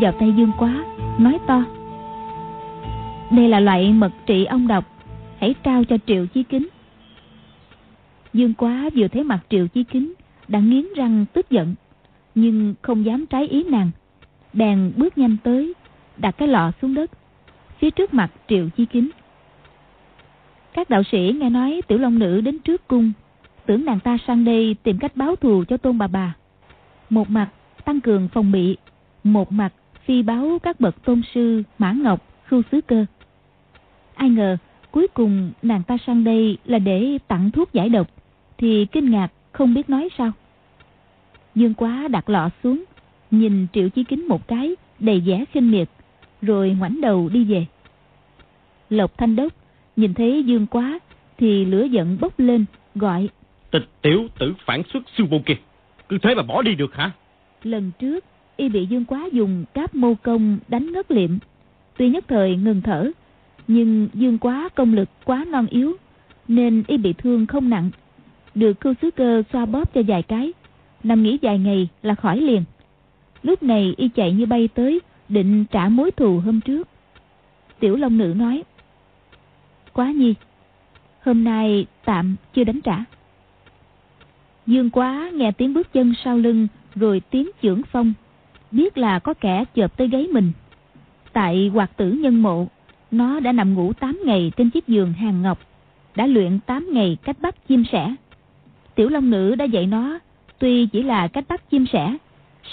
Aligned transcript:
vào 0.00 0.12
tay 0.12 0.32
Dương 0.36 0.52
Quá, 0.58 0.84
Nói 1.18 1.38
to. 1.46 1.64
Đây 3.30 3.48
là 3.48 3.60
loại 3.60 3.92
mật 3.92 4.10
trị 4.26 4.44
ong 4.44 4.68
độc 4.68 4.84
Hãy 5.38 5.54
trao 5.62 5.84
cho 5.84 5.96
Triệu 6.06 6.26
Chí 6.26 6.42
Kính. 6.42 6.68
Dương 8.32 8.54
Quá 8.54 8.90
vừa 8.94 9.08
thấy 9.08 9.24
mặt 9.24 9.40
Triệu 9.50 9.68
Chí 9.68 9.84
Kính 9.84 10.12
Đã 10.48 10.58
nghiến 10.58 10.84
răng 10.96 11.24
tức 11.32 11.50
giận, 11.50 11.74
Nhưng 12.34 12.74
không 12.82 13.04
dám 13.04 13.26
trái 13.26 13.48
ý 13.48 13.64
nàng. 13.64 13.90
Bèn 14.52 14.92
bước 14.96 15.18
nhanh 15.18 15.36
tới, 15.42 15.74
Đặt 16.16 16.34
cái 16.38 16.48
lọ 16.48 16.70
xuống 16.82 16.94
đất, 16.94 17.10
Phía 17.78 17.90
trước 17.90 18.14
mặt 18.14 18.30
Triệu 18.48 18.68
Chí 18.76 18.86
Kính. 18.86 19.10
Các 20.74 20.90
đạo 20.90 21.02
sĩ 21.12 21.34
nghe 21.40 21.50
nói 21.50 21.80
Tiểu 21.88 21.98
Long 21.98 22.18
Nữ 22.18 22.40
đến 22.40 22.58
trước 22.58 22.88
cung, 22.88 23.12
Tưởng 23.66 23.84
nàng 23.84 24.00
ta 24.00 24.18
sang 24.26 24.44
đây 24.44 24.76
tìm 24.82 24.98
cách 24.98 25.16
báo 25.16 25.36
thù 25.36 25.64
cho 25.68 25.76
tôn 25.76 25.98
bà 25.98 26.06
bà. 26.06 26.34
Một 27.10 27.30
mặt 27.30 27.48
tăng 27.84 28.00
cường 28.00 28.28
phòng 28.28 28.52
bị, 28.52 28.76
Một 29.24 29.52
mặt 29.52 29.72
phi 30.08 30.22
báo 30.22 30.58
các 30.62 30.80
bậc 30.80 31.04
tôn 31.04 31.22
sư 31.34 31.62
Mã 31.78 31.92
Ngọc, 31.92 32.26
Khưu 32.44 32.62
Sứ 32.72 32.80
Cơ. 32.80 33.04
Ai 34.14 34.30
ngờ 34.30 34.56
cuối 34.90 35.06
cùng 35.14 35.52
nàng 35.62 35.82
ta 35.82 35.96
sang 36.06 36.24
đây 36.24 36.58
là 36.64 36.78
để 36.78 37.18
tặng 37.28 37.50
thuốc 37.50 37.72
giải 37.72 37.88
độc 37.88 38.10
Thì 38.58 38.86
kinh 38.92 39.10
ngạc 39.10 39.28
không 39.52 39.74
biết 39.74 39.90
nói 39.90 40.08
sao. 40.18 40.32
Dương 41.54 41.74
quá 41.74 42.08
đặt 42.08 42.30
lọ 42.30 42.50
xuống 42.62 42.84
Nhìn 43.30 43.66
Triệu 43.72 43.88
Chí 43.88 44.04
Kính 44.04 44.28
một 44.28 44.48
cái 44.48 44.76
Đầy 44.98 45.20
vẻ 45.20 45.44
khinh 45.52 45.70
miệt 45.70 45.88
Rồi 46.42 46.76
ngoảnh 46.78 47.00
đầu 47.00 47.28
đi 47.28 47.44
về. 47.44 47.66
Lộc 48.90 49.18
Thanh 49.18 49.36
Đốc 49.36 49.52
Nhìn 49.96 50.14
thấy 50.14 50.44
Dương 50.44 50.66
quá 50.66 50.98
Thì 51.38 51.64
lửa 51.64 51.84
giận 51.84 52.18
bốc 52.20 52.38
lên 52.38 52.64
Gọi 52.94 53.28
Tịch 53.70 53.88
tiểu 54.02 54.26
tử 54.38 54.54
phản 54.66 54.82
xuất 54.92 55.02
sư 55.16 55.24
vô 55.30 55.38
kia 55.46 55.56
Cứ 56.08 56.18
thế 56.22 56.34
mà 56.34 56.42
bỏ 56.42 56.62
đi 56.62 56.74
được 56.74 56.94
hả? 56.94 57.10
Lần 57.62 57.90
trước 57.98 58.24
Y 58.58 58.68
bị 58.68 58.86
Dương 58.86 59.04
quá 59.04 59.28
dùng 59.32 59.64
cáp 59.74 59.94
mô 59.94 60.14
công 60.14 60.58
đánh 60.68 60.92
ngất 60.92 61.10
liệm. 61.10 61.38
Tuy 61.96 62.08
nhất 62.08 62.24
thời 62.28 62.56
ngừng 62.56 62.82
thở, 62.82 63.10
Nhưng 63.68 64.08
Dương 64.14 64.38
quá 64.38 64.68
công 64.74 64.94
lực 64.94 65.08
quá 65.24 65.44
non 65.48 65.66
yếu, 65.70 65.96
Nên 66.48 66.82
Y 66.86 66.96
bị 66.96 67.12
thương 67.12 67.46
không 67.46 67.70
nặng. 67.70 67.90
Được 68.54 68.80
cưu 68.80 68.94
sứ 69.02 69.10
cơ 69.10 69.42
xoa 69.52 69.66
bóp 69.66 69.94
cho 69.94 70.02
vài 70.06 70.22
cái, 70.22 70.52
Nằm 71.02 71.22
nghỉ 71.22 71.38
vài 71.42 71.58
ngày 71.58 71.88
là 72.02 72.14
khỏi 72.14 72.40
liền. 72.40 72.64
Lúc 73.42 73.62
này 73.62 73.94
y 73.96 74.08
chạy 74.08 74.32
như 74.32 74.46
bay 74.46 74.68
tới, 74.74 75.00
Định 75.28 75.64
trả 75.70 75.88
mối 75.88 76.10
thù 76.10 76.40
hôm 76.40 76.60
trước. 76.60 76.88
Tiểu 77.80 77.96
Long 77.96 78.18
Nữ 78.18 78.34
nói, 78.36 78.62
Quá 79.92 80.10
nhi, 80.10 80.34
Hôm 81.20 81.44
nay 81.44 81.86
tạm 82.04 82.36
chưa 82.54 82.64
đánh 82.64 82.80
trả. 82.80 83.04
Dương 84.66 84.90
quá 84.90 85.30
nghe 85.34 85.52
tiếng 85.52 85.74
bước 85.74 85.92
chân 85.92 86.14
sau 86.24 86.38
lưng, 86.38 86.68
Rồi 86.94 87.20
tiếng 87.30 87.50
trưởng 87.62 87.82
phong. 87.92 88.12
Biết 88.70 88.98
là 88.98 89.18
có 89.18 89.34
kẻ 89.34 89.64
chợp 89.74 89.96
tới 89.96 90.08
gáy 90.08 90.26
mình 90.32 90.52
Tại 91.32 91.70
hoạt 91.74 91.96
tử 91.96 92.12
nhân 92.12 92.42
mộ 92.42 92.66
Nó 93.10 93.40
đã 93.40 93.52
nằm 93.52 93.74
ngủ 93.74 93.92
8 93.92 94.20
ngày 94.24 94.52
trên 94.56 94.70
chiếc 94.70 94.86
giường 94.88 95.12
hàng 95.12 95.42
ngọc 95.42 95.58
Đã 96.16 96.26
luyện 96.26 96.58
8 96.66 96.88
ngày 96.92 97.16
cách 97.22 97.36
bắt 97.40 97.68
chim 97.68 97.84
sẻ 97.92 98.14
Tiểu 98.94 99.08
Long 99.08 99.30
Nữ 99.30 99.54
đã 99.54 99.64
dạy 99.64 99.86
nó 99.86 100.18
Tuy 100.58 100.86
chỉ 100.86 101.02
là 101.02 101.28
cách 101.28 101.44
bắt 101.48 101.70
chim 101.70 101.86
sẻ 101.92 102.16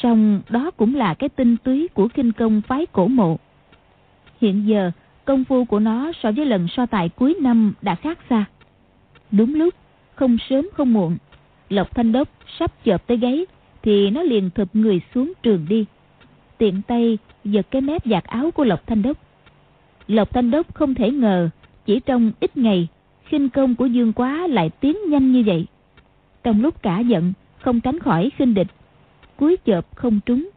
song 0.02 0.42
đó 0.50 0.72
cũng 0.72 0.96
là 0.96 1.14
cái 1.14 1.30
tinh 1.30 1.58
túy 1.58 1.88
của 1.94 2.08
kinh 2.08 2.32
công 2.32 2.62
phái 2.62 2.86
cổ 2.86 3.08
mộ. 3.08 3.38
Hiện 4.42 4.68
giờ, 4.68 4.92
công 5.26 5.44
phu 5.44 5.66
của 5.66 5.80
nó 5.80 6.12
so 6.24 6.32
với 6.32 6.46
lần 6.46 6.68
so 6.68 6.86
tài 6.86 7.10
cuối 7.10 7.36
năm 7.42 7.74
đã 7.82 7.96
khác 7.96 8.20
xa. 8.30 8.46
Đúng 9.32 9.56
lúc, 9.56 9.74
không 10.16 10.38
sớm 10.50 10.70
không 10.74 10.94
muộn, 10.94 11.18
Lộc 11.70 11.96
Thanh 11.96 12.12
Đốc 12.12 12.28
sắp 12.60 12.72
chợp 12.84 13.08
tới 13.08 13.18
gáy, 13.18 13.46
thì 13.86 14.10
nó 14.10 14.24
liền 14.24 14.50
thụp 14.50 14.76
người 14.76 15.02
xuống 15.14 15.34
trường 15.44 15.66
đi. 15.70 15.86
Tiện 16.58 16.82
tay 16.88 17.18
giật 17.44 17.66
cái 17.72 17.82
mép 17.82 18.06
giặt 18.06 18.24
áo 18.24 18.52
của 18.52 18.64
Lộc 18.64 18.88
Thanh 18.88 19.02
Đốc. 19.02 19.18
Lộc 20.08 20.34
Thanh 20.34 20.52
Đốc 20.52 20.74
không 20.74 20.94
thể 20.94 21.12
ngờ, 21.12 21.50
chỉ 21.86 22.00
trong 22.00 22.32
ít 22.40 22.58
ngày, 22.58 22.88
khinh 23.26 23.50
công 23.50 23.76
của 23.76 23.86
Dương 23.86 24.14
Quá 24.14 24.48
lại 24.48 24.70
tiến 24.70 24.98
nhanh 25.10 25.32
như 25.32 25.44
vậy. 25.46 25.66
Trong 26.44 26.62
lúc 26.62 26.82
cả 26.82 27.00
giận, 27.00 27.34
không 27.60 27.82
tránh 27.82 28.00
khỏi 28.00 28.32
khinh 28.38 28.54
địch 28.54 28.68
cúi 29.38 29.58
chợp 29.58 29.96
không 29.96 30.20
trúng 30.26 30.50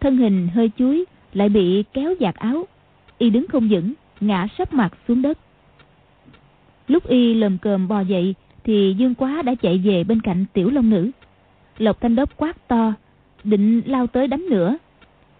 thân 0.00 0.16
hình 0.16 0.48
hơi 0.54 0.70
chuối 0.78 1.04
lại 1.32 1.48
bị 1.48 1.84
kéo 1.92 2.14
giạt 2.20 2.34
áo 2.34 2.66
y 3.18 3.30
đứng 3.30 3.46
không 3.46 3.68
vững 3.68 3.92
ngã 4.20 4.46
sấp 4.58 4.72
mặt 4.72 4.92
xuống 5.08 5.22
đất 5.22 5.38
lúc 6.88 7.08
y 7.08 7.34
lầm 7.34 7.58
cờm 7.58 7.88
bò 7.88 8.00
dậy 8.00 8.34
thì 8.64 8.94
dương 8.98 9.14
quá 9.14 9.42
đã 9.42 9.54
chạy 9.54 9.78
về 9.78 10.04
bên 10.04 10.20
cạnh 10.20 10.44
tiểu 10.52 10.70
long 10.70 10.90
nữ 10.90 11.10
lộc 11.78 12.00
thanh 12.00 12.16
đốc 12.16 12.36
quát 12.36 12.68
to 12.68 12.92
định 13.44 13.82
lao 13.86 14.06
tới 14.06 14.28
đánh 14.28 14.46
nữa 14.50 14.76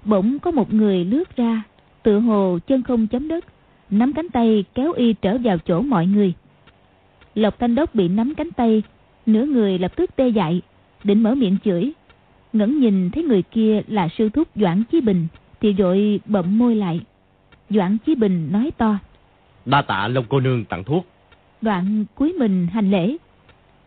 bỗng 0.04 0.38
có 0.38 0.50
một 0.50 0.72
người 0.74 1.04
lướt 1.04 1.36
ra 1.36 1.62
tựa 2.02 2.18
hồ 2.18 2.58
chân 2.66 2.82
không 2.82 3.06
chấm 3.06 3.28
đất 3.28 3.44
nắm 3.90 4.12
cánh 4.12 4.28
tay 4.28 4.64
kéo 4.74 4.92
y 4.92 5.12
trở 5.12 5.38
vào 5.38 5.58
chỗ 5.58 5.80
mọi 5.80 6.06
người 6.06 6.34
lộc 7.34 7.58
thanh 7.58 7.74
đốc 7.74 7.94
bị 7.94 8.08
nắm 8.08 8.34
cánh 8.34 8.50
tay 8.50 8.82
nửa 9.26 9.44
người 9.44 9.78
lập 9.78 9.96
tức 9.96 10.16
tê 10.16 10.28
dại 10.28 10.62
định 11.04 11.22
mở 11.22 11.34
miệng 11.34 11.56
chửi 11.64 11.92
ngẩng 12.52 12.80
nhìn 12.80 13.10
thấy 13.10 13.22
người 13.22 13.42
kia 13.42 13.82
là 13.88 14.08
sư 14.18 14.28
thúc 14.28 14.48
Doãn 14.54 14.84
Chí 14.84 15.00
Bình 15.00 15.26
thì 15.60 15.72
rồi 15.72 16.20
bậm 16.26 16.58
môi 16.58 16.74
lại. 16.74 17.00
Doãn 17.70 17.98
Chí 17.98 18.14
Bình 18.14 18.48
nói 18.52 18.70
to. 18.78 18.98
Đa 19.66 19.82
tạ 19.82 20.08
Long 20.08 20.24
cô 20.28 20.40
nương 20.40 20.64
tặng 20.64 20.84
thuốc. 20.84 21.06
Đoạn 21.62 22.04
cúi 22.14 22.32
mình 22.32 22.66
hành 22.72 22.90
lễ. 22.90 23.16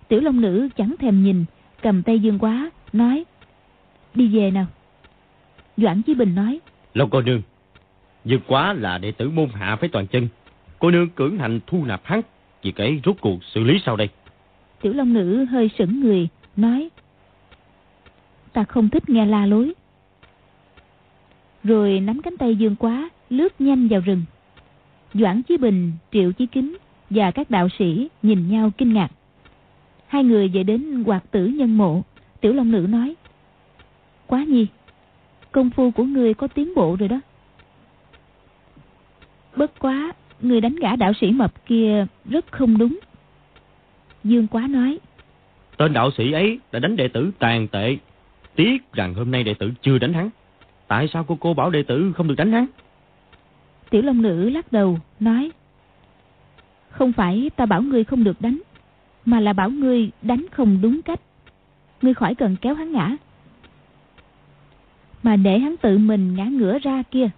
Tiểu 0.07 0.21
Long 0.21 0.41
nữ 0.41 0.69
chẳng 0.77 0.95
thèm 0.99 1.23
nhìn, 1.23 1.45
cầm 1.85 2.03
tay 2.03 2.19
Dương 2.19 2.39
Quá, 2.39 2.71
nói. 2.93 3.25
Đi 4.15 4.27
về 4.27 4.51
nào. 4.51 4.65
Doãn 5.77 6.01
Chí 6.01 6.13
Bình 6.13 6.35
nói. 6.35 6.59
Long 6.93 7.09
cô 7.09 7.21
nương, 7.21 7.41
Dương 8.25 8.41
Quá 8.47 8.73
là 8.73 8.97
đệ 8.97 9.11
tử 9.11 9.29
môn 9.29 9.49
hạ 9.53 9.75
phải 9.75 9.89
toàn 9.89 10.07
chân. 10.07 10.27
Cô 10.79 10.91
nương 10.91 11.09
cưỡng 11.09 11.37
hành 11.37 11.59
thu 11.67 11.85
nạp 11.85 12.01
hắn, 12.03 12.21
chỉ 12.61 12.71
kể 12.71 12.99
rốt 13.05 13.15
cuộc 13.21 13.43
xử 13.43 13.63
lý 13.63 13.79
sau 13.85 13.95
đây. 13.95 14.09
Tiểu 14.81 14.93
Long 14.93 15.13
nữ 15.13 15.45
hơi 15.45 15.69
sững 15.77 15.99
người, 15.99 16.27
nói 16.55 16.89
ta 18.53 18.63
không 18.63 18.89
thích 18.89 19.09
nghe 19.09 19.25
la 19.25 19.45
lối. 19.45 19.73
Rồi 21.63 21.99
nắm 21.99 22.21
cánh 22.21 22.37
tay 22.37 22.55
Dương 22.55 22.75
Quá, 22.75 23.09
lướt 23.29 23.61
nhanh 23.61 23.87
vào 23.87 24.01
rừng. 24.01 24.23
Doãn 25.13 25.43
Chí 25.43 25.57
Bình, 25.57 25.91
Triệu 26.11 26.31
Chí 26.31 26.45
Kính 26.45 26.77
và 27.09 27.31
các 27.31 27.49
đạo 27.49 27.67
sĩ 27.79 28.07
nhìn 28.23 28.49
nhau 28.49 28.71
kinh 28.77 28.93
ngạc. 28.93 29.11
Hai 30.07 30.23
người 30.23 30.47
về 30.47 30.63
đến 30.63 31.03
hoạt 31.05 31.31
tử 31.31 31.45
nhân 31.45 31.77
mộ, 31.77 32.01
Tiểu 32.41 32.53
Long 32.53 32.71
Nữ 32.71 32.87
nói. 32.89 33.15
Quá 34.27 34.43
nhi, 34.43 34.67
công 35.51 35.69
phu 35.69 35.91
của 35.91 36.03
người 36.03 36.33
có 36.33 36.47
tiến 36.47 36.75
bộ 36.75 36.95
rồi 36.99 37.09
đó. 37.09 37.21
Bất 39.55 39.79
quá, 39.79 40.13
người 40.41 40.61
đánh 40.61 40.75
gã 40.75 40.95
đạo 40.95 41.13
sĩ 41.21 41.31
mập 41.31 41.65
kia 41.65 42.05
rất 42.25 42.51
không 42.51 42.77
đúng. 42.77 42.99
Dương 44.23 44.47
Quá 44.47 44.67
nói. 44.67 44.99
Tên 45.77 45.93
đạo 45.93 46.11
sĩ 46.17 46.31
ấy 46.31 46.59
đã 46.71 46.79
đánh 46.79 46.95
đệ 46.95 47.07
tử 47.07 47.31
tàn 47.39 47.67
tệ 47.67 47.97
Tiếc 48.55 48.93
rằng 48.93 49.13
hôm 49.13 49.31
nay 49.31 49.43
đệ 49.43 49.53
tử 49.53 49.71
chưa 49.81 49.97
đánh 49.97 50.13
hắn. 50.13 50.29
Tại 50.87 51.07
sao 51.13 51.23
cô 51.27 51.37
cô 51.39 51.53
bảo 51.53 51.69
đệ 51.69 51.83
tử 51.83 52.13
không 52.15 52.27
được 52.27 52.35
đánh 52.35 52.51
hắn? 52.51 52.65
Tiểu 53.89 54.01
Long 54.01 54.21
Nữ 54.21 54.49
lắc 54.49 54.71
đầu, 54.71 54.99
nói. 55.19 55.51
Không 56.89 57.13
phải 57.13 57.49
ta 57.55 57.65
bảo 57.65 57.81
ngươi 57.81 58.03
không 58.03 58.23
được 58.23 58.41
đánh, 58.41 58.61
mà 59.25 59.39
là 59.39 59.53
bảo 59.53 59.69
ngươi 59.69 60.11
đánh 60.21 60.45
không 60.51 60.81
đúng 60.81 61.01
cách. 61.01 61.19
Ngươi 62.01 62.13
khỏi 62.13 62.35
cần 62.35 62.55
kéo 62.61 62.75
hắn 62.75 62.91
ngã. 62.91 63.15
Mà 65.23 65.35
để 65.35 65.59
hắn 65.59 65.77
tự 65.77 65.97
mình 65.97 66.35
ngã 66.35 66.43
ngửa 66.43 66.79
ra 66.79 67.03
kia. 67.11 67.29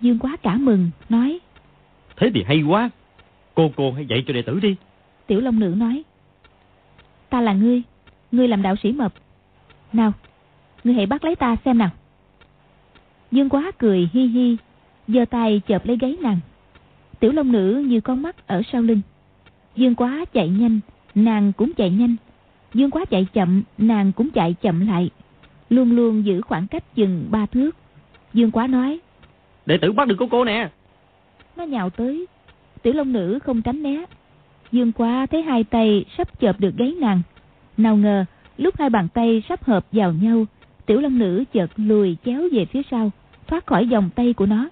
Dương 0.00 0.18
quá 0.18 0.36
cả 0.42 0.56
mừng, 0.56 0.90
nói. 1.08 1.38
Thế 2.16 2.30
thì 2.34 2.44
hay 2.46 2.62
quá. 2.62 2.90
Cô 3.54 3.70
cô 3.76 3.92
hãy 3.92 4.06
dạy 4.06 4.24
cho 4.26 4.34
đệ 4.34 4.42
tử 4.42 4.60
đi. 4.60 4.76
Tiểu 5.26 5.40
Long 5.40 5.60
Nữ 5.60 5.74
nói. 5.76 6.02
Ta 7.28 7.40
là 7.40 7.52
ngươi, 7.52 7.82
ngươi 8.32 8.48
làm 8.48 8.62
đạo 8.62 8.76
sĩ 8.82 8.92
mập, 8.92 9.14
nào, 9.92 10.12
ngươi 10.84 10.94
hãy 10.94 11.06
bắt 11.06 11.24
lấy 11.24 11.36
ta 11.36 11.56
xem 11.64 11.78
nào. 11.78 11.90
Dương 13.30 13.48
quá 13.48 13.70
cười 13.78 14.08
hi 14.12 14.26
hi, 14.26 14.56
giơ 15.08 15.24
tay 15.24 15.60
chợp 15.66 15.86
lấy 15.86 15.96
gáy 15.96 16.16
nàng. 16.20 16.40
Tiểu 17.20 17.32
long 17.32 17.52
nữ 17.52 17.84
như 17.86 18.00
con 18.00 18.22
mắt 18.22 18.46
ở 18.46 18.62
sau 18.72 18.82
lưng. 18.82 19.00
Dương 19.76 19.94
quá 19.94 20.24
chạy 20.32 20.48
nhanh, 20.48 20.80
nàng 21.14 21.52
cũng 21.52 21.72
chạy 21.76 21.90
nhanh. 21.90 22.16
Dương 22.74 22.90
quá 22.90 23.04
chạy 23.04 23.26
chậm, 23.32 23.62
nàng 23.78 24.12
cũng 24.12 24.30
chạy 24.30 24.54
chậm 24.62 24.86
lại. 24.86 25.10
Luôn 25.70 25.96
luôn 25.96 26.24
giữ 26.24 26.40
khoảng 26.40 26.66
cách 26.66 26.94
chừng 26.94 27.26
ba 27.30 27.46
thước. 27.46 27.76
Dương 28.32 28.50
quá 28.50 28.66
nói. 28.66 28.98
Đệ 29.66 29.78
tử 29.78 29.92
bắt 29.92 30.08
được 30.08 30.16
cô 30.18 30.26
cô 30.30 30.44
nè. 30.44 30.70
Nó 31.56 31.64
nhào 31.64 31.90
tới. 31.90 32.26
Tiểu 32.82 32.92
long 32.92 33.12
nữ 33.12 33.38
không 33.44 33.62
tránh 33.62 33.82
né. 33.82 34.04
Dương 34.72 34.92
quá 34.92 35.26
thấy 35.26 35.42
hai 35.42 35.64
tay 35.64 36.04
sắp 36.16 36.40
chợp 36.40 36.60
được 36.60 36.76
gáy 36.76 36.94
nàng. 37.00 37.22
Nào 37.76 37.96
ngờ 37.96 38.24
Lúc 38.56 38.78
hai 38.78 38.90
bàn 38.90 39.08
tay 39.14 39.42
sắp 39.48 39.64
hợp 39.64 39.86
vào 39.92 40.12
nhau, 40.12 40.46
tiểu 40.86 41.00
long 41.00 41.18
nữ 41.18 41.44
chợt 41.52 41.70
lùi 41.76 42.16
chéo 42.24 42.42
về 42.52 42.64
phía 42.64 42.82
sau, 42.90 43.10
thoát 43.46 43.66
khỏi 43.66 43.84
vòng 43.84 44.10
tay 44.14 44.32
của 44.32 44.46
nó. 44.46 44.68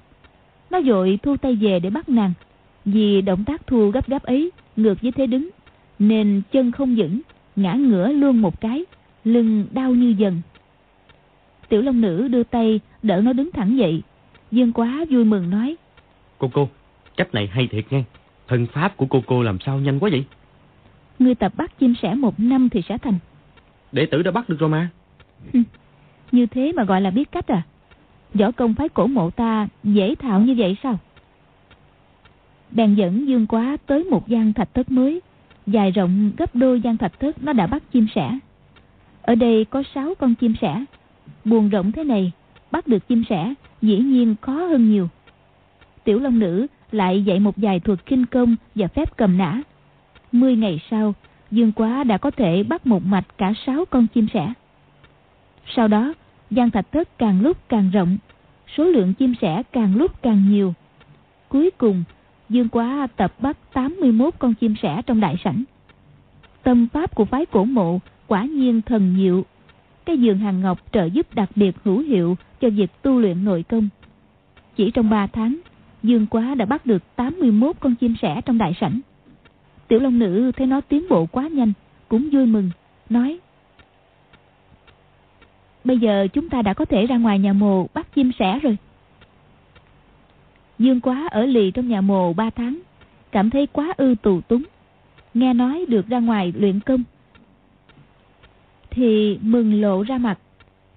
Nó 0.71 0.81
vội 0.85 1.19
thu 1.23 1.37
tay 1.37 1.55
về 1.55 1.81
để 1.81 1.91
bắt 1.91 2.09
nàng. 2.09 2.33
Vì 2.85 3.21
động 3.21 3.45
tác 3.45 3.67
thu 3.67 3.91
gấp 3.91 4.09
gáp 4.09 4.23
ấy, 4.23 4.51
ngược 4.77 5.03
với 5.03 5.13
thế 5.13 5.27
đứng, 5.27 5.51
nên 5.99 6.43
chân 6.53 6.73
không 6.73 6.95
vững, 6.97 7.21
ngã 7.57 7.73
ngửa 7.73 8.09
luôn 8.09 8.43
một 8.43 8.61
cái, 8.61 8.85
lưng 9.25 9.67
đau 9.73 9.95
như 9.95 10.15
dần. 10.19 10.41
Tiểu 11.69 11.83
Long 11.83 12.01
Nữ 12.01 12.29
đưa 12.29 12.43
tay 12.43 12.81
đỡ 13.03 13.21
nó 13.21 13.33
đứng 13.33 13.53
thẳng 13.53 13.79
dậy. 13.79 14.03
Dương 14.51 14.73
quá 14.73 15.05
vui 15.11 15.25
mừng 15.25 15.51
nói. 15.51 15.77
Cô 16.39 16.51
cô, 16.53 16.69
cách 17.17 17.35
này 17.35 17.47
hay 17.47 17.67
thiệt 17.67 17.85
nghe. 17.91 18.03
Thần 18.49 18.67
pháp 18.67 18.97
của 18.97 19.07
cô 19.07 19.23
cô 19.27 19.43
làm 19.43 19.59
sao 19.61 19.79
nhanh 19.79 19.99
quá 19.99 20.11
vậy? 20.11 20.25
Người 21.19 21.35
tập 21.35 21.53
bắt 21.57 21.79
chim 21.79 21.95
sẻ 22.03 22.15
một 22.15 22.41
năm 22.41 22.69
thì 22.69 22.83
sẽ 22.89 22.99
thành. 22.99 23.19
Đệ 23.93 24.07
tử 24.07 24.23
đã 24.23 24.31
bắt 24.31 24.49
được 24.49 24.57
rồi 24.59 24.69
mà. 24.69 24.89
như 26.33 26.47
thế 26.47 26.73
mà 26.73 26.85
gọi 26.85 27.01
là 27.01 27.11
biết 27.11 27.33
cách 27.33 27.47
à? 27.47 27.63
Võ 28.35 28.51
công 28.51 28.75
phái 28.75 28.89
cổ 28.89 29.07
mộ 29.07 29.31
ta 29.31 29.69
dễ 29.85 30.15
thạo 30.15 30.41
như 30.41 30.55
vậy 30.59 30.77
sao? 30.83 30.99
Bèn 32.75 32.95
dẫn 32.95 33.29
Dương 33.29 33.47
Quá 33.47 33.77
tới 33.87 34.05
một 34.05 34.29
gian 34.29 34.53
thạch 34.53 34.75
thất 34.75 34.91
mới, 34.91 35.21
dài 35.67 35.91
rộng 35.91 36.31
gấp 36.37 36.57
đôi 36.57 36.81
gian 36.81 36.97
thạch 36.97 37.21
thất 37.21 37.43
nó 37.43 37.53
đã 37.53 37.67
bắt 37.67 37.83
chim 37.93 38.07
sẻ. 38.15 38.39
Ở 39.23 39.35
đây 39.35 39.65
có 39.65 39.83
sáu 39.95 40.15
con 40.19 40.35
chim 40.35 40.55
sẻ, 40.61 40.85
buồn 41.45 41.69
rộng 41.69 41.93
thế 41.93 42.05
này, 42.05 42.33
bắt 42.71 42.87
được 42.87 43.09
chim 43.09 43.25
sẻ 43.29 43.55
dĩ 43.83 43.99
nhiên 43.99 44.35
khó 44.41 44.53
hơn 44.53 44.91
nhiều. 44.91 45.09
Tiểu 46.05 46.19
Long 46.19 46.39
Nữ 46.39 46.67
lại 46.91 47.25
dạy 47.25 47.41
một 47.41 47.55
vài 47.57 47.81
thuật 47.81 48.07
kinh 48.07 48.27
công 48.27 48.57
và 48.75 48.89
phép 48.89 49.17
cầm 49.17 49.39
nã. 49.39 49.61
Mười 50.33 50.57
ngày 50.57 50.81
sau, 50.91 51.15
Dương 51.51 51.73
Quá 51.73 52.05
đã 52.05 52.19
có 52.19 52.31
thể 52.31 52.63
bắt 52.63 52.87
một 52.87 53.03
mạch 53.07 53.39
cả 53.39 53.53
sáu 53.67 53.85
con 53.91 54.07
chim 54.07 54.27
sẻ. 54.35 54.53
Sau 55.67 55.89
đó, 55.89 56.15
gian 56.51 56.71
thạch 56.71 56.93
thất 56.93 57.19
càng 57.19 57.41
lúc 57.41 57.57
càng 57.69 57.91
rộng, 57.91 58.19
số 58.77 58.85
lượng 58.85 59.15
chim 59.15 59.35
sẻ 59.41 59.63
càng 59.73 59.97
lúc 59.97 60.23
càng 60.23 60.51
nhiều. 60.51 60.75
Cuối 61.49 61.71
cùng, 61.79 62.05
Dương 62.49 62.69
Quá 62.69 63.07
tập 63.17 63.35
bắt 63.39 63.57
81 63.73 64.35
con 64.39 64.55
chim 64.55 64.75
sẻ 64.83 65.03
trong 65.07 65.21
đại 65.21 65.37
sảnh. 65.45 65.65
Tâm 66.63 66.89
pháp 66.93 67.15
của 67.15 67.25
phái 67.25 67.47
cổ 67.47 67.65
mộ 67.65 67.99
quả 68.27 68.45
nhiên 68.45 68.83
thần 68.83 69.15
diệu. 69.19 69.45
Cái 70.05 70.19
giường 70.19 70.39
hàng 70.39 70.61
ngọc 70.61 70.79
trợ 70.93 71.05
giúp 71.05 71.35
đặc 71.35 71.51
biệt 71.55 71.77
hữu 71.85 71.99
hiệu 71.99 72.37
cho 72.61 72.71
việc 72.71 72.91
tu 73.03 73.19
luyện 73.19 73.45
nội 73.45 73.63
công. 73.63 73.89
Chỉ 74.77 74.91
trong 74.91 75.11
3 75.11 75.27
tháng, 75.27 75.59
Dương 76.03 76.27
Quá 76.27 76.55
đã 76.55 76.65
bắt 76.65 76.87
được 76.87 77.17
81 77.17 77.77
con 77.81 77.95
chim 77.95 78.15
sẻ 78.23 78.41
trong 78.45 78.59
đại 78.59 78.73
sảnh. 78.81 79.01
Tiểu 79.89 80.01
Long 80.01 80.19
Nữ 80.19 80.53
thấy 80.57 80.67
nó 80.67 80.81
tiến 80.81 81.07
bộ 81.11 81.27
quá 81.27 81.49
nhanh, 81.49 81.73
cũng 82.09 82.29
vui 82.33 82.47
mừng, 82.47 82.71
nói 83.11 83.39
Bây 85.85 85.99
giờ 85.99 86.27
chúng 86.33 86.49
ta 86.49 86.63
đã 86.63 86.75
có 86.75 86.85
thể 86.85 87.07
ra 87.07 87.17
ngoài 87.17 87.39
nhà 87.39 87.53
mồ 87.53 87.87
bắt 87.95 88.15
chim 88.15 88.31
sẻ 88.39 88.59
rồi. 88.63 88.77
Dương 90.79 91.01
quá 91.01 91.29
ở 91.31 91.47
lì 91.47 91.71
trong 91.71 91.89
nhà 91.89 92.01
mồ 92.01 92.33
ba 92.33 92.51
tháng, 92.51 92.79
cảm 93.33 93.51
thấy 93.51 93.67
quá 93.67 93.95
ư 93.97 94.15
tù 94.23 94.41
túng. 94.41 94.63
Nghe 95.35 95.55
nói 95.55 95.85
được 95.89 96.09
ra 96.09 96.19
ngoài 96.19 96.53
luyện 96.57 96.81
công. 96.81 97.03
Thì 98.91 99.39
mừng 99.43 99.81
lộ 99.81 100.03
ra 100.03 100.19
mặt. 100.19 100.39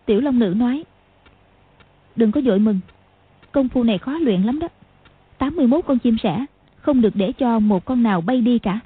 Tiểu 0.06 0.22
Long 0.22 0.40
Nữ 0.40 0.54
nói. 0.58 0.84
Đừng 2.16 2.32
có 2.32 2.42
dội 2.42 2.60
mừng. 2.60 2.80
Công 3.52 3.70
phu 3.70 3.84
này 3.84 3.98
khó 3.98 4.18
luyện 4.18 4.44
lắm 4.44 4.60
đó. 4.60 4.68
81 5.38 5.86
con 5.86 6.00
chim 6.00 6.18
sẻ, 6.24 6.46
không 6.78 7.02
được 7.02 7.16
để 7.16 7.32
cho 7.32 7.60
một 7.60 7.86
con 7.86 8.04
nào 8.04 8.22
bay 8.22 8.42
đi 8.42 8.60
cả. 8.60 8.80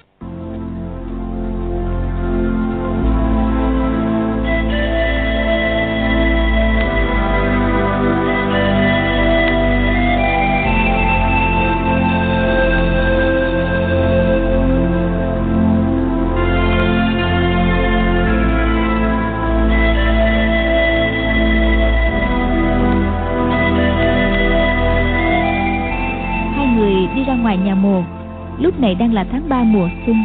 Này 28.82 28.94
đang 28.94 29.14
là 29.14 29.24
tháng 29.24 29.48
3 29.48 29.64
mùa 29.64 29.88
xuân 30.06 30.16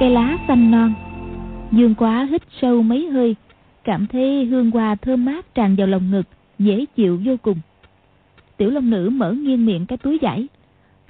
Cây 0.00 0.10
lá 0.10 0.38
xanh 0.48 0.70
non. 0.70 0.94
Dương 1.72 1.94
quá 1.94 2.28
hít 2.30 2.42
sâu 2.60 2.82
mấy 2.82 3.08
hơi 3.08 3.36
Cảm 3.84 4.06
thấy 4.06 4.44
hương 4.44 4.70
hoa 4.70 4.94
thơm 4.94 5.24
mát 5.24 5.54
tràn 5.54 5.76
vào 5.76 5.86
lòng 5.86 6.10
ngực 6.10 6.22
Dễ 6.58 6.84
chịu 6.96 7.20
vô 7.24 7.36
cùng. 7.42 7.58
Tiểu 8.56 8.70
Long 8.70 8.90
Nữ 8.90 9.10
mở 9.12 9.32
nghiêng 9.32 9.66
miệng 9.66 9.86
cái 9.86 9.98
túi 9.98 10.18
giải. 10.22 10.46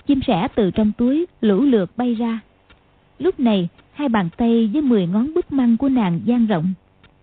Chim 0.07 0.21
sẻ 0.27 0.49
từ 0.55 0.71
trong 0.71 0.93
túi 0.99 1.27
lũ 1.41 1.61
lượt 1.61 1.91
bay 1.97 2.15
ra. 2.15 2.41
Lúc 3.19 3.41
này 3.41 3.69
hai 3.93 4.09
bàn 4.09 4.29
tay 4.37 4.71
với 4.73 4.83
10 4.83 5.07
ngón 5.07 5.35
bức 5.35 5.53
măng 5.53 5.77
của 5.77 5.89
nàng 5.89 6.21
dang 6.25 6.47
rộng. 6.47 6.75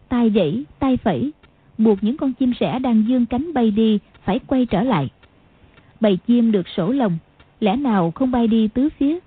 Tay 0.10 0.32
dãy, 0.36 0.64
tay 0.80 0.98
phẩy 0.98 1.32
Buộc 1.78 2.04
những 2.04 2.18
con 2.18 2.34
chim 2.34 2.54
sẻ 2.60 2.80
đang 2.80 3.04
dương 3.08 3.26
cánh 3.26 3.54
bay 3.54 3.72
đi 3.72 4.00
Phải 4.24 4.40
quay 4.48 4.66
trở 4.66 4.84
lại. 4.84 5.10
Bầy 6.00 6.18
chim 6.28 6.52
được 6.52 6.68
sổ 6.68 6.92
lồng 6.92 7.18
Lẽ 7.60 7.76
nào 7.76 8.12
không 8.12 8.32
bay 8.32 8.48
đi 8.48 8.68
tứ 8.68 8.90
phía? 9.00 9.20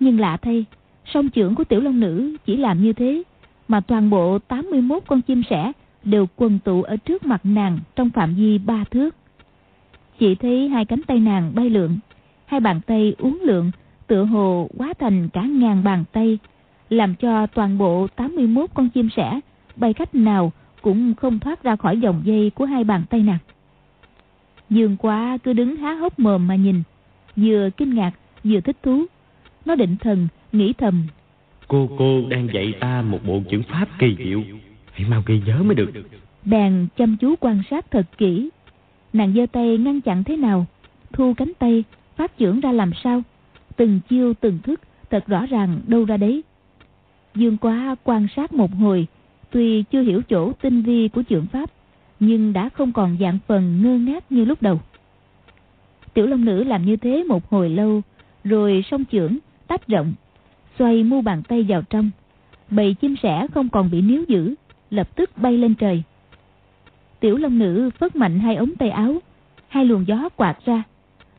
Nhưng 0.00 0.20
lạ 0.20 0.36
thay, 0.36 0.64
song 1.04 1.28
trưởng 1.28 1.54
của 1.54 1.64
tiểu 1.64 1.80
long 1.80 2.00
nữ 2.00 2.36
chỉ 2.46 2.56
làm 2.56 2.82
như 2.82 2.92
thế, 2.92 3.22
mà 3.68 3.80
toàn 3.80 4.10
bộ 4.10 4.38
81 4.38 5.02
con 5.06 5.22
chim 5.22 5.42
sẻ 5.50 5.72
đều 6.04 6.26
quần 6.36 6.58
tụ 6.58 6.82
ở 6.82 6.96
trước 6.96 7.26
mặt 7.26 7.40
nàng 7.44 7.78
trong 7.96 8.10
phạm 8.10 8.34
vi 8.34 8.58
ba 8.58 8.84
thước. 8.90 9.16
Chỉ 10.18 10.34
thấy 10.34 10.68
hai 10.68 10.84
cánh 10.84 11.02
tay 11.02 11.20
nàng 11.20 11.52
bay 11.54 11.70
lượn, 11.70 11.98
hai 12.46 12.60
bàn 12.60 12.80
tay 12.86 13.14
uốn 13.18 13.38
lượn, 13.42 13.70
tựa 14.06 14.24
hồ 14.24 14.68
quá 14.78 14.94
thành 14.98 15.28
cả 15.28 15.42
ngàn 15.42 15.84
bàn 15.84 16.04
tay, 16.12 16.38
làm 16.88 17.14
cho 17.14 17.46
toàn 17.46 17.78
bộ 17.78 18.06
81 18.16 18.70
con 18.74 18.88
chim 18.88 19.08
sẻ 19.16 19.40
bay 19.76 19.94
cách 19.94 20.14
nào 20.14 20.52
cũng 20.82 21.14
không 21.14 21.38
thoát 21.38 21.62
ra 21.62 21.76
khỏi 21.76 22.00
dòng 22.00 22.22
dây 22.24 22.50
của 22.50 22.64
hai 22.64 22.84
bàn 22.84 23.02
tay 23.10 23.22
nàng. 23.22 23.38
Dương 24.70 24.96
quá 24.96 25.38
cứ 25.42 25.52
đứng 25.52 25.76
há 25.76 25.94
hốc 25.94 26.18
mồm 26.18 26.46
mà 26.46 26.54
nhìn, 26.54 26.82
vừa 27.36 27.70
kinh 27.76 27.94
ngạc 27.94 28.12
vừa 28.44 28.60
thích 28.60 28.76
thú. 28.82 29.06
Nó 29.64 29.74
định 29.74 29.96
thần, 30.00 30.28
nghĩ 30.52 30.72
thầm. 30.72 31.06
Cô 31.68 31.88
cô 31.98 32.22
đang 32.28 32.48
dạy 32.54 32.74
ta 32.80 33.02
một 33.02 33.18
bộ 33.26 33.42
chữ 33.50 33.62
pháp 33.68 33.86
kỳ 33.98 34.16
diệu. 34.24 34.42
Hãy 34.92 35.08
mau 35.08 35.22
ghi 35.26 35.40
nhớ 35.46 35.62
mới 35.62 35.74
được. 35.74 35.90
Bèn 36.44 36.86
chăm 36.96 37.16
chú 37.16 37.34
quan 37.40 37.62
sát 37.70 37.90
thật 37.90 38.06
kỹ. 38.18 38.50
Nàng 39.12 39.32
giơ 39.34 39.46
tay 39.52 39.78
ngăn 39.78 40.00
chặn 40.00 40.24
thế 40.24 40.36
nào, 40.36 40.66
thu 41.12 41.34
cánh 41.36 41.52
tay, 41.58 41.84
phát 42.16 42.38
trưởng 42.38 42.60
ra 42.60 42.72
làm 42.72 42.90
sao. 43.04 43.22
Từng 43.76 44.00
chiêu 44.08 44.34
từng 44.40 44.58
thức, 44.62 44.80
thật 45.10 45.26
rõ 45.26 45.46
ràng 45.46 45.80
đâu 45.86 46.04
ra 46.04 46.16
đấy. 46.16 46.42
Dương 47.34 47.56
quá 47.56 47.96
quan 48.04 48.26
sát 48.36 48.52
một 48.52 48.70
hồi, 48.74 49.06
tuy 49.50 49.82
chưa 49.82 50.02
hiểu 50.02 50.22
chỗ 50.28 50.52
tinh 50.52 50.82
vi 50.82 51.08
của 51.08 51.22
trưởng 51.22 51.46
pháp, 51.46 51.70
nhưng 52.20 52.52
đã 52.52 52.68
không 52.68 52.92
còn 52.92 53.16
dạng 53.20 53.38
phần 53.46 53.82
ngơ 53.82 53.98
ngác 53.98 54.32
như 54.32 54.44
lúc 54.44 54.62
đầu. 54.62 54.80
Tiểu 56.14 56.26
Long 56.26 56.44
Nữ 56.44 56.64
làm 56.64 56.84
như 56.84 56.96
thế 56.96 57.24
một 57.24 57.50
hồi 57.50 57.68
lâu, 57.70 58.02
rồi 58.44 58.84
song 58.90 59.04
trưởng 59.04 59.38
tách 59.70 59.88
rộng, 59.88 60.14
xoay 60.78 61.04
mu 61.04 61.20
bàn 61.20 61.42
tay 61.48 61.66
vào 61.68 61.82
trong. 61.82 62.10
Bầy 62.70 62.94
chim 62.94 63.14
sẻ 63.22 63.46
không 63.54 63.68
còn 63.68 63.90
bị 63.90 64.00
níu 64.00 64.24
giữ, 64.28 64.54
lập 64.90 65.16
tức 65.16 65.30
bay 65.36 65.58
lên 65.58 65.74
trời. 65.74 66.02
Tiểu 67.20 67.36
Long 67.36 67.58
Nữ 67.58 67.90
phất 67.98 68.16
mạnh 68.16 68.40
hai 68.40 68.56
ống 68.56 68.76
tay 68.78 68.90
áo, 68.90 69.14
hai 69.68 69.84
luồng 69.84 70.06
gió 70.06 70.28
quạt 70.36 70.58
ra. 70.64 70.82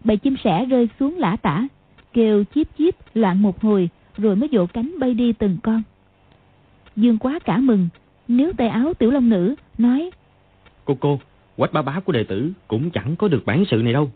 Bầy 0.04 0.18
chim 0.18 0.36
sẻ 0.44 0.66
rơi 0.66 0.90
xuống 1.00 1.18
lã 1.18 1.36
tả, 1.36 1.68
kêu 2.14 2.44
chíp 2.44 2.68
chíp 2.78 2.96
loạn 3.14 3.42
một 3.42 3.62
hồi 3.62 3.90
rồi 4.18 4.36
mới 4.36 4.50
vỗ 4.52 4.66
cánh 4.66 4.96
bay 5.00 5.14
đi 5.14 5.34
từng 5.34 5.58
con. 5.64 5.84
Dương 6.96 7.18
quá 7.18 7.40
cả 7.46 7.58
mừng, 7.58 7.90
nếu 8.28 8.54
tay 8.54 8.68
áo 8.68 8.94
Tiểu 8.94 9.12
Long 9.12 9.30
Nữ 9.30 9.56
nói 9.78 10.12
Cô 10.86 10.98
cô, 11.00 11.20
quách 11.58 11.74
bá 11.74 11.82
bá 11.82 12.00
của 12.00 12.14
đệ 12.14 12.24
tử 12.24 12.52
cũng 12.68 12.90
chẳng 12.90 13.16
có 13.16 13.28
được 13.28 13.46
bản 13.46 13.64
sự 13.72 13.78
này 13.78 13.94
đâu. 13.94 14.12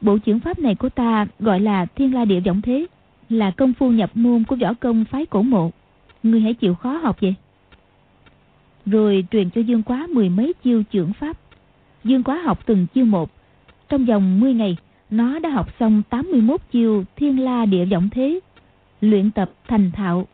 Bộ 0.00 0.18
trưởng 0.18 0.40
pháp 0.40 0.58
này 0.58 0.74
của 0.74 0.88
ta 0.88 1.26
gọi 1.38 1.60
là 1.60 1.86
thiên 1.86 2.14
la 2.14 2.24
địa 2.24 2.40
giọng 2.40 2.62
thế 2.62 2.86
là 3.28 3.50
công 3.50 3.72
phu 3.74 3.90
nhập 3.90 4.10
môn 4.14 4.44
của 4.44 4.56
võ 4.56 4.74
công 4.74 5.04
phái 5.04 5.26
cổ 5.26 5.42
mộ. 5.42 5.70
Ngươi 6.22 6.40
hãy 6.40 6.54
chịu 6.54 6.74
khó 6.74 6.96
học 6.96 7.16
vậy. 7.20 7.34
Rồi 8.86 9.24
truyền 9.30 9.50
cho 9.50 9.60
Dương 9.60 9.82
Quá 9.82 10.06
mười 10.10 10.28
mấy 10.28 10.52
chiêu 10.62 10.82
trưởng 10.82 11.12
pháp. 11.12 11.36
Dương 12.04 12.22
Quá 12.22 12.42
học 12.44 12.66
từng 12.66 12.86
chiêu 12.94 13.04
một. 13.04 13.30
Trong 13.88 14.04
vòng 14.04 14.40
10 14.40 14.54
ngày, 14.54 14.76
nó 15.10 15.38
đã 15.38 15.48
học 15.48 15.68
xong 15.80 16.02
81 16.10 16.60
chiêu 16.72 17.04
thiên 17.16 17.40
la 17.40 17.66
địa 17.66 17.84
vọng 17.84 18.08
thế. 18.10 18.40
Luyện 19.00 19.30
tập 19.30 19.50
thành 19.68 19.90
thạo. 19.90 20.26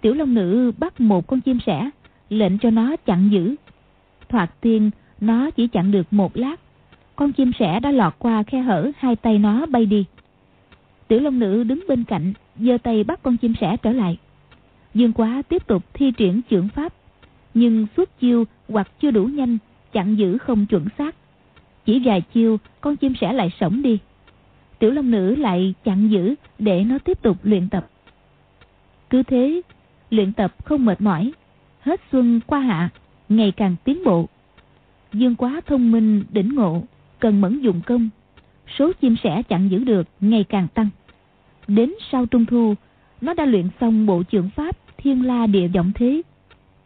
Tiểu 0.00 0.14
Long 0.14 0.34
Nữ 0.34 0.72
bắt 0.78 1.00
một 1.00 1.26
con 1.26 1.40
chim 1.40 1.58
sẻ, 1.66 1.90
lệnh 2.28 2.58
cho 2.58 2.70
nó 2.70 2.96
chặn 2.96 3.28
giữ. 3.32 3.54
Thoạt 4.28 4.60
tiên, 4.60 4.90
nó 5.20 5.50
chỉ 5.50 5.66
chặn 5.66 5.90
được 5.90 6.12
một 6.12 6.36
lát. 6.36 6.56
Con 7.16 7.32
chim 7.32 7.52
sẻ 7.58 7.80
đã 7.80 7.90
lọt 7.90 8.14
qua 8.18 8.42
khe 8.42 8.60
hở 8.60 8.90
hai 8.96 9.16
tay 9.16 9.38
nó 9.38 9.66
bay 9.66 9.86
đi. 9.86 10.04
Tiểu 11.08 11.20
Long 11.20 11.38
Nữ 11.38 11.64
đứng 11.64 11.84
bên 11.88 12.04
cạnh, 12.04 12.32
giơ 12.56 12.78
tay 12.78 13.04
bắt 13.04 13.22
con 13.22 13.36
chim 13.36 13.54
sẻ 13.60 13.76
trở 13.82 13.92
lại. 13.92 14.18
Dương 14.94 15.12
Quá 15.12 15.42
tiếp 15.48 15.66
tục 15.66 15.84
thi 15.94 16.12
triển 16.16 16.42
trưởng 16.42 16.68
pháp, 16.68 16.94
nhưng 17.54 17.86
suốt 17.96 18.08
chiêu 18.20 18.44
hoặc 18.68 18.90
chưa 19.00 19.10
đủ 19.10 19.24
nhanh, 19.24 19.58
chặn 19.92 20.18
giữ 20.18 20.38
không 20.38 20.66
chuẩn 20.66 20.86
xác. 20.98 21.16
Chỉ 21.86 22.02
vài 22.04 22.20
chiêu, 22.20 22.58
con 22.80 22.96
chim 22.96 23.14
sẻ 23.20 23.32
lại 23.32 23.50
sống 23.60 23.82
đi. 23.82 23.98
Tiểu 24.78 24.90
Long 24.90 25.10
Nữ 25.10 25.34
lại 25.36 25.74
chặn 25.84 26.10
giữ 26.10 26.34
để 26.58 26.84
nó 26.84 26.98
tiếp 26.98 27.22
tục 27.22 27.36
luyện 27.42 27.68
tập. 27.68 27.90
Cứ 29.10 29.22
thế, 29.22 29.62
luyện 30.10 30.32
tập 30.32 30.54
không 30.64 30.84
mệt 30.84 31.00
mỏi, 31.00 31.32
hết 31.80 32.00
xuân 32.12 32.40
qua 32.46 32.60
hạ, 32.60 32.90
ngày 33.28 33.52
càng 33.56 33.76
tiến 33.84 34.04
bộ. 34.04 34.28
Dương 35.12 35.36
quá 35.36 35.60
thông 35.66 35.92
minh, 35.92 36.24
đỉnh 36.30 36.54
ngộ, 36.54 36.82
cần 37.18 37.40
mẫn 37.40 37.60
dụng 37.60 37.80
công. 37.86 38.08
Số 38.78 38.92
chim 39.00 39.16
sẻ 39.22 39.42
chặn 39.42 39.70
giữ 39.70 39.84
được 39.84 40.08
ngày 40.20 40.44
càng 40.44 40.68
tăng. 40.74 40.88
Đến 41.68 41.92
sau 42.12 42.26
trung 42.26 42.46
thu, 42.46 42.74
nó 43.20 43.34
đã 43.34 43.44
luyện 43.44 43.68
xong 43.80 44.06
bộ 44.06 44.22
trưởng 44.22 44.50
pháp 44.50 44.76
thiên 44.96 45.26
la 45.26 45.46
địa 45.46 45.68
vọng 45.68 45.92
thế. 45.94 46.22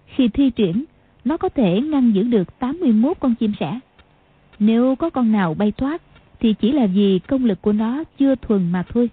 Khi 0.06 0.28
thi 0.28 0.50
triển, 0.50 0.84
nó 1.24 1.36
có 1.36 1.48
thể 1.48 1.80
ngăn 1.80 2.12
giữ 2.12 2.22
được 2.22 2.58
81 2.58 3.16
con 3.20 3.34
chim 3.34 3.52
sẻ. 3.60 3.78
Nếu 4.58 4.96
có 4.96 5.10
con 5.10 5.32
nào 5.32 5.54
bay 5.54 5.72
thoát, 5.72 6.02
thì 6.40 6.54
chỉ 6.54 6.72
là 6.72 6.86
vì 6.86 7.18
công 7.18 7.44
lực 7.44 7.62
của 7.62 7.72
nó 7.72 8.04
chưa 8.18 8.34
thuần 8.34 8.72
mà 8.72 8.82
thôi. 8.82 9.10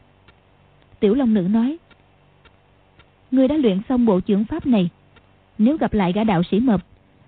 Tiểu 0.99 1.13
Long 1.13 1.33
Nữ 1.33 1.41
nói, 1.41 1.77
Người 3.31 3.47
đã 3.47 3.57
luyện 3.57 3.79
xong 3.89 4.05
bộ 4.05 4.19
trưởng 4.19 4.45
pháp 4.45 4.67
này, 4.67 4.89
nếu 5.57 5.77
gặp 5.77 5.93
lại 5.93 6.13
gã 6.13 6.23
đạo 6.23 6.43
sĩ 6.51 6.59
mập, 6.59 6.81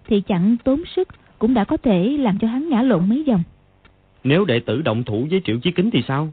thì 0.08 0.22
chẳng 0.22 0.58
tốn 0.64 0.84
sức 0.96 1.08
cũng 1.40 1.54
đã 1.54 1.64
có 1.64 1.78
thể 1.78 2.18
làm 2.20 2.40
cho 2.40 2.48
hắn 2.48 2.70
ngã 2.70 2.82
lộn 2.82 3.10
mấy 3.10 3.24
vòng. 3.28 3.44
Nếu 4.28 4.46
đệ 4.46 4.60
tử 4.60 4.82
động 4.82 5.04
thủ 5.04 5.28
với 5.30 5.42
Triệu 5.46 5.60
Chí 5.60 5.72
Kính 5.72 5.90
thì 5.92 6.04
sao? 6.08 6.30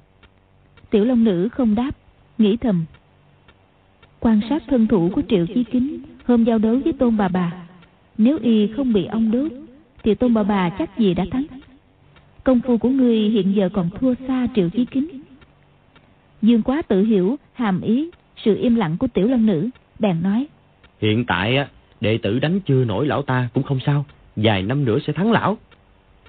Tiểu 0.90 1.04
Long 1.04 1.24
Nữ 1.24 1.48
không 1.48 1.74
đáp, 1.74 1.90
nghĩ 2.38 2.56
thầm. 2.56 2.84
Quan 4.20 4.40
sát 4.48 4.62
thân 4.66 4.86
thủ 4.86 5.10
của 5.14 5.22
Triệu 5.28 5.46
Chí 5.46 5.64
Kính 5.64 5.98
hôm 6.24 6.44
giao 6.44 6.58
đấu 6.58 6.80
với 6.84 6.92
Tôn 6.92 7.16
Bà 7.16 7.28
Bà. 7.28 7.52
Nếu 8.18 8.38
y 8.42 8.66
không 8.66 8.92
bị 8.92 9.04
ông 9.04 9.30
đốt, 9.30 9.52
thì 10.02 10.14
Tôn 10.14 10.34
Bà 10.34 10.42
Bà 10.42 10.70
chắc 10.70 10.98
gì 10.98 11.14
đã 11.14 11.24
thắng. 11.30 11.46
Công 12.44 12.60
phu 12.60 12.78
của 12.78 12.88
ngươi 12.88 13.16
hiện 13.16 13.54
giờ 13.54 13.68
còn 13.72 13.90
thua 13.90 14.14
xa 14.28 14.46
Triệu 14.54 14.70
Chí 14.70 14.84
Kính. 14.84 15.08
Dương 16.42 16.62
quá 16.62 16.82
tự 16.82 17.02
hiểu, 17.02 17.36
hàm 17.52 17.80
ý, 17.80 18.10
sự 18.36 18.56
im 18.56 18.74
lặng 18.74 18.96
của 18.98 19.06
Tiểu 19.06 19.28
Long 19.28 19.46
Nữ, 19.46 19.68
bèn 19.98 20.22
nói. 20.22 20.46
Hiện 21.00 21.24
tại 21.26 21.56
á, 21.56 21.68
đệ 22.00 22.18
tử 22.18 22.38
đánh 22.38 22.60
chưa 22.60 22.84
nổi 22.84 23.06
lão 23.06 23.22
ta 23.22 23.48
cũng 23.54 23.62
không 23.62 23.80
sao, 23.86 24.04
vài 24.36 24.62
năm 24.62 24.84
nữa 24.84 24.98
sẽ 25.06 25.12
thắng 25.12 25.32
lão. 25.32 25.58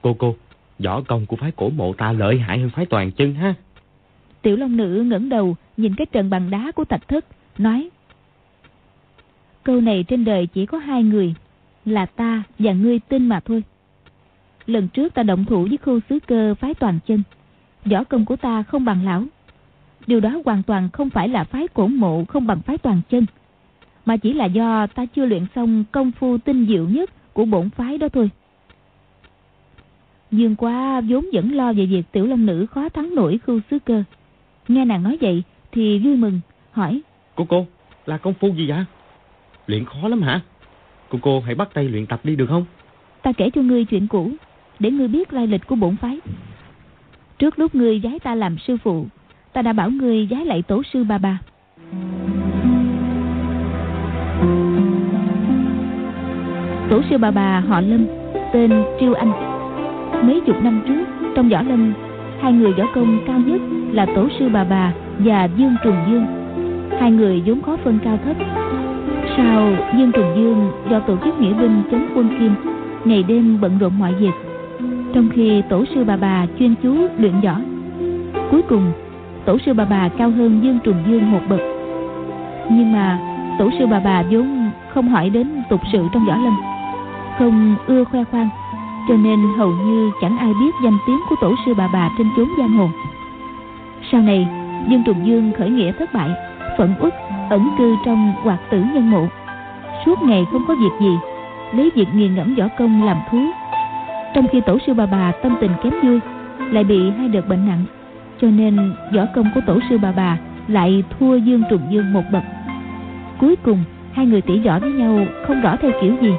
Cô 0.02 0.14
cô, 0.14 0.36
võ 0.80 1.02
công 1.02 1.26
của 1.26 1.36
phái 1.36 1.52
cổ 1.52 1.70
mộ 1.70 1.94
ta 1.94 2.12
lợi 2.12 2.40
hại 2.40 2.60
hơn 2.60 2.70
phái 2.70 2.86
toàn 2.86 3.12
chân 3.12 3.34
ha. 3.34 3.54
Tiểu 4.42 4.58
Long 4.58 4.78
Nữ 4.78 5.04
ngẩng 5.08 5.30
đầu 5.30 5.56
nhìn 5.78 5.96
cái 5.96 6.06
trần 6.06 6.30
bằng 6.30 6.50
đá 6.50 6.72
của 6.72 6.86
thạch 6.86 7.08
thất, 7.08 7.26
nói. 7.58 7.90
Câu 9.64 9.82
này 9.82 10.04
trên 10.04 10.26
đời 10.26 10.48
chỉ 10.48 10.66
có 10.66 10.78
hai 10.78 11.04
người, 11.04 11.36
là 11.86 12.06
ta 12.06 12.44
và 12.60 12.74
ngươi 12.74 13.00
tin 13.00 13.30
mà 13.30 13.40
thôi. 13.40 13.64
Lần 14.66 14.88
trước 14.88 15.14
ta 15.14 15.24
động 15.24 15.46
thủ 15.46 15.68
với 15.70 15.78
khu 15.78 16.00
sứ 16.10 16.20
cơ 16.28 16.56
phái 16.56 16.74
toàn 16.74 17.00
chân, 17.08 17.24
võ 17.86 18.04
công 18.04 18.26
của 18.26 18.36
ta 18.36 18.64
không 18.64 18.86
bằng 18.86 19.06
lão. 19.06 19.24
Điều 20.08 20.20
đó 20.20 20.42
hoàn 20.46 20.64
toàn 20.64 20.90
không 20.94 21.10
phải 21.10 21.30
là 21.30 21.44
phái 21.44 21.68
cổ 21.68 21.88
mộ 21.88 22.26
không 22.26 22.48
bằng 22.48 22.62
phái 22.62 22.78
toàn 22.78 23.02
chân, 23.10 23.26
mà 24.06 24.18
chỉ 24.18 24.34
là 24.34 24.46
do 24.46 24.88
ta 24.88 25.06
chưa 25.06 25.26
luyện 25.26 25.46
xong 25.56 25.84
công 25.92 26.12
phu 26.12 26.38
tinh 26.38 26.66
diệu 26.68 26.90
nhất 26.90 27.34
của 27.34 27.46
bổn 27.46 27.70
phái 27.70 27.98
đó 27.98 28.08
thôi. 28.14 28.30
Dương 30.36 30.56
quá 30.56 31.02
vốn 31.10 31.26
vẫn 31.34 31.54
lo 31.54 31.74
về 31.74 31.86
việc 31.86 32.04
tiểu 32.12 32.26
long 32.26 32.46
nữ 32.46 32.66
khó 32.66 32.90
thắng 32.90 33.16
nổi 33.16 33.40
khu 33.46 33.60
sứ 33.72 33.80
cơ. 33.80 34.04
Nghe 34.68 34.86
nàng 34.86 35.04
nói 35.04 35.18
vậy 35.22 35.44
thì 35.72 36.00
vui 36.00 36.18
mừng, 36.18 36.40
hỏi. 36.72 37.02
Cô 37.36 37.46
cô, 37.50 37.68
là 38.06 38.18
công 38.18 38.34
phu 38.34 38.48
gì 38.48 38.70
vậy? 38.70 38.86
Luyện 39.68 39.86
khó 39.86 40.08
lắm 40.08 40.22
hả? 40.22 40.42
Cô 41.10 41.20
cô 41.22 41.40
hãy 41.40 41.56
bắt 41.56 41.70
tay 41.74 41.90
luyện 41.90 42.06
tập 42.06 42.20
đi 42.24 42.36
được 42.36 42.46
không? 42.50 42.66
Ta 43.22 43.32
kể 43.32 43.50
cho 43.50 43.62
ngươi 43.62 43.86
chuyện 43.86 44.08
cũ, 44.08 44.32
để 44.80 44.92
ngươi 44.92 45.08
biết 45.08 45.34
lai 45.34 45.48
lịch 45.48 45.68
của 45.68 45.76
bổn 45.76 45.96
phái. 45.96 46.20
Trước 47.40 47.60
lúc 47.60 47.76
ngươi 47.76 48.02
giái 48.04 48.20
ta 48.20 48.36
làm 48.36 48.58
sư 48.58 48.78
phụ, 48.84 49.06
ta 49.54 49.62
đã 49.62 49.74
bảo 49.74 49.90
ngươi 49.90 50.28
giái 50.32 50.46
lại 50.46 50.62
tổ 50.62 50.82
sư 50.94 51.04
bà 51.04 51.18
bà. 51.18 51.40
Tổ 56.90 57.02
sư 57.10 57.18
bà 57.18 57.32
bà 57.32 57.60
họ 57.60 57.82
Lâm, 57.82 58.08
tên 58.54 58.84
Triêu 59.00 59.14
Anh. 59.14 59.45
Mấy 60.24 60.42
chục 60.46 60.64
năm 60.64 60.82
trước, 60.88 61.06
trong 61.36 61.50
võ 61.50 61.62
lâm, 61.62 61.94
hai 62.42 62.54
người 62.54 62.74
võ 62.74 62.86
công 62.96 63.18
cao 63.28 63.40
nhất 63.46 63.62
là 63.92 64.06
tổ 64.16 64.28
sư 64.40 64.50
bà 64.54 64.64
bà 64.64 64.94
và 65.20 65.50
Dương 65.58 65.76
Trùng 65.84 65.96
Dương. 66.10 66.26
Hai 67.00 67.12
người 67.12 67.44
vốn 67.46 67.62
khó 67.62 67.78
phân 67.84 68.00
cao 68.04 68.18
thấp. 68.26 68.36
Sau 69.38 69.72
Dương 69.98 70.12
Trùng 70.12 70.34
Dương 70.36 70.72
do 70.90 71.00
tổ 71.00 71.18
chức 71.26 71.40
nghĩa 71.40 71.54
binh 71.54 71.82
chống 71.92 72.08
quân 72.16 72.30
Kim, 72.40 72.52
ngày 73.06 73.24
đêm 73.24 73.62
bận 73.62 73.78
rộn 73.78 73.92
mọi 74.00 74.14
việc. 74.14 74.34
Trong 75.14 75.30
khi 75.34 75.62
tổ 75.70 75.86
sư 75.86 76.04
bà 76.04 76.18
bà 76.18 76.46
chuyên 76.60 76.76
chú 76.84 76.96
luyện 77.18 77.34
võ. 77.44 77.56
Cuối 78.52 78.62
cùng, 78.62 78.92
tổ 79.46 79.58
sư 79.66 79.74
bà 79.74 79.86
bà 79.86 80.10
cao 80.10 80.30
hơn 80.30 80.60
Dương 80.64 80.80
Trùng 80.84 80.98
Dương 81.08 81.32
một 81.32 81.42
bậc. 81.50 81.62
Nhưng 82.72 82.92
mà 82.94 83.20
tổ 83.60 83.70
sư 83.80 83.86
bà 83.92 84.00
bà 84.00 84.24
vốn 84.32 84.70
không 84.94 85.10
hỏi 85.10 85.30
đến 85.30 85.48
tục 85.70 85.82
sự 85.92 86.04
trong 86.14 86.26
võ 86.26 86.36
lâm 86.36 86.56
không 87.40 87.76
ưa 87.88 88.04
khoe 88.04 88.24
khoang 88.24 88.50
cho 89.08 89.16
nên 89.16 89.40
hầu 89.58 89.70
như 89.70 90.12
chẳng 90.22 90.38
ai 90.38 90.54
biết 90.60 90.72
danh 90.84 90.98
tiếng 91.08 91.20
của 91.30 91.36
tổ 91.42 91.56
sư 91.66 91.74
bà 91.74 91.88
bà 91.94 92.10
trên 92.18 92.28
chốn 92.38 92.50
giang 92.58 92.78
hồ. 92.78 92.90
Sau 94.12 94.22
này, 94.22 94.48
dương 94.88 95.04
trùng 95.04 95.28
dương 95.28 95.52
khởi 95.58 95.70
nghĩa 95.70 95.92
thất 95.92 96.14
bại 96.14 96.30
phẫn 96.78 96.94
uất, 97.00 97.14
ẩn 97.50 97.70
cư 97.78 97.96
trong 98.06 98.34
hoạt 98.44 98.60
tử 98.70 98.84
nhân 98.94 99.12
mộ. 99.12 99.28
Suốt 100.06 100.22
ngày 100.22 100.46
không 100.52 100.66
có 100.68 100.76
việc 100.76 101.06
gì, 101.06 101.18
lấy 101.72 101.92
việc 101.96 102.08
nghiền 102.14 102.36
ngẫm 102.36 102.56
võ 102.56 102.68
công 102.78 103.04
làm 103.04 103.18
thú. 103.32 103.38
Trong 104.36 104.48
khi 104.48 104.62
tổ 104.62 104.78
sư 104.88 104.94
bà 104.94 105.06
bà 105.06 105.32
tâm 105.32 105.56
tình 105.62 105.72
kém 105.84 105.94
vui, 106.04 106.20
lại 106.72 106.84
bị 106.84 107.12
hai 107.18 107.28
đợt 107.28 107.48
bệnh 107.50 107.68
nặng, 107.68 107.86
cho 108.42 108.48
nên 108.48 108.94
võ 109.14 109.22
công 109.36 109.46
của 109.56 109.62
tổ 109.68 109.80
sư 109.90 109.98
bà 109.98 110.12
bà 110.12 110.38
lại 110.68 111.04
thua 111.20 111.36
dương 111.36 111.64
trùng 111.70 111.82
dương 111.90 112.14
một 112.14 112.24
bậc. 112.32 112.44
Cuối 113.40 113.56
cùng, 113.56 113.84
hai 114.12 114.26
người 114.26 114.42
tỷ 114.42 114.60
võ 114.60 114.80
với 114.80 114.92
nhau 114.92 115.26
không 115.48 115.62
rõ 115.62 115.76
theo 115.82 115.92
kiểu 116.02 116.14
gì. 116.22 116.34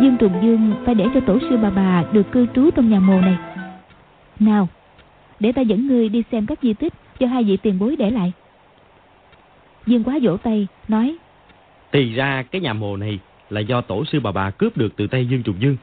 Dương 0.00 0.16
Trùng 0.16 0.32
Dương 0.42 0.74
phải 0.84 0.94
để 0.94 1.04
cho 1.14 1.20
tổ 1.20 1.38
sư 1.38 1.56
bà 1.62 1.70
bà 1.70 2.04
được 2.12 2.32
cư 2.32 2.46
trú 2.54 2.70
trong 2.70 2.90
nhà 2.90 3.00
mồ 3.00 3.20
này. 3.20 3.36
Nào, 4.38 4.68
để 5.40 5.52
ta 5.52 5.62
dẫn 5.62 5.86
ngươi 5.86 6.08
đi 6.08 6.22
xem 6.32 6.46
các 6.46 6.58
di 6.62 6.74
tích 6.74 6.92
cho 7.20 7.26
hai 7.26 7.44
vị 7.44 7.56
tiền 7.56 7.78
bối 7.78 7.96
để 7.96 8.10
lại. 8.10 8.32
Dương 9.86 10.04
quá 10.04 10.18
vỗ 10.22 10.36
tay, 10.36 10.66
nói. 10.88 11.16
Thì 11.92 12.14
ra 12.14 12.42
cái 12.42 12.60
nhà 12.60 12.72
mồ 12.72 12.96
này 12.96 13.18
là 13.50 13.60
do 13.60 13.80
tổ 13.80 14.04
sư 14.04 14.20
bà 14.20 14.32
bà 14.32 14.50
cướp 14.50 14.76
được 14.76 14.96
từ 14.96 15.06
tay 15.06 15.26
Dương 15.26 15.42
Trùng 15.42 15.56
Dương. 15.60 15.76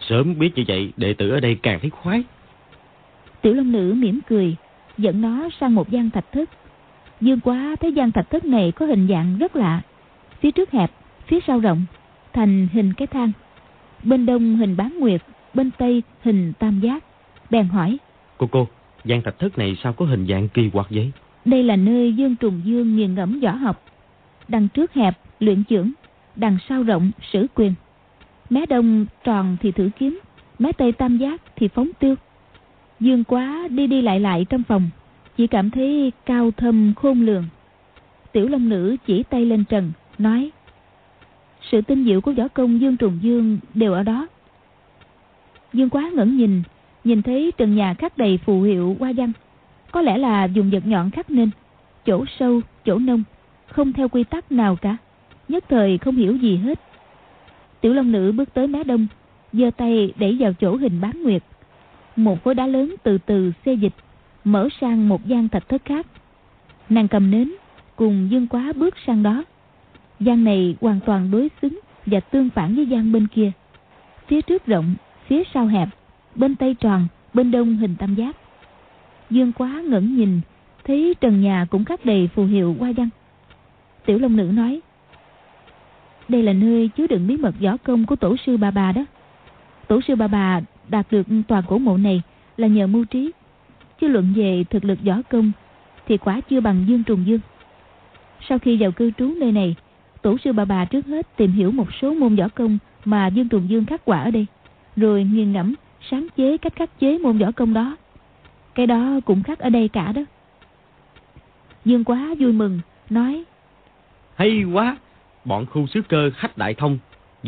Sớm 0.00 0.38
biết 0.38 0.50
như 0.56 0.64
vậy, 0.68 0.92
đệ 0.96 1.14
tử 1.14 1.30
ở 1.30 1.40
đây 1.40 1.54
càng 1.62 1.80
thấy 1.80 1.90
khoái. 1.90 2.22
Tiểu 3.42 3.54
Long 3.54 3.72
Nữ 3.72 3.94
mỉm 3.96 4.20
cười, 4.28 4.56
dẫn 4.98 5.20
nó 5.20 5.48
sang 5.60 5.74
một 5.74 5.90
gian 5.90 6.10
thạch 6.10 6.32
thất. 6.32 6.50
Dương 7.20 7.40
quá 7.40 7.76
thấy 7.80 7.92
gian 7.92 8.12
thạch 8.12 8.30
thất 8.30 8.44
này 8.44 8.72
có 8.72 8.86
hình 8.86 9.06
dạng 9.10 9.38
rất 9.38 9.56
lạ. 9.56 9.80
Phía 10.40 10.50
trước 10.50 10.70
hẹp, 10.70 10.90
phía 11.26 11.38
sau 11.46 11.58
rộng, 11.60 11.84
thành 12.32 12.68
hình 12.72 12.92
cái 12.92 13.06
thang 13.06 13.32
bên 14.02 14.26
đông 14.26 14.56
hình 14.56 14.76
bán 14.76 14.98
nguyệt, 14.98 15.22
bên 15.54 15.70
tây 15.78 16.02
hình 16.22 16.52
tam 16.58 16.80
giác. 16.80 17.04
Bèn 17.50 17.68
hỏi. 17.68 17.98
Cô 18.38 18.46
cô, 18.46 18.68
gian 19.04 19.22
thạch 19.22 19.38
thất 19.38 19.58
này 19.58 19.76
sao 19.82 19.92
có 19.92 20.04
hình 20.04 20.26
dạng 20.26 20.48
kỳ 20.48 20.70
quặc 20.70 20.86
vậy? 20.90 21.12
Đây 21.44 21.62
là 21.62 21.76
nơi 21.76 22.12
Dương 22.12 22.36
Trùng 22.36 22.60
Dương 22.64 22.96
nghiền 22.96 23.14
ngẫm 23.14 23.40
võ 23.40 23.50
học. 23.50 23.82
Đằng 24.48 24.68
trước 24.68 24.94
hẹp, 24.94 25.18
luyện 25.40 25.64
trưởng, 25.64 25.92
đằng 26.36 26.58
sau 26.68 26.82
rộng, 26.82 27.10
sử 27.32 27.46
quyền. 27.54 27.74
Mé 28.50 28.66
đông 28.66 29.06
tròn 29.24 29.56
thì 29.60 29.72
thử 29.72 29.90
kiếm, 29.98 30.20
mé 30.58 30.72
tây 30.72 30.92
tam 30.92 31.18
giác 31.18 31.42
thì 31.56 31.68
phóng 31.68 31.88
tiêu. 31.98 32.14
Dương 33.00 33.24
quá 33.24 33.68
đi 33.70 33.86
đi 33.86 34.02
lại 34.02 34.20
lại 34.20 34.46
trong 34.50 34.62
phòng, 34.62 34.90
chỉ 35.36 35.46
cảm 35.46 35.70
thấy 35.70 36.12
cao 36.26 36.50
thâm 36.50 36.92
khôn 36.96 37.20
lường. 37.20 37.44
Tiểu 38.32 38.48
Long 38.48 38.68
Nữ 38.68 38.96
chỉ 39.06 39.22
tay 39.22 39.44
lên 39.44 39.64
trần, 39.64 39.92
nói 40.18 40.50
sự 41.70 41.80
tinh 41.80 42.04
diệu 42.04 42.20
của 42.20 42.32
võ 42.32 42.48
công 42.48 42.80
Dương 42.80 42.96
Trùng 42.96 43.18
Dương 43.22 43.58
đều 43.74 43.92
ở 43.92 44.02
đó. 44.02 44.28
Dương 45.72 45.90
quá 45.90 46.10
ngẩn 46.14 46.36
nhìn, 46.36 46.62
nhìn 47.04 47.22
thấy 47.22 47.52
trần 47.56 47.74
nhà 47.74 47.94
khắc 47.94 48.18
đầy 48.18 48.38
phù 48.38 48.62
hiệu 48.62 48.96
hoa 49.00 49.12
văn. 49.16 49.32
Có 49.92 50.02
lẽ 50.02 50.18
là 50.18 50.44
dùng 50.44 50.70
vật 50.70 50.86
nhọn 50.86 51.10
khắc 51.10 51.30
nên, 51.30 51.50
chỗ 52.06 52.24
sâu, 52.38 52.60
chỗ 52.84 52.98
nông, 52.98 53.22
không 53.66 53.92
theo 53.92 54.08
quy 54.08 54.24
tắc 54.24 54.52
nào 54.52 54.76
cả. 54.76 54.96
Nhất 55.48 55.64
thời 55.68 55.98
không 55.98 56.16
hiểu 56.16 56.36
gì 56.36 56.56
hết. 56.56 56.80
Tiểu 57.80 57.92
Long 57.92 58.12
Nữ 58.12 58.32
bước 58.32 58.54
tới 58.54 58.66
mé 58.66 58.84
đông, 58.84 59.06
giơ 59.52 59.70
tay 59.76 60.12
đẩy 60.16 60.36
vào 60.40 60.52
chỗ 60.52 60.76
hình 60.76 61.00
bán 61.00 61.22
nguyệt. 61.22 61.42
Một 62.16 62.44
khối 62.44 62.54
đá 62.54 62.66
lớn 62.66 62.94
từ 63.02 63.18
từ 63.18 63.52
xê 63.64 63.74
dịch, 63.74 63.94
mở 64.44 64.68
sang 64.80 65.08
một 65.08 65.26
gian 65.26 65.48
thạch 65.48 65.68
thất 65.68 65.84
khác. 65.84 66.06
Nàng 66.88 67.08
cầm 67.08 67.30
nến, 67.30 67.52
cùng 67.96 68.28
Dương 68.30 68.46
Quá 68.46 68.72
bước 68.76 68.94
sang 69.06 69.22
đó 69.22 69.44
gian 70.24 70.44
này 70.44 70.76
hoàn 70.80 71.00
toàn 71.06 71.30
đối 71.30 71.50
xứng 71.62 71.80
và 72.06 72.20
tương 72.20 72.50
phản 72.50 72.74
với 72.74 72.86
gian 72.86 73.12
bên 73.12 73.26
kia. 73.26 73.52
Phía 74.26 74.42
trước 74.42 74.66
rộng, 74.66 74.94
phía 75.26 75.42
sau 75.54 75.66
hẹp, 75.66 75.88
bên 76.34 76.56
tây 76.56 76.74
tròn, 76.80 77.06
bên 77.34 77.50
đông 77.50 77.76
hình 77.76 77.94
tam 77.98 78.14
giác. 78.14 78.36
Dương 79.30 79.52
quá 79.52 79.82
ngẩn 79.86 80.16
nhìn, 80.16 80.40
thấy 80.84 81.14
trần 81.20 81.40
nhà 81.40 81.66
cũng 81.70 81.84
khắc 81.84 82.04
đầy 82.04 82.28
phù 82.34 82.44
hiệu 82.44 82.76
hoa 82.78 82.92
văn. 82.96 83.08
Tiểu 84.06 84.18
long 84.18 84.36
nữ 84.36 84.44
nói, 84.44 84.80
đây 86.28 86.42
là 86.42 86.52
nơi 86.52 86.90
chứa 86.96 87.06
đựng 87.06 87.26
bí 87.26 87.36
mật 87.36 87.54
võ 87.60 87.76
công 87.76 88.06
của 88.06 88.16
tổ 88.16 88.36
sư 88.46 88.56
bà 88.56 88.70
bà 88.70 88.92
đó. 88.92 89.04
Tổ 89.88 90.00
sư 90.00 90.16
bà 90.16 90.26
bà 90.26 90.60
đạt 90.88 91.06
được 91.10 91.26
toàn 91.48 91.64
cổ 91.68 91.78
mộ 91.78 91.96
này 91.96 92.22
là 92.56 92.66
nhờ 92.66 92.86
mưu 92.86 93.04
trí. 93.04 93.30
Chứ 94.00 94.08
luận 94.08 94.32
về 94.36 94.64
thực 94.70 94.84
lực 94.84 94.98
võ 95.04 95.22
công 95.30 95.52
thì 96.06 96.16
quả 96.16 96.40
chưa 96.40 96.60
bằng 96.60 96.84
dương 96.88 97.04
trùng 97.04 97.26
dương. 97.26 97.40
Sau 98.48 98.58
khi 98.58 98.76
vào 98.76 98.92
cư 98.92 99.10
trú 99.18 99.34
nơi 99.40 99.52
này 99.52 99.76
Tổ 100.22 100.38
sư 100.38 100.52
bà 100.52 100.64
bà 100.64 100.84
trước 100.84 101.06
hết 101.06 101.36
tìm 101.36 101.52
hiểu 101.52 101.70
một 101.70 101.88
số 102.00 102.14
môn 102.14 102.36
võ 102.36 102.48
công 102.48 102.78
mà 103.04 103.26
Dương 103.26 103.48
Trùng 103.48 103.68
Dương 103.68 103.86
khắc 103.86 104.04
quả 104.04 104.22
ở 104.22 104.30
đây. 104.30 104.46
rồi 104.96 105.24
nghiền 105.24 105.52
ngẫm 105.52 105.74
sáng 106.10 106.26
chế 106.36 106.58
cách 106.58 106.72
khắc 106.76 107.00
chế 107.00 107.18
môn 107.18 107.38
võ 107.38 107.52
công 107.52 107.74
đó. 107.74 107.96
Cái 108.74 108.86
đó 108.86 109.20
cũng 109.24 109.42
khác 109.42 109.58
ở 109.58 109.70
đây 109.70 109.88
cả 109.88 110.12
đó. 110.12 110.22
Dương 111.84 112.04
quá 112.04 112.34
vui 112.38 112.52
mừng, 112.52 112.80
nói 113.10 113.44
Hay 114.34 114.64
quá, 114.72 114.96
bọn 115.44 115.66
khu 115.66 115.86
sứ 115.86 116.02
cơ 116.02 116.30
khách 116.36 116.58
đại 116.58 116.74
thông, 116.74 116.98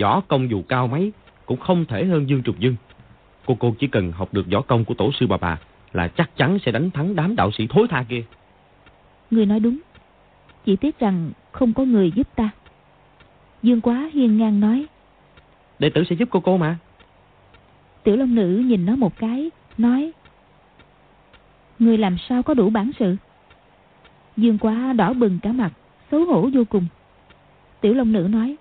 võ 0.00 0.20
công 0.20 0.50
dù 0.50 0.62
cao 0.68 0.86
mấy, 0.86 1.12
cũng 1.46 1.60
không 1.60 1.84
thể 1.84 2.04
hơn 2.04 2.28
Dương 2.28 2.42
Trùng 2.42 2.56
Dương. 2.58 2.76
Cô 3.46 3.56
cô 3.60 3.74
chỉ 3.78 3.86
cần 3.86 4.12
học 4.12 4.28
được 4.32 4.46
võ 4.52 4.60
công 4.60 4.84
của 4.84 4.94
tổ 4.94 5.12
sư 5.12 5.26
bà 5.26 5.36
bà 5.36 5.58
là 5.92 6.08
chắc 6.08 6.36
chắn 6.36 6.58
sẽ 6.58 6.72
đánh 6.72 6.90
thắng 6.90 7.16
đám 7.16 7.36
đạo 7.36 7.50
sĩ 7.52 7.66
thối 7.70 7.86
tha 7.90 8.04
kia. 8.08 8.22
Người 9.30 9.46
nói 9.46 9.60
đúng, 9.60 9.78
chỉ 10.64 10.76
tiếc 10.76 10.98
rằng 10.98 11.30
không 11.52 11.72
có 11.72 11.84
người 11.84 12.10
giúp 12.10 12.28
ta. 12.36 12.50
Dương 13.64 13.80
quá 13.80 14.10
hiên 14.12 14.38
ngang 14.38 14.60
nói 14.60 14.86
Đệ 15.78 15.90
tử 15.90 16.04
sẽ 16.10 16.16
giúp 16.16 16.28
cô 16.32 16.40
cô 16.40 16.56
mà. 16.56 16.78
Tiểu 18.02 18.16
Long 18.16 18.34
Nữ 18.34 18.62
nhìn 18.66 18.86
nó 18.86 18.96
một 18.96 19.18
cái, 19.18 19.50
nói 19.78 20.12
Người 21.78 21.98
làm 21.98 22.16
sao 22.28 22.42
có 22.42 22.54
đủ 22.54 22.70
bản 22.70 22.90
sự? 22.98 23.16
Dương 24.36 24.58
quá 24.58 24.92
đỏ 24.92 25.12
bừng 25.12 25.38
cả 25.42 25.52
mặt, 25.52 25.72
xấu 26.10 26.24
hổ 26.24 26.48
vô 26.52 26.64
cùng. 26.68 26.86
Tiểu 27.80 27.94
Long 27.94 28.12
Nữ 28.12 28.28
nói 28.30 28.56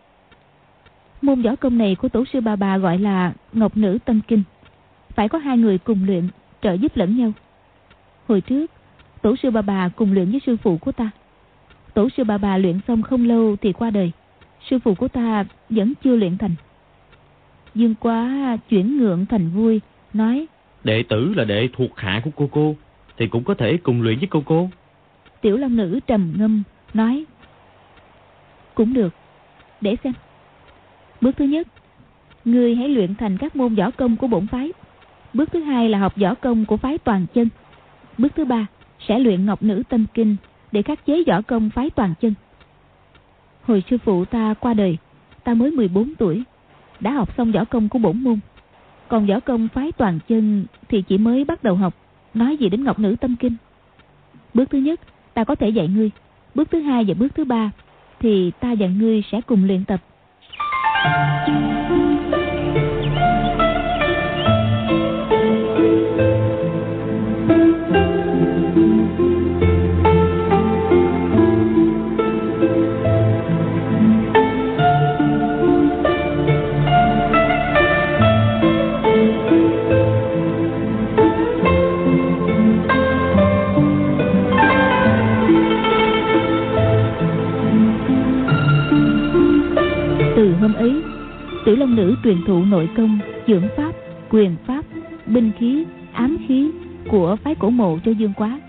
Môn 1.21 1.41
võ 1.41 1.55
công 1.55 1.77
này 1.77 1.95
của 1.95 2.09
tổ 2.09 2.25
sư 2.33 2.41
bà 2.41 2.55
bà 2.55 2.77
gọi 2.77 2.97
là 2.97 3.33
Ngọc 3.53 3.77
Nữ 3.77 3.97
Tâm 4.05 4.21
Kinh. 4.27 4.43
Phải 5.09 5.29
có 5.29 5.37
hai 5.37 5.57
người 5.57 5.77
cùng 5.77 6.05
luyện, 6.05 6.27
trợ 6.61 6.73
giúp 6.73 6.97
lẫn 6.97 7.17
nhau. 7.17 7.31
Hồi 8.27 8.41
trước, 8.41 8.71
tổ 9.21 9.35
sư 9.35 9.51
bà 9.51 9.61
bà 9.61 9.89
cùng 9.89 10.13
luyện 10.13 10.31
với 10.31 10.41
sư 10.45 10.57
phụ 10.57 10.77
của 10.77 10.91
ta. 10.91 11.09
Tổ 11.93 12.09
sư 12.17 12.23
bà 12.23 12.37
bà 12.37 12.57
luyện 12.57 12.79
xong 12.87 13.01
không 13.01 13.27
lâu 13.27 13.55
thì 13.61 13.73
qua 13.73 13.89
đời. 13.89 14.11
Sư 14.69 14.79
phụ 14.83 14.95
của 14.95 15.07
ta 15.07 15.45
vẫn 15.69 15.93
chưa 16.03 16.15
luyện 16.15 16.37
thành. 16.37 16.55
Dương 17.75 17.95
quá 17.95 18.57
chuyển 18.69 18.97
ngượng 18.97 19.25
thành 19.25 19.49
vui, 19.49 19.81
nói 20.13 20.47
Đệ 20.83 21.03
tử 21.03 21.33
là 21.35 21.43
đệ 21.43 21.69
thuộc 21.73 21.97
hạ 21.97 22.21
của 22.23 22.31
cô 22.35 22.49
cô, 22.51 22.75
thì 23.17 23.27
cũng 23.27 23.43
có 23.43 23.53
thể 23.53 23.77
cùng 23.77 24.01
luyện 24.01 24.19
với 24.19 24.27
cô 24.27 24.43
cô. 24.45 24.69
Tiểu 25.41 25.57
Long 25.57 25.75
Nữ 25.75 25.99
trầm 26.07 26.33
ngâm, 26.37 26.63
nói 26.93 27.25
Cũng 28.75 28.93
được, 28.93 29.13
để 29.81 29.95
xem. 30.03 30.13
Bước 31.21 31.37
thứ 31.37 31.45
nhất, 31.45 31.67
người 32.45 32.75
hãy 32.75 32.89
luyện 32.89 33.15
thành 33.15 33.37
các 33.37 33.55
môn 33.55 33.75
võ 33.75 33.91
công 33.91 34.15
của 34.15 34.27
bổn 34.27 34.47
phái. 34.47 34.71
Bước 35.33 35.51
thứ 35.51 35.59
hai 35.59 35.89
là 35.89 35.99
học 35.99 36.13
võ 36.15 36.33
công 36.33 36.65
của 36.65 36.77
phái 36.77 36.97
toàn 36.97 37.25
chân. 37.33 37.49
Bước 38.17 38.35
thứ 38.35 38.45
ba 38.45 38.65
sẽ 39.07 39.19
luyện 39.19 39.45
ngọc 39.45 39.63
nữ 39.63 39.83
tâm 39.89 40.05
kinh 40.13 40.35
để 40.71 40.81
khắc 40.81 41.05
chế 41.05 41.23
võ 41.27 41.41
công 41.41 41.69
phái 41.69 41.89
toàn 41.89 42.13
chân. 42.21 42.33
Hồi 43.63 43.83
sư 43.89 43.97
phụ 44.05 44.25
ta 44.25 44.53
qua 44.59 44.73
đời, 44.73 44.97
ta 45.43 45.53
mới 45.53 45.71
14 45.71 46.15
tuổi, 46.15 46.43
đã 46.99 47.11
học 47.11 47.37
xong 47.37 47.51
võ 47.51 47.65
công 47.65 47.89
của 47.89 47.99
bổn 47.99 48.23
môn. 48.23 48.39
Còn 49.07 49.25
võ 49.25 49.39
công 49.39 49.67
phái 49.67 49.91
toàn 49.91 50.19
chân 50.27 50.65
thì 50.89 51.01
chỉ 51.01 51.17
mới 51.17 51.45
bắt 51.45 51.63
đầu 51.63 51.75
học, 51.75 51.93
nói 52.33 52.57
gì 52.57 52.69
đến 52.69 52.83
ngọc 52.83 52.99
nữ 52.99 53.15
tâm 53.21 53.35
kinh. 53.39 53.55
Bước 54.53 54.69
thứ 54.69 54.77
nhất, 54.77 54.99
ta 55.33 55.43
có 55.43 55.55
thể 55.55 55.69
dạy 55.69 55.87
ngươi. 55.87 56.11
Bước 56.55 56.71
thứ 56.71 56.81
hai 56.81 57.03
và 57.07 57.13
bước 57.13 57.35
thứ 57.35 57.45
ba 57.45 57.71
thì 58.19 58.51
ta 58.59 58.75
và 58.79 58.87
ngươi 58.87 59.23
sẽ 59.31 59.41
cùng 59.41 59.63
luyện 59.63 59.83
tập. 59.85 59.99
Nội 92.83 92.91
công, 92.97 93.19
dưỡng 93.47 93.67
pháp, 93.77 93.91
quyền 94.29 94.55
pháp, 94.65 94.85
binh 95.25 95.51
khí, 95.59 95.85
ám 96.13 96.37
khí 96.47 96.71
của 97.09 97.35
phái 97.35 97.55
cổ 97.55 97.69
mộ 97.69 97.99
cho 98.05 98.11
Dương 98.11 98.33
Quá. 98.37 98.59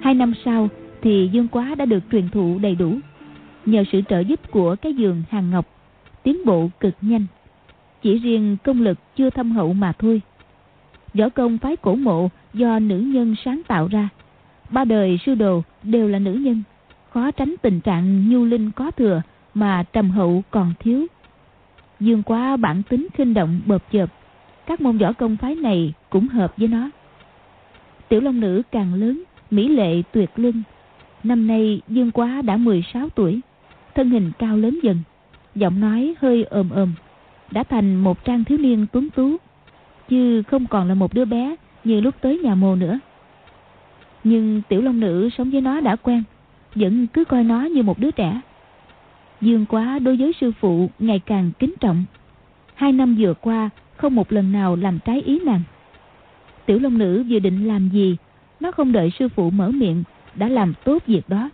Hai 0.00 0.14
năm 0.14 0.32
sau 0.44 0.68
thì 1.02 1.28
Dương 1.32 1.48
Quá 1.48 1.74
đã 1.74 1.84
được 1.84 2.02
truyền 2.12 2.28
thụ 2.28 2.58
đầy 2.58 2.74
đủ. 2.74 2.98
Nhờ 3.66 3.84
sự 3.92 4.00
trợ 4.08 4.20
giúp 4.20 4.40
của 4.50 4.76
cái 4.76 4.94
giường 4.94 5.22
hàng 5.30 5.50
ngọc, 5.50 5.66
tiến 6.22 6.36
bộ 6.46 6.70
cực 6.80 6.94
nhanh. 7.00 7.26
Chỉ 8.02 8.18
riêng 8.18 8.56
công 8.64 8.82
lực 8.82 8.98
chưa 9.16 9.30
thâm 9.30 9.52
hậu 9.52 9.72
mà 9.72 9.92
thôi. 9.92 10.22
Võ 11.14 11.28
công 11.28 11.58
phái 11.58 11.76
cổ 11.76 11.94
mộ 11.94 12.28
do 12.54 12.78
nữ 12.78 12.98
nhân 12.98 13.34
sáng 13.44 13.62
tạo 13.68 13.88
ra. 13.88 14.08
Ba 14.70 14.84
đời 14.84 15.18
sư 15.26 15.34
đồ 15.34 15.62
đều 15.82 16.08
là 16.08 16.18
nữ 16.18 16.32
nhân. 16.32 16.62
Khó 17.10 17.30
tránh 17.30 17.54
tình 17.62 17.80
trạng 17.80 18.30
nhu 18.30 18.44
linh 18.44 18.70
có 18.70 18.90
thừa 18.90 19.22
mà 19.54 19.84
trầm 19.92 20.10
hậu 20.10 20.42
còn 20.50 20.72
thiếu. 20.80 21.06
Dương 22.00 22.22
quá 22.22 22.56
bản 22.56 22.82
tính 22.88 23.06
khinh 23.14 23.34
động 23.34 23.60
bợp 23.66 23.82
chợp, 23.90 24.06
các 24.66 24.80
môn 24.80 24.98
võ 24.98 25.12
công 25.12 25.36
phái 25.36 25.54
này 25.54 25.92
cũng 26.10 26.28
hợp 26.28 26.56
với 26.56 26.68
nó. 26.68 26.90
Tiểu 28.08 28.20
Long 28.20 28.40
Nữ 28.40 28.62
càng 28.72 28.94
lớn, 28.94 29.22
mỹ 29.50 29.68
lệ 29.68 30.02
tuyệt 30.12 30.30
luân. 30.36 30.62
Năm 31.24 31.46
nay 31.46 31.80
Dương 31.88 32.10
quá 32.10 32.42
đã 32.42 32.56
16 32.56 33.08
tuổi, 33.08 33.40
thân 33.94 34.10
hình 34.10 34.32
cao 34.38 34.56
lớn 34.56 34.78
dần, 34.82 34.98
giọng 35.54 35.80
nói 35.80 36.14
hơi 36.20 36.44
ồm 36.50 36.70
ồm, 36.70 36.92
đã 37.50 37.62
thành 37.64 37.96
một 37.96 38.24
trang 38.24 38.44
thiếu 38.44 38.58
niên 38.58 38.86
tuấn 38.92 39.10
tú, 39.10 39.36
chứ 40.08 40.42
không 40.42 40.66
còn 40.66 40.88
là 40.88 40.94
một 40.94 41.14
đứa 41.14 41.24
bé 41.24 41.56
như 41.84 42.00
lúc 42.00 42.14
tới 42.20 42.38
nhà 42.38 42.54
mồ 42.54 42.76
nữa. 42.76 42.98
Nhưng 44.24 44.62
Tiểu 44.68 44.82
Long 44.82 45.00
Nữ 45.00 45.28
sống 45.38 45.50
với 45.50 45.60
nó 45.60 45.80
đã 45.80 45.96
quen, 45.96 46.22
vẫn 46.74 47.06
cứ 47.06 47.24
coi 47.24 47.44
nó 47.44 47.62
như 47.62 47.82
một 47.82 47.98
đứa 47.98 48.10
trẻ. 48.10 48.40
Dương 49.40 49.66
quá 49.66 49.98
đối 49.98 50.16
với 50.16 50.32
sư 50.40 50.52
phụ 50.60 50.90
ngày 50.98 51.20
càng 51.26 51.50
kính 51.58 51.74
trọng. 51.80 52.04
Hai 52.74 52.92
năm 52.92 53.16
vừa 53.18 53.34
qua, 53.34 53.70
không 53.96 54.14
một 54.14 54.32
lần 54.32 54.52
nào 54.52 54.76
làm 54.76 54.98
trái 55.04 55.20
ý 55.20 55.38
nàng. 55.44 55.62
Tiểu 56.66 56.78
Long 56.78 56.98
Nữ 56.98 57.24
vừa 57.28 57.38
định 57.38 57.68
làm 57.68 57.88
gì, 57.88 58.16
nó 58.60 58.72
không 58.72 58.92
đợi 58.92 59.10
sư 59.18 59.28
phụ 59.28 59.50
mở 59.50 59.70
miệng, 59.70 60.02
đã 60.34 60.48
làm 60.48 60.74
tốt 60.84 61.02
việc 61.06 61.28
đó. 61.28 61.50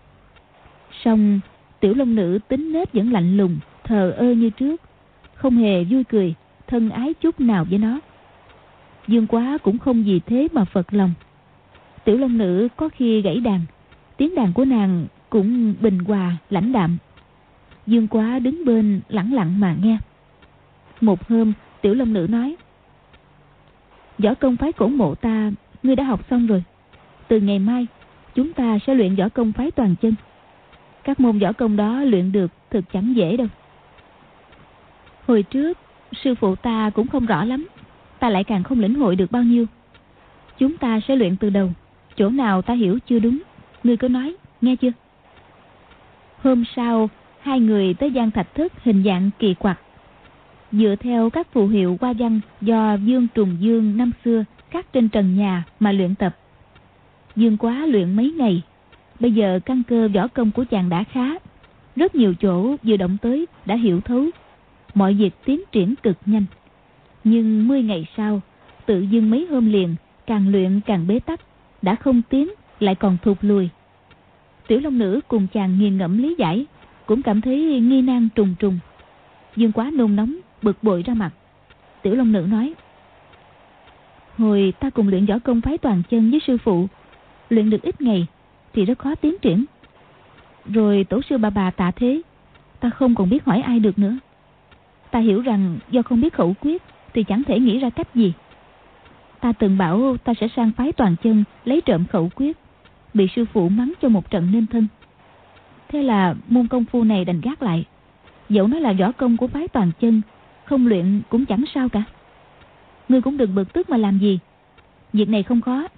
Xong, 1.05 1.40
Tiểu 1.81 1.94
Long 1.94 2.14
Nữ 2.14 2.38
tính 2.49 2.72
nết 2.72 2.92
vẫn 2.92 3.12
lạnh 3.12 3.37
lùng, 3.37 3.59
thờ 3.85 4.11
ơ 4.16 4.33
như 4.33 4.51
trước, 4.51 4.81
không 5.35 5.57
hề 5.57 5.85
vui 5.85 6.05
cười, 6.05 6.35
thân 6.66 6.90
ái 6.90 7.14
chút 7.14 7.40
nào 7.40 7.64
với 7.70 7.79
nó. 7.79 8.01
Dương 9.09 9.27
quá 9.27 9.59
cũng 9.62 9.79
không 9.79 10.05
vì 10.05 10.20
thế 10.20 10.49
mà 10.53 10.64
phật 10.64 10.94
lòng. 10.94 11.12
Tiểu 12.05 12.18
Long 12.18 12.38
Nữ 12.38 12.68
có 12.77 12.88
khi 12.88 13.22
gãy 13.22 13.40
đàn, 13.40 13.61
tiếng 14.16 14.35
đàn 14.35 14.53
của 14.53 14.64
nàng 14.64 15.07
cũng 15.31 15.75
bình 15.81 15.99
hòa, 15.99 16.37
lãnh 16.51 16.72
đạm. 16.72 16.99
Dương 17.87 18.09
quá 18.09 18.38
đứng 18.38 18.64
bên 18.64 19.01
lặng 19.09 19.33
lặng 19.35 19.61
mà 19.61 19.77
nghe. 19.83 19.99
Một 21.01 21.29
hôm, 21.29 21.53
Tiểu 21.81 21.94
Long 21.94 22.12
Nữ 22.12 22.27
nói. 22.31 22.57
Võ 24.18 24.35
công 24.35 24.57
phái 24.57 24.72
cổ 24.72 24.88
mộ 24.88 25.14
ta, 25.14 25.51
ngươi 25.83 25.96
đã 25.96 26.05
học 26.05 26.20
xong 26.31 26.46
rồi. 26.46 26.64
Từ 27.29 27.40
ngày 27.40 27.59
mai, 27.59 27.87
chúng 28.35 28.53
ta 28.53 28.79
sẽ 28.87 28.94
luyện 28.94 29.16
võ 29.16 29.29
công 29.29 29.53
phái 29.53 29.70
toàn 29.70 29.94
chân. 30.03 30.14
Các 31.05 31.20
môn 31.20 31.38
võ 31.38 31.53
công 31.53 31.77
đó 31.77 32.01
luyện 32.05 32.33
được 32.33 32.53
thực 32.70 32.85
chẳng 32.92 33.16
dễ 33.16 33.37
đâu. 33.37 33.46
Hồi 35.27 35.42
trước, 35.42 35.79
sư 36.25 36.35
phụ 36.35 36.57
ta 36.57 36.90
cũng 36.90 37.09
không 37.09 37.27
rõ 37.27 37.44
lắm. 37.44 37.66
Ta 38.18 38.31
lại 38.31 38.44
càng 38.44 38.62
không 38.62 38.81
lĩnh 38.81 38.94
hội 38.94 39.16
được 39.16 39.31
bao 39.31 39.42
nhiêu. 39.42 39.66
Chúng 40.59 40.77
ta 40.77 41.01
sẽ 41.09 41.16
luyện 41.16 41.37
từ 41.37 41.51
đầu. 41.51 41.70
Chỗ 42.16 42.29
nào 42.29 42.62
ta 42.62 42.75
hiểu 42.75 42.99
chưa 43.07 43.18
đúng. 43.18 43.38
Ngươi 43.85 43.96
cứ 43.96 44.09
nói, 44.09 44.35
nghe 44.61 44.77
chưa? 44.77 44.92
Hôm 46.42 46.64
sau, 46.77 47.09
hai 47.47 47.61
người 47.61 47.95
tới 47.95 48.11
gian 48.11 48.31
thạch 48.31 48.55
thất 48.55 48.73
hình 48.85 49.03
dạng 49.05 49.31
kỳ 49.39 49.55
quặc. 49.55 49.81
Dựa 50.73 50.95
theo 51.01 51.31
các 51.31 51.53
phù 51.53 51.67
hiệu 51.67 51.97
qua 52.01 52.13
văn 52.19 52.41
do 52.61 52.95
Dương 52.95 53.27
Trùng 53.35 53.57
Dương 53.61 53.97
năm 53.97 54.13
xưa 54.25 54.45
khắc 54.71 54.93
trên 54.93 55.09
trần 55.09 55.37
nhà 55.37 55.65
mà 55.81 55.93
luyện 55.93 56.15
tập. 56.15 56.37
Dương 57.37 57.57
quá 57.57 57.87
luyện 57.87 58.17
mấy 58.17 58.31
ngày, 58.39 58.63
bây 59.21 59.33
giờ 59.33 59.61
căn 59.65 59.83
cơ 59.89 60.09
võ 60.15 60.29
công 60.29 60.51
của 60.51 60.65
chàng 60.71 60.89
đã 60.89 61.05
khá. 61.05 61.31
Rất 61.97 62.15
nhiều 62.15 62.35
chỗ 62.35 62.77
vừa 62.83 62.97
động 62.97 63.17
tới 63.23 63.47
đã 63.67 63.75
hiểu 63.75 64.01
thấu, 64.01 64.25
mọi 64.95 65.15
việc 65.15 65.35
tiến 65.45 65.61
triển 65.73 65.95
cực 66.03 66.17
nhanh. 66.27 66.45
Nhưng 67.25 67.69
10 67.69 67.83
ngày 67.83 68.07
sau, 68.17 68.41
tự 68.87 69.01
dưng 69.01 69.31
mấy 69.31 69.47
hôm 69.51 69.73
liền, 69.73 69.95
càng 70.27 70.49
luyện 70.49 70.81
càng 70.87 71.07
bế 71.07 71.21
tắc, 71.21 71.41
đã 71.83 71.95
không 71.95 72.23
tiến, 72.29 72.49
lại 72.81 72.95
còn 72.95 73.17
thụt 73.23 73.39
lùi. 73.41 73.69
Tiểu 74.67 74.81
Long 74.81 74.99
Nữ 74.99 75.21
cùng 75.29 75.47
chàng 75.53 75.79
nghiền 75.79 75.99
ngẫm 75.99 76.19
lý 76.19 76.35
giải, 76.39 76.67
cũng 77.07 77.23
cảm 77.23 77.40
thấy 77.40 77.81
nghi 77.81 78.03
nan 78.03 78.29
trùng 78.35 78.55
trùng. 78.59 78.79
Dương 79.57 79.73
quá 79.73 79.90
nôn 79.95 80.16
nóng, 80.16 80.37
bực 80.62 80.83
bội 80.83 81.03
ra 81.03 81.14
mặt. 81.14 81.31
Tiểu 82.03 82.14
Long 82.14 82.33
Nữ 82.33 82.47
nói, 82.51 82.75
Hồi 84.38 84.73
ta 84.81 84.90
cùng 84.90 85.09
luyện 85.09 85.27
võ 85.27 85.38
công 85.38 85.61
phái 85.61 85.79
toàn 85.79 86.03
chân 86.11 86.31
với 86.31 86.40
sư 86.47 86.57
phụ, 86.59 86.87
luyện 87.51 87.71
được 87.71 87.83
ít 87.83 88.01
ngày 88.01 88.27
thì 88.73 88.85
rất 88.85 88.99
khó 88.99 89.14
tiến 89.14 89.38
triển. 89.42 89.64
Rồi 90.64 91.05
tổ 91.05 91.21
sư 91.23 91.38
bà 91.38 91.51
bà 91.51 91.71
tạ 91.71 91.90
thế, 91.90 92.23
ta 92.81 92.90
không 92.90 93.14
còn 93.14 93.31
biết 93.31 93.45
hỏi 93.45 93.61
ai 93.61 93.81
được 93.81 93.99
nữa. 93.99 94.19
Ta 95.11 95.19
hiểu 95.19 95.42
rằng 95.42 95.79
do 95.90 96.03
không 96.03 96.21
biết 96.21 96.35
khẩu 96.35 96.55
quyết 96.61 96.83
Thì 97.14 97.25
chẳng 97.25 97.42
thể 97.45 97.59
nghĩ 97.61 97.79
ra 97.79 97.90
cách 97.90 98.14
gì 98.14 98.33
Ta 99.40 99.53
từng 99.53 99.79
bảo 99.79 100.16
ta 100.25 100.33
sẽ 100.40 100.49
sang 100.57 100.73
phái 100.77 100.92
toàn 100.92 101.16
chân 101.23 101.45
Lấy 101.64 101.81
trộm 101.81 102.05
khẩu 102.07 102.31
quyết 102.35 102.57
Bị 103.14 103.29
sư 103.37 103.45
phụ 103.53 103.69
mắng 103.69 103.92
cho 104.03 104.09
một 104.09 104.31
trận 104.31 104.49
nên 104.53 104.66
thân 104.66 104.87
Thế 105.88 106.03
là 106.03 106.35
môn 106.49 106.68
công 106.68 106.85
phu 106.85 107.05
này 107.05 107.25
đành 107.25 107.40
gác 107.40 107.62
lại. 107.62 107.85
Dẫu 108.49 108.66
nó 108.66 108.79
là 108.79 108.92
võ 108.92 109.12
công 109.12 109.37
của 109.37 109.46
phái 109.46 109.68
toàn 109.68 109.90
chân, 110.01 110.22
Không 110.64 110.87
luyện 110.87 111.22
cũng 111.29 111.46
chẳng 111.46 111.64
sao 111.75 111.88
cả. 111.88 112.03
Ngươi 113.09 113.20
cũng 113.20 113.37
đừng 113.37 113.55
bực 113.55 113.72
tức 113.72 113.90
mà 113.90 113.96
làm 113.96 114.18
gì. 114.18 114.38
Việc 115.12 115.29
này 115.29 115.42
không 115.42 115.61
khó. 115.61 115.88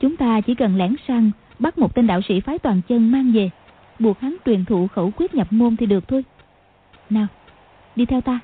Chúng 0.00 0.16
ta 0.16 0.40
chỉ 0.40 0.54
cần 0.54 0.76
lẻn 0.76 0.94
sang, 1.08 1.30
Bắt 1.58 1.78
một 1.78 1.94
tên 1.94 2.06
đạo 2.06 2.20
sĩ 2.28 2.40
phái 2.40 2.58
toàn 2.58 2.80
chân 2.88 3.12
mang 3.12 3.32
về. 3.32 3.50
Buộc 3.98 4.20
hắn 4.20 4.36
truyền 4.46 4.64
thụ 4.64 4.86
khẩu 4.86 5.10
quyết 5.16 5.34
nhập 5.34 5.46
môn 5.50 5.76
thì 5.76 5.86
được 5.86 6.08
thôi. 6.08 6.24
Nào, 7.10 7.26
Đi 7.96 8.06
theo 8.06 8.20
ta. 8.20 8.40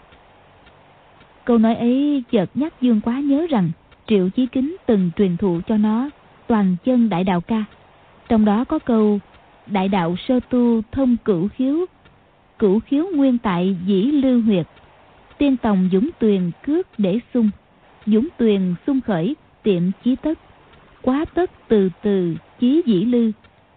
Câu 1.45 1.59
nói 1.59 1.75
ấy 1.75 2.25
chợt 2.31 2.51
nhắc 2.55 2.81
Dương 2.81 3.01
Quá 3.01 3.21
nhớ 3.21 3.47
rằng 3.51 3.71
Triệu 4.07 4.29
Chí 4.31 4.47
Kính 4.47 4.77
từng 4.87 5.11
truyền 5.17 5.37
thụ 5.37 5.61
cho 5.67 5.77
nó 5.77 6.11
Toàn 6.47 6.77
chân 6.85 7.09
đại 7.09 7.25
đạo 7.25 7.41
ca. 7.41 7.65
Trong 8.29 8.45
đó 8.45 8.65
có 8.65 8.79
câu 8.79 9.21
Đại 9.71 9.89
đạo 9.89 10.17
sơ 10.29 10.41
tu 10.51 10.83
thông 10.93 11.17
cửu 11.17 11.49
khiếu 11.49 11.87
Cửu 12.59 12.81
khiếu 12.81 13.07
nguyên 13.15 13.39
tại 13.39 13.77
dĩ 13.87 14.03
lưu 14.03 14.43
huyệt 14.43 14.67
Tiên 15.39 15.57
tòng 15.57 15.89
dũng 15.93 16.11
tuyền 16.19 16.51
cước 16.67 16.87
để 16.99 17.19
sung. 17.35 17.51
Dũng 18.07 18.29
tuyền 18.37 18.75
sung 18.87 19.01
khởi, 19.01 19.37
tiệm 19.63 19.83
chí 20.05 20.17
tất. 20.17 20.39
Quá 21.03 21.25
tất 21.35 21.51
từ 21.69 21.91
từ 22.03 22.37
chí 22.61 22.83
dĩ 22.87 23.05
lư 23.05 23.33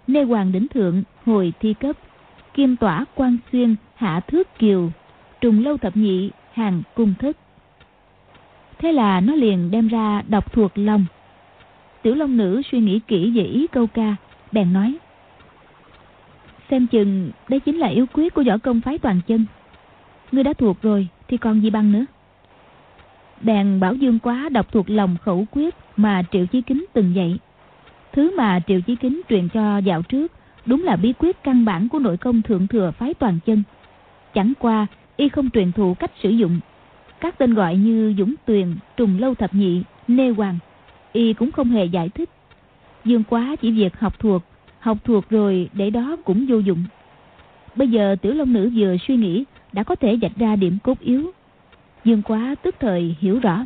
Nê 0.07 0.23
hoàng 0.23 0.51
đỉnh 0.51 0.67
thượng 0.67 1.03
hồi 1.25 1.53
thi 1.59 1.73
cấp. 1.73 1.95
Kim 2.53 2.75
tỏa 2.75 3.05
quan 3.15 3.37
xuyên 3.51 3.75
hạ 3.95 4.19
thước 4.19 4.59
kiều. 4.59 4.91
Trùng 5.41 5.63
lâu 5.63 5.77
thập 5.77 5.97
nhị 5.97 6.29
hàng 6.53 6.83
cung 6.95 7.13
thất. 7.19 7.37
Thế 8.79 8.91
là 8.91 9.19
nó 9.19 9.35
liền 9.35 9.71
đem 9.71 9.87
ra 9.87 10.21
đọc 10.27 10.53
thuộc 10.53 10.71
lòng 10.75 11.05
Tiểu 12.01 12.15
Long 12.15 12.37
Nữ 12.37 12.61
suy 12.71 12.79
nghĩ 12.79 12.99
kỹ 13.07 13.31
về 13.31 13.43
ý 13.43 13.67
câu 13.67 13.87
ca, 13.87 14.15
Bèn 14.51 14.73
nói 14.73 14.97
Xem 16.73 16.87
chừng 16.87 17.31
đây 17.49 17.59
chính 17.59 17.77
là 17.77 17.87
yếu 17.87 18.05
quyết 18.13 18.33
của 18.33 18.43
võ 18.47 18.57
công 18.57 18.81
phái 18.81 18.97
toàn 18.97 19.19
chân. 19.27 19.45
Ngươi 20.31 20.43
đã 20.43 20.53
thuộc 20.53 20.81
rồi 20.81 21.07
thì 21.27 21.37
còn 21.37 21.61
gì 21.61 21.69
bằng 21.69 21.91
nữa? 21.91 22.05
Bèn 23.41 23.79
bảo 23.79 23.93
Dương 23.93 24.19
Quá 24.19 24.49
đọc 24.49 24.71
thuộc 24.71 24.89
lòng 24.89 25.17
khẩu 25.21 25.45
quyết 25.51 25.75
mà 25.97 26.23
Triệu 26.31 26.45
Chí 26.45 26.61
Kính 26.61 26.85
từng 26.93 27.15
dạy. 27.15 27.39
Thứ 28.13 28.37
mà 28.37 28.59
Triệu 28.67 28.81
Chí 28.81 28.95
Kính 28.95 29.21
truyền 29.29 29.49
cho 29.49 29.77
dạo 29.77 30.01
trước 30.01 30.31
Đúng 30.65 30.83
là 30.83 30.95
bí 30.95 31.13
quyết 31.19 31.43
căn 31.43 31.65
bản 31.65 31.89
của 31.89 31.99
nội 31.99 32.17
công 32.17 32.41
thượng 32.41 32.67
thừa 32.67 32.91
phái 32.91 33.13
toàn 33.13 33.39
chân. 33.45 33.63
Chẳng 34.33 34.53
qua 34.59 34.87
y 35.17 35.29
không 35.29 35.49
truyền 35.49 35.71
thụ 35.71 35.93
cách 35.93 36.11
sử 36.23 36.29
dụng. 36.29 36.59
Các 37.19 37.37
tên 37.37 37.53
gọi 37.53 37.75
như 37.75 38.13
Dũng 38.17 38.35
Tuyền, 38.45 38.75
Trùng 38.97 39.19
Lâu 39.19 39.35
Thập 39.35 39.53
Nhị, 39.53 39.83
Nê 40.07 40.29
Hoàng 40.29 40.57
Y 41.11 41.33
cũng 41.33 41.51
không 41.51 41.69
hề 41.69 41.85
giải 41.85 42.09
thích. 42.09 42.29
Dương 43.05 43.23
quá 43.23 43.55
chỉ 43.61 43.71
việc 43.71 43.99
học 43.99 44.19
thuộc 44.19 44.43
Học 44.83 44.97
thuộc 45.03 45.29
rồi 45.29 45.69
để 45.73 45.89
đó 45.89 46.17
cũng 46.25 46.45
vô 46.49 46.57
dụng. 46.57 46.83
Bây 47.75 47.87
giờ 47.87 48.15
tiểu 48.21 48.33
long 48.33 48.53
nữ 48.53 48.71
vừa 48.75 48.95
suy 49.07 49.15
nghĩ 49.15 49.43
Đã 49.73 49.83
có 49.83 49.95
thể 49.95 50.17
dạch 50.21 50.31
ra 50.35 50.55
điểm 50.55 50.77
cốt 50.83 50.99
yếu. 50.99 51.31
Dương 52.03 52.21
quá 52.21 52.55
tức 52.63 52.75
thời 52.79 53.15
hiểu 53.19 53.39
rõ. 53.39 53.65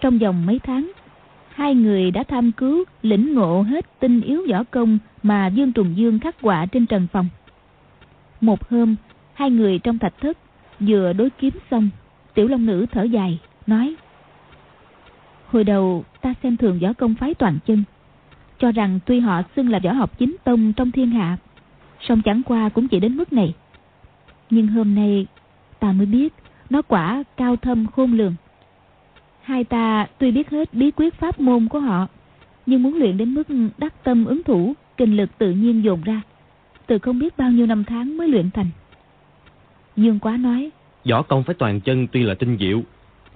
Trong 0.00 0.18
vòng 0.18 0.46
mấy 0.46 0.58
tháng 0.58 0.92
Hai 1.48 1.74
người 1.74 2.10
đã 2.10 2.22
tham 2.22 2.52
cứu 2.52 2.84
Lĩnh 3.02 3.34
ngộ 3.34 3.62
hết 3.62 4.00
tinh 4.00 4.20
yếu 4.20 4.46
võ 4.50 4.64
công 4.64 4.98
Mà 5.22 5.46
Dương 5.46 5.72
Trùng 5.72 5.96
Dương 5.96 6.18
khắc 6.18 6.40
họa 6.40 6.66
trên 6.66 6.86
trần 6.86 7.06
phòng. 7.12 7.28
Một 8.40 8.68
hôm 8.68 8.96
Hai 9.34 9.50
người 9.50 9.78
trong 9.78 9.98
thạch 9.98 10.14
thất 10.20 10.38
Vừa 10.80 11.12
đối 11.12 11.30
kiếm 11.30 11.54
xong 11.70 11.90
Tiểu 12.34 12.48
Long 12.48 12.66
Nữ 12.66 12.86
thở 12.92 13.02
dài, 13.02 13.38
nói 13.66 13.94
Hồi 15.46 15.64
đầu 15.64 16.04
ta 16.20 16.34
xem 16.42 16.56
thường 16.56 16.78
võ 16.82 16.92
công 16.92 17.14
phái 17.14 17.34
toàn 17.34 17.58
chân 17.66 17.84
cho 18.58 18.72
rằng 18.72 18.98
tuy 19.06 19.20
họ 19.20 19.42
xưng 19.56 19.68
là 19.68 19.78
võ 19.84 19.92
học 19.92 20.18
chính 20.18 20.36
tông 20.44 20.72
trong 20.72 20.90
thiên 20.90 21.10
hạ 21.10 21.36
song 22.00 22.22
chẳng 22.22 22.42
qua 22.46 22.68
cũng 22.68 22.88
chỉ 22.88 23.00
đến 23.00 23.16
mức 23.16 23.32
này. 23.32 23.54
Nhưng 24.50 24.66
hôm 24.66 24.94
nay 24.94 25.26
ta 25.80 25.92
mới 25.92 26.06
biết 26.06 26.34
Nó 26.70 26.82
quả 26.82 27.24
cao 27.36 27.56
thâm 27.56 27.86
khôn 27.86 28.12
lường. 28.12 28.34
Hai 29.42 29.64
ta 29.64 30.06
tuy 30.18 30.30
biết 30.30 30.50
hết 30.50 30.74
bí 30.74 30.90
quyết 30.90 31.14
pháp 31.14 31.40
môn 31.40 31.68
của 31.68 31.80
họ 31.80 32.06
Nhưng 32.66 32.82
muốn 32.82 32.94
luyện 32.94 33.16
đến 33.16 33.34
mức 33.34 33.48
đắc 33.78 34.04
tâm 34.04 34.24
ứng 34.24 34.42
thủ 34.42 34.74
Kinh 34.96 35.16
lực 35.16 35.38
tự 35.38 35.50
nhiên 35.50 35.84
dồn 35.84 36.02
ra 36.02 36.20
Từ 36.86 36.98
không 36.98 37.18
biết 37.18 37.36
bao 37.36 37.50
nhiêu 37.50 37.66
năm 37.66 37.84
tháng 37.84 38.16
mới 38.16 38.28
luyện 38.28 38.50
thành. 38.50 38.66
Dương 39.96 40.18
Quá 40.18 40.36
nói 40.36 40.70
Võ 41.10 41.22
công 41.22 41.42
phải 41.42 41.54
toàn 41.54 41.80
chân 41.80 42.06
tuy 42.12 42.22
là 42.22 42.34
tinh 42.34 42.56
diệu, 42.60 42.82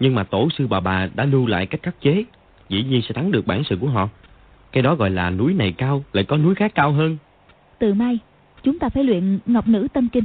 nhưng 0.00 0.14
mà 0.14 0.24
tổ 0.24 0.48
sư 0.58 0.66
bà 0.66 0.80
bà 0.80 1.08
đã 1.14 1.24
lưu 1.24 1.46
lại 1.46 1.66
cách 1.66 1.82
khắc 1.82 2.00
chế, 2.00 2.24
dĩ 2.68 2.82
nhiên 2.82 3.02
sẽ 3.02 3.14
thắng 3.14 3.30
được 3.30 3.46
bản 3.46 3.62
sự 3.64 3.76
của 3.80 3.88
họ. 3.88 4.08
Cái 4.72 4.82
đó 4.82 4.94
gọi 4.94 5.11
là 5.11 5.30
núi 5.30 5.54
này 5.54 5.74
cao, 5.78 6.04
lại 6.12 6.24
có 6.24 6.37
núi 6.37 6.54
khác 6.54 6.72
cao 6.74 6.92
hơn. 6.92 7.16
Từ 7.78 7.94
mai, 7.94 8.18
chúng 8.62 8.78
ta 8.78 8.88
phải 8.88 9.04
luyện 9.04 9.38
Ngọc 9.46 9.68
Nữ 9.68 9.88
Tâm 9.92 10.08
Kinh. 10.08 10.24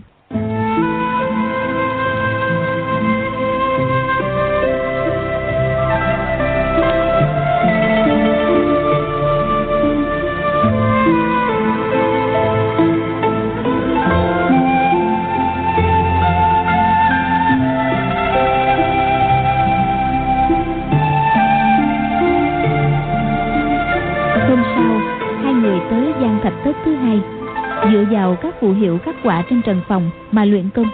Quả 29.28 29.44
trên 29.50 29.62
trần 29.62 29.82
phòng 29.88 30.10
mà 30.32 30.46
luyện 30.46 30.70
công. 30.70 30.90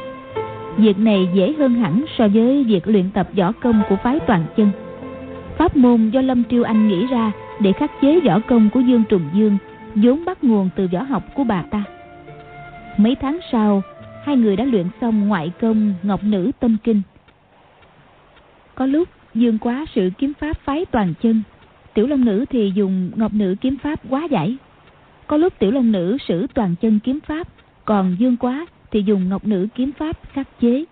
Việc 0.78 1.00
này 1.00 1.30
dễ 1.34 1.54
hơn 1.60 1.74
hẳn 1.74 2.06
so 2.18 2.28
với 2.28 2.64
việc 2.64 2.88
luyện 2.88 3.10
tập 3.12 3.28
võ 3.38 3.52
công 3.52 3.82
của 3.90 3.96
phái 3.96 4.20
toàn 4.20 4.46
chân. 4.58 4.70
Pháp 5.58 5.76
môn 5.76 6.10
do 6.10 6.22
Lâm 6.22 6.44
Triêu 6.44 6.64
Anh 6.64 6.88
nghĩ 6.88 7.08
ra 7.08 7.32
để 7.60 7.74
khắc 7.74 7.92
chế 8.02 8.20
võ 8.20 8.40
công 8.40 8.70
của 8.70 8.80
Dương 8.80 9.04
Trùng 9.10 9.30
Dương 9.34 9.58
vốn 9.96 10.26
bắt 10.26 10.44
nguồn 10.44 10.70
từ 10.76 10.88
võ 10.94 11.02
học 11.02 11.24
của 11.36 11.44
bà 11.44 11.62
ta. 11.62 11.84
Mấy 12.98 13.16
tháng 13.16 13.40
sau, 13.52 13.82
hai 14.24 14.38
người 14.38 14.56
đã 14.56 14.64
luyện 14.64 14.88
xong 15.02 15.28
ngoại 15.28 15.52
công 15.62 15.94
Ngọc 16.04 16.24
Nữ 16.24 16.52
Tâm 16.60 16.78
Kinh. 16.84 17.02
Có 18.76 18.86
lúc 18.86 19.10
Dương 19.34 19.60
quá 19.60 19.86
sự 19.96 20.10
kiếm 20.18 20.34
pháp 20.40 20.58
phái 20.58 20.86
toàn 20.86 21.14
chân, 21.22 21.44
Tiểu 21.94 22.08
Long 22.08 22.26
Nữ 22.26 22.46
thì 22.50 22.72
dùng 22.76 23.12
Ngọc 23.16 23.34
Nữ 23.34 23.56
kiếm 23.62 23.78
pháp 23.84 24.00
quá 24.10 24.28
giải. 24.32 24.58
Có 25.28 25.38
lúc 25.38 25.54
tiểu 25.60 25.72
long 25.72 25.92
nữ 25.92 26.18
sử 26.28 26.48
toàn 26.54 26.76
chân 26.82 27.00
kiếm 27.04 27.20
pháp, 27.28 27.48
còn 27.86 28.16
dương 28.20 28.38
quá 28.38 28.66
thì 28.92 29.04
dùng 29.06 29.30
ngọc 29.30 29.46
nữ 29.46 29.68
kiếm 29.76 29.92
pháp 29.92 30.18
khắc 30.34 30.60
chế. 30.60 30.86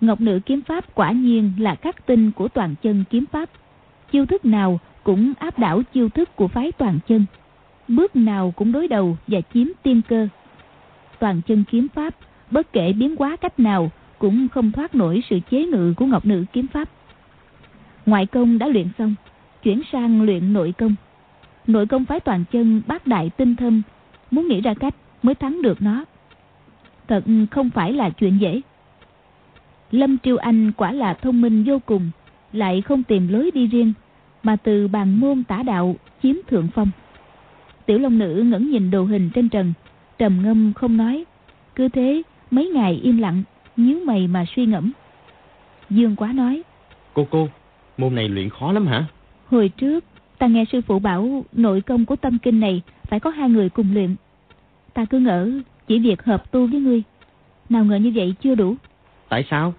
Ngọc 0.00 0.20
nữ 0.20 0.40
kiếm 0.46 0.62
pháp 0.62 0.94
quả 0.94 1.12
nhiên 1.12 1.52
là 1.58 1.74
khắc 1.74 2.06
tinh 2.06 2.30
của 2.32 2.48
toàn 2.48 2.74
chân 2.82 3.04
kiếm 3.10 3.24
pháp. 3.32 3.50
Chiêu 4.12 4.26
thức 4.26 4.44
nào 4.44 4.80
cũng 5.04 5.32
áp 5.38 5.58
đảo 5.58 5.82
chiêu 5.82 6.08
thức 6.08 6.36
của 6.36 6.48
phái 6.48 6.72
toàn 6.72 6.98
chân. 7.08 7.24
Bước 7.88 8.16
nào 8.16 8.52
cũng 8.56 8.72
đối 8.72 8.88
đầu 8.88 9.16
và 9.26 9.40
chiếm 9.54 9.66
tiên 9.82 10.00
cơ. 10.08 10.28
Toàn 11.18 11.40
chân 11.46 11.64
kiếm 11.70 11.88
pháp, 11.94 12.14
bất 12.50 12.72
kể 12.72 12.92
biến 12.92 13.16
hóa 13.18 13.36
cách 13.36 13.60
nào 13.60 13.90
cũng 14.18 14.48
không 14.48 14.72
thoát 14.72 14.94
nổi 14.94 15.22
sự 15.30 15.38
chế 15.50 15.64
ngự 15.64 15.94
của 15.96 16.06
ngọc 16.06 16.26
nữ 16.26 16.44
kiếm 16.52 16.66
pháp. 16.66 16.88
Ngoại 18.06 18.26
công 18.26 18.58
đã 18.58 18.66
luyện 18.68 18.88
xong, 18.98 19.14
chuyển 19.62 19.82
sang 19.92 20.22
luyện 20.22 20.52
nội 20.52 20.74
công 20.78 20.94
nội 21.66 21.86
công 21.86 22.04
phái 22.04 22.20
toàn 22.20 22.44
chân 22.52 22.82
bác 22.86 23.06
đại 23.06 23.30
tinh 23.30 23.56
thâm 23.56 23.82
muốn 24.30 24.48
nghĩ 24.48 24.60
ra 24.60 24.74
cách 24.74 24.94
mới 25.22 25.34
thắng 25.34 25.62
được 25.62 25.82
nó 25.82 26.04
thật 27.10 27.24
không 27.50 27.70
phải 27.70 27.92
là 27.92 28.10
chuyện 28.10 28.40
dễ. 28.40 28.60
Lâm 29.90 30.18
triều 30.18 30.36
anh 30.36 30.72
quả 30.72 30.92
là 30.92 31.14
thông 31.14 31.40
minh 31.40 31.64
vô 31.66 31.78
cùng 31.86 32.10
lại 32.52 32.80
không 32.80 33.02
tìm 33.02 33.28
lối 33.28 33.50
đi 33.54 33.66
riêng 33.66 33.92
mà 34.42 34.56
từ 34.56 34.88
bàn 34.88 35.20
môn 35.20 35.44
tả 35.44 35.62
đạo 35.62 35.96
chiếm 36.22 36.36
thượng 36.48 36.68
phong. 36.74 36.90
Tiểu 37.86 37.98
long 37.98 38.18
nữ 38.18 38.44
ngẩng 38.46 38.70
nhìn 38.70 38.90
đồ 38.90 39.04
hình 39.04 39.30
trên 39.34 39.48
trần 39.48 39.72
trầm 40.18 40.42
ngâm 40.42 40.72
không 40.72 40.96
nói 40.96 41.24
cứ 41.74 41.88
thế 41.88 42.22
mấy 42.50 42.68
ngày 42.68 43.00
im 43.02 43.18
lặng 43.18 43.42
nhíu 43.76 43.98
mày 44.04 44.28
mà 44.28 44.44
suy 44.56 44.66
ngẫm. 44.66 44.92
Dương 45.90 46.16
quá 46.16 46.32
nói 46.32 46.62
cô 47.14 47.26
cô 47.30 47.48
môn 47.98 48.14
này 48.14 48.28
luyện 48.28 48.50
khó 48.50 48.72
lắm 48.72 48.86
hả? 48.86 49.04
Hồi 49.46 49.68
trước 49.68 50.04
Ta 50.40 50.46
nghe 50.46 50.64
sư 50.72 50.80
phụ 50.80 50.98
bảo 50.98 51.44
nội 51.52 51.80
công 51.80 52.06
của 52.06 52.16
tâm 52.16 52.38
kinh 52.38 52.60
này 52.60 52.82
phải 53.02 53.20
có 53.20 53.30
hai 53.30 53.48
người 53.48 53.68
cùng 53.68 53.94
luyện. 53.94 54.16
Ta 54.94 55.04
cứ 55.04 55.18
ngỡ 55.18 55.50
chỉ 55.90 55.98
việc 55.98 56.22
hợp 56.22 56.50
tu 56.50 56.66
với 56.66 56.80
ngươi. 56.80 57.02
Nào 57.68 57.84
ngờ 57.84 57.96
như 57.96 58.12
vậy 58.14 58.34
chưa 58.40 58.54
đủ. 58.54 58.74
Tại 59.28 59.44
sao? 59.50 59.74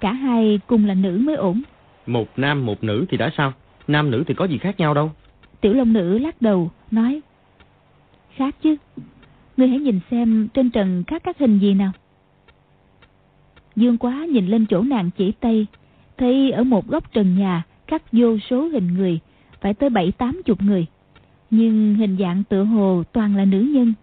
Cả 0.00 0.12
hai 0.12 0.60
cùng 0.66 0.86
là 0.86 0.94
nữ 0.94 1.18
mới 1.22 1.34
ổn. 1.34 1.62
Một 2.06 2.28
nam 2.36 2.66
một 2.66 2.84
nữ 2.84 3.04
thì 3.08 3.16
đã 3.16 3.30
sao? 3.36 3.52
Nam 3.88 4.10
nữ 4.10 4.24
thì 4.26 4.34
có 4.34 4.44
gì 4.44 4.58
khác 4.58 4.78
nhau 4.78 4.94
đâu. 4.94 5.10
Tiểu 5.60 5.72
Long 5.72 5.92
Nữ 5.92 6.18
lắc 6.18 6.42
đầu, 6.42 6.70
nói. 6.90 7.20
Khác 8.34 8.56
chứ. 8.62 8.76
Ngươi 9.56 9.68
hãy 9.68 9.78
nhìn 9.78 10.00
xem 10.10 10.48
trên 10.54 10.70
trần 10.70 11.04
khác 11.06 11.22
các 11.24 11.38
hình 11.38 11.58
gì 11.58 11.74
nào. 11.74 11.92
Dương 13.76 13.98
quá 13.98 14.26
nhìn 14.30 14.46
lên 14.46 14.66
chỗ 14.66 14.82
nàng 14.82 15.10
chỉ 15.16 15.32
tay, 15.32 15.66
thấy 16.18 16.50
ở 16.50 16.64
một 16.64 16.86
góc 16.86 17.12
trần 17.12 17.38
nhà 17.38 17.62
khắc 17.86 18.02
vô 18.12 18.38
số 18.38 18.68
hình 18.68 18.94
người, 18.94 19.18
phải 19.60 19.74
tới 19.74 19.90
bảy 19.90 20.12
tám 20.12 20.42
chục 20.44 20.62
người. 20.62 20.86
Nhưng 21.50 21.94
hình 21.94 22.16
dạng 22.20 22.44
tựa 22.44 22.64
hồ 22.64 23.02
toàn 23.12 23.36
là 23.36 23.44
nữ 23.44 23.60
nhân, 23.60 23.94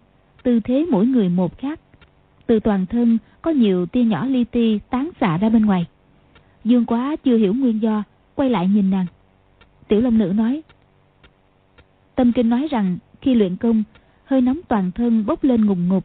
tư 0.42 0.60
thế 0.60 0.86
mỗi 0.90 1.06
người 1.06 1.28
một 1.28 1.58
khác. 1.58 1.80
Từ 2.46 2.60
toàn 2.60 2.86
thân 2.86 3.18
có 3.42 3.50
nhiều 3.50 3.86
tia 3.86 4.04
nhỏ 4.04 4.26
li 4.26 4.44
ti 4.44 4.78
tán 4.90 5.10
xạ 5.20 5.38
ra 5.38 5.48
bên 5.48 5.66
ngoài. 5.66 5.86
Dương 6.64 6.84
quá 6.84 7.16
chưa 7.24 7.36
hiểu 7.36 7.54
nguyên 7.54 7.82
do, 7.82 8.02
quay 8.34 8.50
lại 8.50 8.68
nhìn 8.68 8.90
nàng. 8.90 9.06
Tiểu 9.88 10.00
Long 10.00 10.18
Nữ 10.18 10.32
nói. 10.36 10.62
Tâm 12.14 12.32
Kinh 12.32 12.48
nói 12.48 12.68
rằng 12.70 12.98
khi 13.20 13.34
luyện 13.34 13.56
công, 13.56 13.82
hơi 14.24 14.40
nóng 14.40 14.60
toàn 14.68 14.90
thân 14.92 15.26
bốc 15.26 15.44
lên 15.44 15.66
ngùng 15.66 15.88
ngục. 15.88 16.04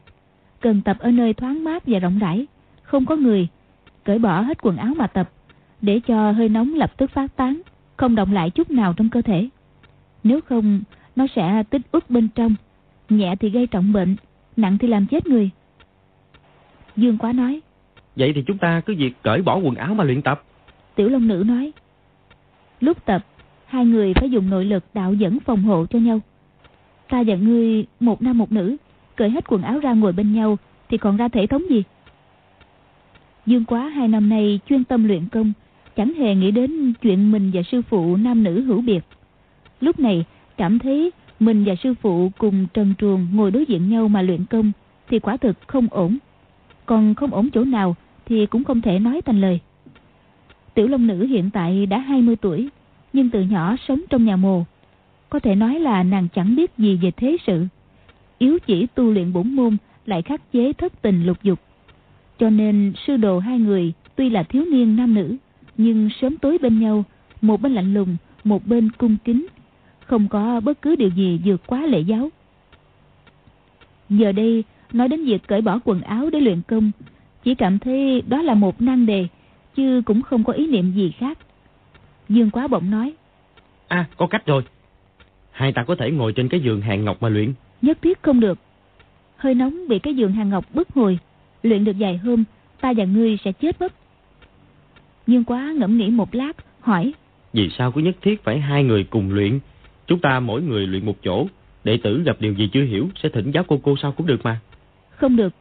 Cần 0.59 0.81
tập 0.81 0.97
ở 0.99 1.11
nơi 1.11 1.33
thoáng 1.33 1.63
mát 1.63 1.83
và 1.85 1.99
rộng 1.99 2.19
rãi, 2.19 2.45
không 2.81 3.05
có 3.05 3.15
người. 3.15 3.47
Cởi 4.03 4.19
bỏ 4.19 4.41
hết 4.41 4.57
quần 4.61 4.77
áo 4.77 4.93
mà 4.97 5.07
tập, 5.07 5.31
để 5.81 5.99
cho 6.07 6.31
hơi 6.31 6.49
nóng 6.49 6.73
lập 6.73 6.97
tức 6.97 7.11
phát 7.11 7.35
tán, 7.35 7.61
không 7.97 8.15
động 8.15 8.33
lại 8.33 8.49
chút 8.49 8.71
nào 8.71 8.93
trong 8.93 9.09
cơ 9.09 9.21
thể. 9.21 9.49
Nếu 10.23 10.41
không, 10.41 10.81
nó 11.15 11.25
sẽ 11.35 11.63
tích 11.69 11.81
ức 11.91 12.09
bên 12.09 12.27
trong, 12.35 12.55
nhẹ 13.09 13.35
thì 13.39 13.49
gây 13.49 13.67
trọng 13.67 13.93
bệnh, 13.93 14.15
nặng 14.57 14.77
thì 14.77 14.87
làm 14.87 15.05
chết 15.05 15.27
người. 15.27 15.49
Dương 16.95 17.17
Quá 17.17 17.31
nói. 17.31 17.61
Vậy 18.15 18.31
thì 18.35 18.43
chúng 18.47 18.57
ta 18.57 18.81
cứ 18.85 18.95
việc 18.97 19.13
cởi 19.23 19.41
bỏ 19.41 19.55
quần 19.55 19.75
áo 19.75 19.93
mà 19.93 20.03
luyện 20.03 20.21
tập. 20.21 20.43
Tiểu 20.95 21.09
Long 21.09 21.27
Nữ 21.27 21.43
nói. 21.47 21.71
Lúc 22.79 23.05
tập, 23.05 23.25
hai 23.65 23.85
người 23.85 24.13
phải 24.13 24.29
dùng 24.29 24.49
nội 24.49 24.65
lực 24.65 24.83
đạo 24.93 25.13
dẫn 25.13 25.39
phòng 25.39 25.63
hộ 25.63 25.85
cho 25.85 25.99
nhau. 25.99 26.19
Ta 27.09 27.23
và 27.27 27.35
ngươi 27.35 27.85
một 27.99 28.21
nam 28.21 28.37
một 28.37 28.51
nữ, 28.51 28.77
cởi 29.15 29.29
hết 29.29 29.47
quần 29.47 29.61
áo 29.61 29.79
ra 29.79 29.93
ngồi 29.93 30.13
bên 30.13 30.33
nhau 30.33 30.57
thì 30.89 30.97
còn 30.97 31.17
ra 31.17 31.27
thể 31.27 31.47
thống 31.47 31.63
gì? 31.69 31.83
Dương 33.45 33.65
Quá 33.65 33.89
hai 33.89 34.07
năm 34.07 34.29
nay 34.29 34.59
chuyên 34.69 34.83
tâm 34.83 35.03
luyện 35.03 35.27
công, 35.31 35.53
chẳng 35.95 36.13
hề 36.13 36.35
nghĩ 36.35 36.51
đến 36.51 36.93
chuyện 37.01 37.31
mình 37.31 37.51
và 37.53 37.61
sư 37.71 37.81
phụ 37.81 38.15
nam 38.15 38.43
nữ 38.43 38.61
hữu 38.61 38.81
biệt. 38.81 39.01
Lúc 39.81 39.99
này 39.99 40.25
cảm 40.57 40.79
thấy 40.79 41.11
mình 41.39 41.63
và 41.63 41.75
sư 41.83 41.93
phụ 42.01 42.31
cùng 42.37 42.67
trần 42.73 42.93
truồng 42.97 43.27
ngồi 43.33 43.51
đối 43.51 43.65
diện 43.65 43.89
nhau 43.89 44.07
mà 44.07 44.21
luyện 44.21 44.45
công 44.45 44.71
thì 45.09 45.19
quả 45.19 45.37
thực 45.37 45.57
không 45.67 45.87
ổn. 45.91 46.17
Còn 46.85 47.15
không 47.15 47.33
ổn 47.33 47.49
chỗ 47.53 47.63
nào 47.63 47.95
thì 48.25 48.45
cũng 48.45 48.63
không 48.63 48.81
thể 48.81 48.99
nói 48.99 49.21
thành 49.21 49.41
lời. 49.41 49.59
Tiểu 50.73 50.87
Long 50.87 51.07
Nữ 51.07 51.25
hiện 51.25 51.49
tại 51.49 51.85
đã 51.85 51.99
20 51.99 52.35
tuổi, 52.35 52.69
nhưng 53.13 53.29
từ 53.29 53.41
nhỏ 53.41 53.75
sống 53.87 54.01
trong 54.09 54.25
nhà 54.25 54.35
mồ. 54.35 54.63
Có 55.29 55.39
thể 55.39 55.55
nói 55.55 55.79
là 55.79 56.03
nàng 56.03 56.27
chẳng 56.35 56.55
biết 56.55 56.71
gì 56.77 56.99
về 57.01 57.11
thế 57.11 57.37
sự. 57.47 57.65
Yếu 58.37 58.59
chỉ 58.59 58.87
tu 58.95 59.11
luyện 59.11 59.33
bổn 59.33 59.55
môn 59.55 59.77
lại 60.05 60.21
khắc 60.21 60.51
chế 60.51 60.73
thất 60.73 61.01
tình 61.01 61.25
lục 61.25 61.37
dục. 61.43 61.59
Cho 62.39 62.49
nên 62.49 62.93
sư 63.07 63.17
đồ 63.17 63.39
hai 63.39 63.59
người 63.59 63.93
tuy 64.15 64.29
là 64.29 64.43
thiếu 64.43 64.65
niên 64.71 64.95
nam 64.95 65.13
nữ, 65.13 65.35
nhưng 65.77 66.09
sớm 66.21 66.37
tối 66.37 66.57
bên 66.61 66.79
nhau, 66.79 67.03
một 67.41 67.61
bên 67.61 67.73
lạnh 67.73 67.93
lùng, 67.93 68.17
một 68.43 68.67
bên 68.67 68.89
cung 68.91 69.17
kính, 69.25 69.47
không 70.07 70.27
có 70.27 70.59
bất 70.59 70.81
cứ 70.81 70.95
điều 70.95 71.09
gì 71.09 71.39
vượt 71.45 71.67
quá 71.67 71.85
lễ 71.85 71.99
giáo. 71.99 72.29
Giờ 74.09 74.31
đây, 74.31 74.63
nói 74.93 75.07
đến 75.07 75.25
việc 75.25 75.47
cởi 75.47 75.61
bỏ 75.61 75.79
quần 75.83 76.01
áo 76.01 76.29
để 76.29 76.39
luyện 76.39 76.61
công, 76.61 76.91
chỉ 77.43 77.55
cảm 77.55 77.79
thấy 77.79 78.21
đó 78.27 78.41
là 78.41 78.53
một 78.53 78.81
năng 78.81 79.05
đề, 79.05 79.27
chứ 79.75 80.01
cũng 80.05 80.21
không 80.21 80.43
có 80.43 80.53
ý 80.53 80.67
niệm 80.67 80.91
gì 80.91 81.11
khác. 81.11 81.37
Dương 82.29 82.49
Quá 82.49 82.67
bỗng 82.67 82.91
nói. 82.91 83.13
À, 83.87 84.05
có 84.17 84.27
cách 84.27 84.45
rồi. 84.45 84.63
Hai 85.51 85.71
ta 85.71 85.83
có 85.83 85.95
thể 85.95 86.11
ngồi 86.11 86.33
trên 86.33 86.49
cái 86.49 86.59
giường 86.59 86.81
hàng 86.81 87.05
ngọc 87.05 87.21
mà 87.21 87.29
luyện. 87.29 87.53
Nhất 87.81 87.97
thiết 88.01 88.23
không 88.23 88.39
được. 88.39 88.59
Hơi 89.37 89.53
nóng 89.53 89.87
bị 89.87 89.99
cái 89.99 90.15
giường 90.15 90.31
hàng 90.31 90.49
ngọc 90.49 90.65
bức 90.73 90.89
hồi. 90.89 91.19
Luyện 91.63 91.83
được 91.83 91.95
vài 91.99 92.17
hôm, 92.17 92.43
ta 92.81 92.93
và 92.97 93.05
ngươi 93.05 93.37
sẽ 93.45 93.51
chết 93.51 93.81
mất. 93.81 93.93
Dương 95.27 95.43
Quá 95.43 95.73
ngẫm 95.75 95.97
nghĩ 95.97 96.09
một 96.09 96.35
lát, 96.35 96.53
hỏi. 96.79 97.13
Vì 97.53 97.69
sao 97.77 97.91
có 97.91 98.01
nhất 98.01 98.15
thiết 98.21 98.43
phải 98.43 98.59
hai 98.59 98.83
người 98.83 99.03
cùng 99.03 99.31
luyện? 99.31 99.59
Chúng 100.07 100.19
ta 100.19 100.39
mỗi 100.39 100.61
người 100.61 100.87
luyện 100.87 101.05
một 101.05 101.15
chỗ. 101.23 101.47
Đệ 101.83 101.97
tử 102.03 102.23
gặp 102.23 102.37
điều 102.39 102.53
gì 102.53 102.69
chưa 102.73 102.83
hiểu 102.83 103.09
sẽ 103.23 103.29
thỉnh 103.29 103.51
giáo 103.51 103.63
cô 103.67 103.79
cô 103.83 103.95
sao 104.01 104.11
cũng 104.11 104.27
được 104.27 104.39
mà. 104.43 104.59
Không 105.09 105.35
được. 105.35 105.53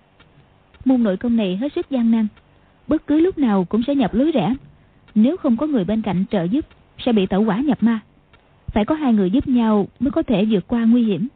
Môn 0.84 1.02
nội 1.02 1.16
công 1.16 1.36
này 1.36 1.56
hết 1.56 1.72
sức 1.74 1.90
gian 1.90 2.10
nan. 2.10 2.26
Bất 2.86 3.06
cứ 3.06 3.20
lúc 3.20 3.38
nào 3.38 3.64
cũng 3.64 3.82
sẽ 3.86 3.94
nhập 3.94 4.14
lưới 4.14 4.32
rẽ. 4.32 4.54
Nếu 5.14 5.36
không 5.36 5.56
có 5.56 5.66
người 5.66 5.84
bên 5.84 6.02
cạnh 6.02 6.24
trợ 6.30 6.42
giúp, 6.42 6.66
sẽ 6.98 7.12
bị 7.12 7.26
tẩu 7.26 7.42
quả 7.42 7.60
nhập 7.60 7.82
ma. 7.82 8.00
Phải 8.66 8.84
có 8.84 8.94
hai 8.94 9.12
người 9.12 9.30
giúp 9.30 9.48
nhau 9.48 9.88
mới 10.00 10.10
có 10.10 10.22
thể 10.22 10.44
vượt 10.44 10.66
qua 10.66 10.84
nguy 10.84 11.04
hiểm. 11.04 11.28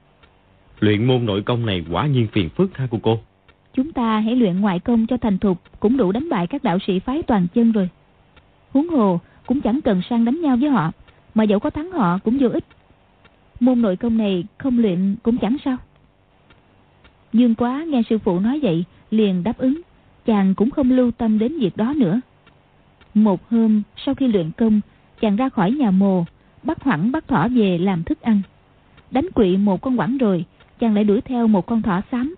Luyện 0.80 1.06
môn 1.06 1.26
nội 1.26 1.42
công 1.42 1.66
này 1.66 1.84
quả 1.90 2.06
nhiên 2.06 2.26
phiền 2.32 2.48
phức 2.48 2.76
ha 2.76 2.86
cô 2.90 2.98
cô. 3.02 3.18
Chúng 3.74 3.92
ta 3.92 4.20
hãy 4.20 4.36
luyện 4.36 4.60
ngoại 4.60 4.78
công 4.78 5.06
cho 5.06 5.16
thành 5.16 5.38
thục 5.38 5.58
cũng 5.80 5.96
đủ 5.96 6.12
đánh 6.12 6.28
bại 6.28 6.46
các 6.46 6.64
đạo 6.64 6.78
sĩ 6.86 6.98
phái 6.98 7.22
toàn 7.22 7.46
chân 7.54 7.72
rồi. 7.72 7.88
Huống 8.70 8.88
hồ 8.88 9.20
cũng 9.46 9.60
chẳng 9.60 9.80
cần 9.84 10.02
sang 10.10 10.24
đánh 10.24 10.40
nhau 10.40 10.56
với 10.60 10.70
họ, 10.70 10.92
mà 11.34 11.44
dẫu 11.44 11.58
có 11.58 11.70
thắng 11.70 11.90
họ 11.90 12.18
cũng 12.18 12.38
vô 12.38 12.48
ích. 12.48 12.64
Môn 13.60 13.82
nội 13.82 13.96
công 13.96 14.16
này 14.16 14.44
không 14.58 14.78
luyện 14.78 15.16
cũng 15.22 15.38
chẳng 15.38 15.56
sao. 15.64 15.76
Dương 17.32 17.54
quá 17.54 17.84
nghe 17.88 18.02
sư 18.10 18.18
phụ 18.18 18.40
nói 18.40 18.60
vậy, 18.62 18.84
liền 19.10 19.42
đáp 19.42 19.58
ứng. 19.58 19.80
Chàng 20.26 20.54
cũng 20.54 20.70
không 20.70 20.90
lưu 20.90 21.10
tâm 21.10 21.38
đến 21.38 21.58
việc 21.58 21.76
đó 21.76 21.94
nữa. 21.96 22.20
Một 23.14 23.48
hôm 23.50 23.82
sau 23.96 24.14
khi 24.14 24.28
luyện 24.28 24.50
công, 24.50 24.80
chàng 25.20 25.36
ra 25.36 25.48
khỏi 25.48 25.70
nhà 25.70 25.90
mồ, 25.90 26.24
bắt 26.62 26.82
hoẳng 26.82 27.12
bắt 27.12 27.28
thỏ 27.28 27.48
về 27.48 27.78
làm 27.78 28.04
thức 28.04 28.20
ăn. 28.20 28.42
Đánh 29.10 29.30
quỵ 29.34 29.56
một 29.56 29.80
con 29.80 29.96
quẳng 29.96 30.18
rồi, 30.18 30.44
chàng 30.78 30.94
lại 30.94 31.04
đuổi 31.04 31.20
theo 31.20 31.46
một 31.46 31.66
con 31.66 31.82
thỏ 31.82 32.00
xám. 32.12 32.34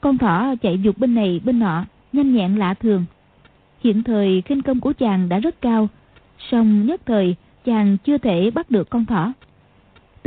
Con 0.00 0.18
thỏ 0.18 0.54
chạy 0.62 0.78
dục 0.82 0.98
bên 0.98 1.14
này 1.14 1.40
bên 1.44 1.58
nọ, 1.58 1.84
nhanh 2.12 2.34
nhẹn 2.34 2.56
lạ 2.56 2.74
thường. 2.74 3.04
Hiện 3.80 4.02
thời 4.02 4.42
khinh 4.42 4.62
công 4.62 4.80
của 4.80 4.92
chàng 4.92 5.28
đã 5.28 5.38
rất 5.38 5.60
cao, 5.60 5.88
song 6.50 6.86
nhất 6.86 7.00
thời 7.06 7.36
chàng 7.64 7.96
chưa 8.04 8.18
thể 8.18 8.50
bắt 8.50 8.70
được 8.70 8.90
con 8.90 9.04
thỏ. 9.04 9.32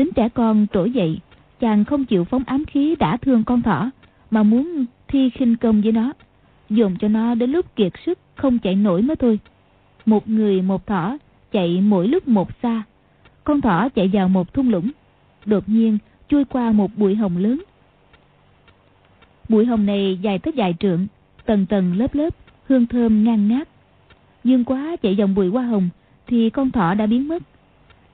Tính 0.01 0.11
trẻ 0.15 0.29
con 0.29 0.67
trỗi 0.73 0.91
dậy, 0.91 1.19
chàng 1.59 1.85
không 1.85 2.05
chịu 2.05 2.23
phóng 2.23 2.43
ám 2.45 2.65
khí 2.65 2.95
đã 2.99 3.17
thương 3.17 3.43
con 3.43 3.61
thỏ, 3.61 3.91
mà 4.31 4.43
muốn 4.43 4.85
thi 5.07 5.29
khinh 5.29 5.55
công 5.55 5.81
với 5.81 5.91
nó, 5.91 6.13
dồn 6.69 6.95
cho 6.99 7.07
nó 7.07 7.35
đến 7.35 7.51
lúc 7.51 7.75
kiệt 7.75 7.91
sức 8.05 8.19
không 8.35 8.59
chạy 8.59 8.75
nổi 8.75 9.01
mới 9.01 9.15
thôi. 9.15 9.39
Một 10.05 10.29
người 10.29 10.61
một 10.61 10.87
thỏ 10.87 11.17
chạy 11.51 11.81
mỗi 11.81 12.07
lúc 12.07 12.27
một 12.27 12.49
xa. 12.63 12.83
Con 13.43 13.61
thỏ 13.61 13.89
chạy 13.89 14.07
vào 14.13 14.29
một 14.29 14.53
thung 14.53 14.69
lũng, 14.69 14.91
đột 15.45 15.69
nhiên 15.69 15.97
chui 16.29 16.45
qua 16.45 16.71
một 16.71 16.91
bụi 16.97 17.15
hồng 17.15 17.37
lớn. 17.37 17.63
Bụi 19.49 19.65
hồng 19.65 19.85
này 19.85 20.19
dài 20.21 20.39
tới 20.39 20.53
dài 20.55 20.75
trượng, 20.79 21.07
tầng 21.45 21.65
tầng 21.65 21.97
lớp 21.97 22.15
lớp, 22.15 22.35
hương 22.67 22.87
thơm 22.87 23.23
ngang 23.23 23.47
ngát. 23.47 23.69
Dương 24.43 24.65
quá 24.65 24.95
chạy 25.01 25.15
vòng 25.15 25.35
bụi 25.35 25.47
hoa 25.47 25.63
hồng 25.63 25.89
thì 26.27 26.49
con 26.49 26.71
thỏ 26.71 26.93
đã 26.93 27.05
biến 27.05 27.27
mất. 27.27 27.43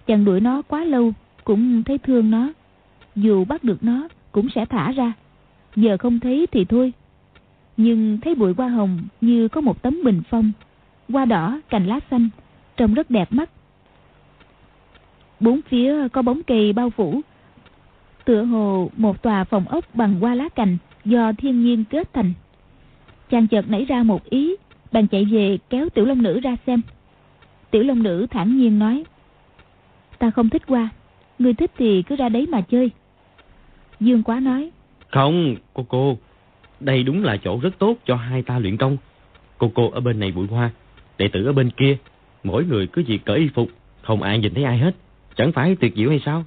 Chàng 0.07 0.25
đuổi 0.25 0.39
nó 0.39 0.61
quá 0.61 0.83
lâu 0.83 1.13
cũng 1.47 1.83
thấy 1.83 1.97
thương 1.97 2.31
nó. 2.31 2.49
Dù 3.15 3.45
bắt 3.45 3.63
được 3.63 3.83
nó 3.83 4.07
cũng 4.31 4.49
sẽ 4.55 4.65
thả 4.65 4.91
ra. 4.91 5.13
Giờ 5.75 5.97
không 5.97 6.19
thấy 6.19 6.47
thì 6.51 6.65
thôi. 6.65 6.93
Nhưng 7.77 8.17
thấy 8.21 8.35
bụi 8.35 8.53
hoa 8.57 8.67
hồng 8.69 8.99
như 9.21 9.47
có 9.47 9.61
một 9.61 9.81
tấm 9.81 9.99
bình 10.03 10.21
phong. 10.29 10.51
Hoa 11.09 11.25
đỏ, 11.25 11.61
cành 11.69 11.87
lá 11.87 11.99
xanh, 12.11 12.29
trông 12.77 12.93
rất 12.93 13.09
đẹp 13.09 13.27
mắt. 13.31 13.49
Bốn 15.39 15.61
phía 15.61 16.07
có 16.07 16.21
bóng 16.21 16.43
cây 16.43 16.73
bao 16.73 16.89
phủ. 16.89 17.21
Tựa 18.25 18.43
hồ 18.43 18.91
một 18.97 19.21
tòa 19.21 19.43
phòng 19.43 19.67
ốc 19.67 19.85
bằng 19.93 20.19
hoa 20.19 20.35
lá 20.35 20.49
cành 20.49 20.77
do 21.05 21.31
thiên 21.37 21.63
nhiên 21.63 21.83
kết 21.89 22.13
thành. 22.13 22.33
Chàng 23.29 23.47
chợt 23.47 23.69
nảy 23.69 23.85
ra 23.85 24.03
một 24.03 24.23
ý, 24.29 24.55
bèn 24.91 25.07
chạy 25.07 25.25
về 25.25 25.57
kéo 25.69 25.89
tiểu 25.89 26.05
long 26.05 26.21
nữ 26.21 26.39
ra 26.39 26.55
xem. 26.67 26.81
Tiểu 27.71 27.83
long 27.83 28.03
nữ 28.03 28.27
thản 28.29 28.57
nhiên 28.57 28.79
nói, 28.79 29.03
ta 30.19 30.31
không 30.31 30.49
thích 30.49 30.63
hoa, 30.67 30.89
người 31.39 31.53
thích 31.53 31.71
thì 31.77 32.01
cứ 32.01 32.15
ra 32.15 32.29
đấy 32.29 32.47
mà 32.49 32.61
chơi. 32.61 32.91
Dương 33.99 34.23
quá 34.23 34.39
nói, 34.39 34.71
không, 35.11 35.55
cô 35.73 35.85
cô, 35.89 36.17
đây 36.79 37.03
đúng 37.03 37.23
là 37.23 37.37
chỗ 37.43 37.59
rất 37.61 37.79
tốt 37.79 37.97
cho 38.05 38.15
hai 38.15 38.41
ta 38.41 38.59
luyện 38.59 38.77
công. 38.77 38.97
Cô 39.57 39.71
cô 39.75 39.89
ở 39.89 39.99
bên 39.99 40.19
này 40.19 40.31
bụi 40.31 40.47
hoa, 40.47 40.69
đệ 41.17 41.27
tử 41.27 41.45
ở 41.45 41.53
bên 41.53 41.69
kia, 41.69 41.97
mỗi 42.43 42.65
người 42.65 42.87
cứ 42.87 43.03
việc 43.07 43.25
cởi 43.25 43.39
y 43.39 43.47
phục, 43.47 43.69
không 44.01 44.21
ai 44.21 44.39
nhìn 44.39 44.53
thấy 44.53 44.63
ai 44.63 44.77
hết. 44.77 44.95
Chẳng 45.35 45.51
phải 45.51 45.75
tuyệt 45.75 45.93
diệu 45.95 46.09
hay 46.09 46.21
sao? 46.25 46.45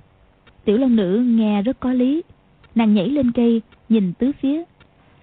Tiểu 0.64 0.76
long 0.76 0.96
nữ 0.96 1.24
nghe 1.26 1.62
rất 1.62 1.80
có 1.80 1.92
lý. 1.92 2.22
Nàng 2.74 2.94
nhảy 2.94 3.08
lên 3.08 3.32
cây, 3.32 3.62
nhìn 3.88 4.12
tứ 4.12 4.32
phía. 4.40 4.62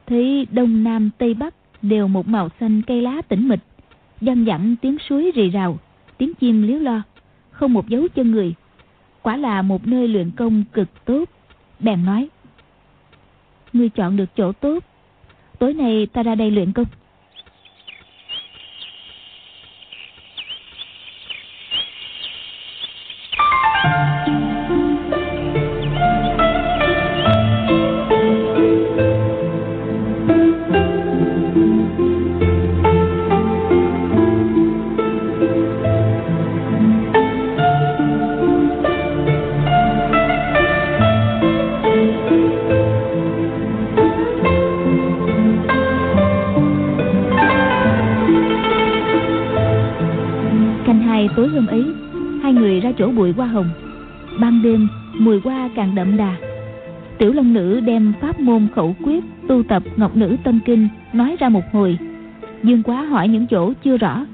Thấy 0.08 0.48
đông 0.52 0.84
nam 0.84 1.10
tây 1.18 1.34
bắc 1.34 1.54
đều 1.82 2.08
một 2.08 2.28
màu 2.28 2.50
xanh 2.60 2.82
cây 2.82 3.02
lá 3.02 3.22
tĩnh 3.22 3.48
mịch. 3.48 3.60
Văng 4.22 4.46
vẳng 4.46 4.76
tiếng 4.82 4.98
suối 5.10 5.32
rì 5.36 5.50
rào, 5.50 5.80
tiếng 6.18 6.34
chim 6.34 6.62
líu 6.62 6.80
lo. 6.80 7.02
Không 7.52 7.74
một 7.74 7.88
dấu 7.88 8.08
chân 8.16 8.32
người. 8.32 8.54
Quả 9.28 9.38
là 9.38 9.62
một 9.62 9.88
nơi 9.88 10.08
luyện 10.08 10.32
công 10.32 10.64
cực 10.74 11.06
tốt. 11.06 11.24
Bèn 11.80 12.06
nói. 12.06 12.30
Ngươi 13.74 13.90
chọn 13.90 14.18
được 14.18 14.26
chỗ 14.38 14.52
tốt. 14.52 14.84
Tối 15.60 15.74
nay 15.74 16.08
ta 16.14 16.24
ra 16.24 16.36
đây 16.36 16.52
luyện 16.52 16.74
công. 16.74 16.86
Khẩu 58.78 58.96
quyết 59.04 59.24
tu 59.48 59.64
tập 59.64 59.84
ngọc 59.96 60.16
nữ 60.16 60.38
tâm 60.44 60.60
kinh 60.66 60.88
nói 61.14 61.36
ra 61.40 61.50
một 61.50 61.64
hồi. 61.72 61.98
Dương 62.64 62.84
quá 62.84 63.02
hỏi 63.02 63.28
những 63.28 63.48
chỗ 63.48 63.74
chưa 63.84 63.98
rõ. 63.98 64.26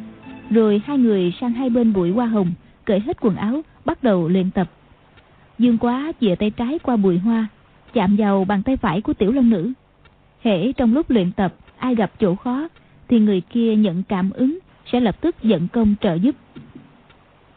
Rồi 0.50 0.82
hai 0.86 0.98
người 0.98 1.34
sang 1.42 1.54
hai 1.54 1.70
bên 1.70 1.94
bụi 1.94 2.12
hoa 2.12 2.26
hồng, 2.26 2.52
cởi 2.86 3.00
hết 3.00 3.18
quần 3.22 3.36
áo, 3.36 3.62
bắt 3.86 4.04
đầu 4.04 4.28
luyện 4.28 4.52
tập. 4.52 4.72
Dương 5.60 5.78
quá 5.78 6.12
chìa 6.22 6.36
tay 6.36 6.50
trái 6.50 6.80
qua 6.80 6.98
bụi 6.98 7.18
hoa, 7.18 7.48
chạm 7.94 8.16
vào 8.16 8.46
bàn 8.46 8.64
tay 8.64 8.78
phải 8.78 9.02
của 9.02 9.14
tiểu 9.14 9.32
long 9.32 9.50
nữ. 9.50 9.72
Hễ 10.42 10.72
trong 10.72 10.94
lúc 10.94 11.10
luyện 11.10 11.32
tập, 11.32 11.56
ai 11.78 11.96
gặp 11.96 12.12
chỗ 12.20 12.36
khó, 12.36 12.68
thì 13.08 13.20
người 13.20 13.42
kia 13.42 13.76
nhận 13.76 14.04
cảm 14.04 14.30
ứng, 14.30 14.60
sẽ 14.92 15.00
lập 15.00 15.22
tức 15.22 15.36
dẫn 15.44 15.68
công 15.68 15.96
trợ 16.02 16.14
giúp. 16.14 16.36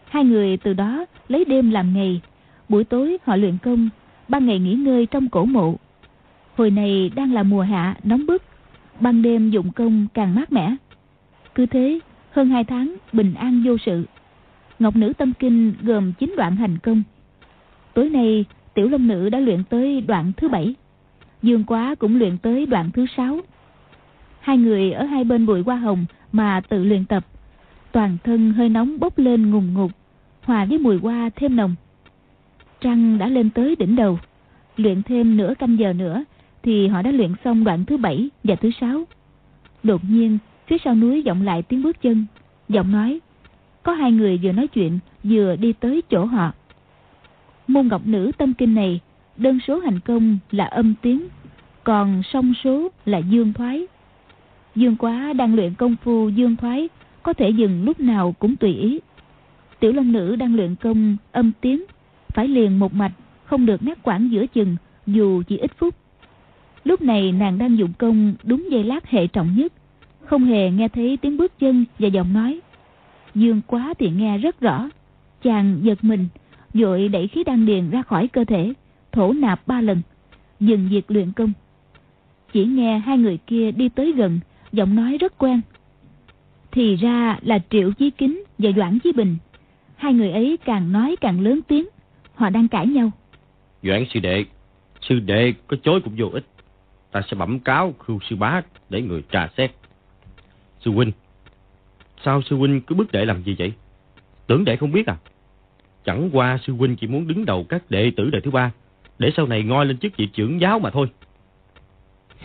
Hai 0.08 0.24
người 0.24 0.56
từ 0.56 0.72
đó 0.72 1.06
lấy 1.28 1.44
đêm 1.44 1.70
làm 1.70 1.94
ngày. 1.94 2.20
Buổi 2.68 2.84
tối 2.84 3.18
họ 3.24 3.36
luyện 3.36 3.58
công, 3.62 3.88
ban 4.28 4.46
ngày 4.46 4.58
nghỉ 4.58 4.74
ngơi 4.74 5.06
trong 5.06 5.28
cổ 5.28 5.44
mộ 5.44 5.76
hồi 6.56 6.70
này 6.70 7.10
đang 7.14 7.32
là 7.32 7.42
mùa 7.42 7.62
hạ, 7.62 7.96
nóng 8.04 8.26
bức. 8.26 8.42
Ban 9.00 9.22
đêm 9.22 9.50
dụng 9.50 9.72
công 9.72 10.06
càng 10.14 10.34
mát 10.34 10.52
mẻ. 10.52 10.76
Cứ 11.54 11.66
thế, 11.66 11.98
hơn 12.30 12.48
hai 12.48 12.64
tháng, 12.64 12.96
bình 13.12 13.34
an 13.34 13.62
vô 13.66 13.76
sự. 13.86 14.04
Ngọc 14.78 14.96
nữ 14.96 15.12
tâm 15.18 15.32
kinh 15.38 15.74
gồm 15.82 16.12
chín 16.12 16.34
đoạn 16.36 16.56
hành 16.56 16.78
công. 16.78 17.02
Tối 17.94 18.10
nay, 18.10 18.44
tiểu 18.74 18.88
long 18.88 19.06
nữ 19.06 19.28
đã 19.28 19.38
luyện 19.40 19.64
tới 19.64 20.00
đoạn 20.00 20.32
thứ 20.36 20.48
bảy. 20.48 20.74
Dương 21.42 21.64
quá 21.64 21.94
cũng 21.94 22.18
luyện 22.18 22.38
tới 22.38 22.66
đoạn 22.66 22.90
thứ 22.94 23.06
sáu. 23.16 23.40
Hai 24.40 24.58
người 24.58 24.92
ở 24.92 25.04
hai 25.04 25.24
bên 25.24 25.46
bụi 25.46 25.62
hoa 25.62 25.76
hồng 25.76 26.04
mà 26.32 26.60
tự 26.68 26.84
luyện 26.84 27.04
tập. 27.04 27.26
Toàn 27.92 28.16
thân 28.24 28.52
hơi 28.52 28.68
nóng 28.68 29.00
bốc 29.00 29.18
lên 29.18 29.50
ngùng 29.50 29.74
ngục 29.74 29.90
hòa 30.42 30.64
với 30.64 30.78
mùi 30.78 30.98
hoa 30.98 31.30
thêm 31.36 31.56
nồng. 31.56 31.74
Trăng 32.80 33.18
đã 33.18 33.26
lên 33.26 33.50
tới 33.50 33.76
đỉnh 33.76 33.96
đầu. 33.96 34.18
Luyện 34.76 35.02
thêm 35.02 35.36
nửa 35.36 35.54
canh 35.58 35.78
giờ 35.78 35.92
nữa 35.92 36.24
thì 36.66 36.88
họ 36.88 37.02
đã 37.02 37.10
luyện 37.10 37.32
xong 37.44 37.64
đoạn 37.64 37.84
thứ 37.84 37.96
bảy 37.96 38.28
và 38.44 38.54
thứ 38.54 38.70
sáu. 38.80 39.04
Đột 39.82 40.00
nhiên, 40.08 40.38
phía 40.66 40.76
sau 40.84 40.94
núi 40.94 41.22
vọng 41.26 41.42
lại 41.42 41.62
tiếng 41.62 41.82
bước 41.82 42.02
chân, 42.02 42.26
giọng 42.68 42.92
nói, 42.92 43.20
có 43.82 43.92
hai 43.92 44.12
người 44.12 44.40
vừa 44.42 44.52
nói 44.52 44.66
chuyện, 44.66 44.98
vừa 45.22 45.56
đi 45.56 45.72
tới 45.72 46.02
chỗ 46.10 46.24
họ. 46.24 46.52
Môn 47.66 47.88
ngọc 47.88 48.06
nữ 48.06 48.32
tâm 48.38 48.54
kinh 48.54 48.74
này, 48.74 49.00
đơn 49.36 49.58
số 49.66 49.78
hành 49.78 50.00
công 50.00 50.38
là 50.50 50.64
âm 50.64 50.94
tiếng, 51.02 51.28
còn 51.84 52.22
song 52.32 52.54
số 52.64 52.88
là 53.04 53.18
dương 53.18 53.52
thoái. 53.52 53.86
Dương 54.74 54.96
quá 54.96 55.32
đang 55.32 55.54
luyện 55.54 55.74
công 55.74 55.96
phu 56.04 56.28
dương 56.28 56.56
thoái, 56.56 56.88
có 57.22 57.32
thể 57.32 57.50
dừng 57.50 57.84
lúc 57.84 58.00
nào 58.00 58.34
cũng 58.38 58.56
tùy 58.56 58.74
ý. 58.74 59.00
Tiểu 59.80 59.92
long 59.92 60.12
nữ 60.12 60.36
đang 60.36 60.54
luyện 60.54 60.74
công 60.74 61.16
âm 61.32 61.52
tiếng, 61.60 61.84
phải 62.28 62.48
liền 62.48 62.78
một 62.78 62.94
mạch, 62.94 63.12
không 63.44 63.66
được 63.66 63.82
ngắt 63.82 64.02
quãng 64.02 64.30
giữa 64.30 64.46
chừng, 64.46 64.76
dù 65.06 65.42
chỉ 65.48 65.56
ít 65.56 65.70
phút 65.78 65.94
lúc 66.86 67.02
này 67.02 67.32
nàng 67.32 67.58
đang 67.58 67.78
dụng 67.78 67.92
công 67.98 68.34
đúng 68.44 68.66
giây 68.70 68.84
lát 68.84 69.10
hệ 69.10 69.26
trọng 69.26 69.54
nhất. 69.56 69.72
Không 70.20 70.44
hề 70.44 70.70
nghe 70.70 70.88
thấy 70.88 71.16
tiếng 71.16 71.36
bước 71.36 71.58
chân 71.58 71.84
và 71.98 72.08
giọng 72.08 72.32
nói. 72.32 72.60
Dương 73.34 73.60
quá 73.66 73.94
thì 73.98 74.10
nghe 74.10 74.38
rất 74.38 74.60
rõ. 74.60 74.88
Chàng 75.42 75.78
giật 75.82 76.04
mình, 76.04 76.28
vội 76.74 77.08
đẩy 77.08 77.28
khí 77.28 77.44
đan 77.44 77.66
điền 77.66 77.90
ra 77.90 78.02
khỏi 78.02 78.28
cơ 78.28 78.44
thể, 78.44 78.72
thổ 79.12 79.32
nạp 79.32 79.66
ba 79.66 79.80
lần, 79.80 80.02
dừng 80.60 80.88
việc 80.90 81.10
luyện 81.10 81.32
công. 81.32 81.52
Chỉ 82.52 82.64
nghe 82.64 82.98
hai 82.98 83.18
người 83.18 83.38
kia 83.46 83.70
đi 83.70 83.88
tới 83.88 84.12
gần, 84.12 84.40
giọng 84.72 84.94
nói 84.94 85.18
rất 85.18 85.38
quen. 85.38 85.60
Thì 86.72 86.96
ra 86.96 87.38
là 87.42 87.58
triệu 87.70 87.92
chí 87.92 88.10
kính 88.10 88.44
và 88.58 88.70
doãn 88.76 88.98
chí 88.98 89.12
bình. 89.12 89.36
Hai 89.96 90.14
người 90.14 90.30
ấy 90.30 90.58
càng 90.64 90.92
nói 90.92 91.16
càng 91.20 91.40
lớn 91.40 91.60
tiếng, 91.68 91.86
họ 92.34 92.50
đang 92.50 92.68
cãi 92.68 92.86
nhau. 92.86 93.10
Doãn 93.82 94.04
sư 94.14 94.20
đệ 94.20 94.44
sư 95.08 95.20
đệ 95.20 95.52
có 95.66 95.76
chối 95.82 96.00
cũng 96.00 96.14
vô 96.16 96.26
ích 96.32 96.44
ta 97.16 97.22
sẽ 97.30 97.36
bẩm 97.36 97.58
cáo 97.58 97.94
khưu 97.98 98.18
sư 98.28 98.36
bá 98.36 98.60
để 98.90 99.02
người 99.02 99.22
tra 99.30 99.48
xét. 99.56 99.70
Sư 100.80 100.90
huynh, 100.90 101.12
sao 102.24 102.42
sư 102.42 102.56
huynh 102.56 102.80
cứ 102.80 102.94
bước 102.94 103.12
đệ 103.12 103.24
làm 103.24 103.42
gì 103.42 103.56
vậy? 103.58 103.72
Tưởng 104.46 104.64
đệ 104.64 104.76
không 104.76 104.92
biết 104.92 105.06
à? 105.06 105.16
Chẳng 106.04 106.30
qua 106.32 106.58
sư 106.66 106.72
huynh 106.72 106.96
chỉ 106.96 107.06
muốn 107.06 107.26
đứng 107.26 107.44
đầu 107.44 107.66
các 107.68 107.90
đệ 107.90 108.10
tử 108.16 108.30
đời 108.30 108.40
thứ 108.40 108.50
ba, 108.50 108.72
để 109.18 109.30
sau 109.36 109.46
này 109.46 109.62
ngoi 109.62 109.86
lên 109.86 109.98
chức 109.98 110.16
vị 110.16 110.26
trưởng 110.26 110.60
giáo 110.60 110.78
mà 110.78 110.90
thôi. 110.90 111.10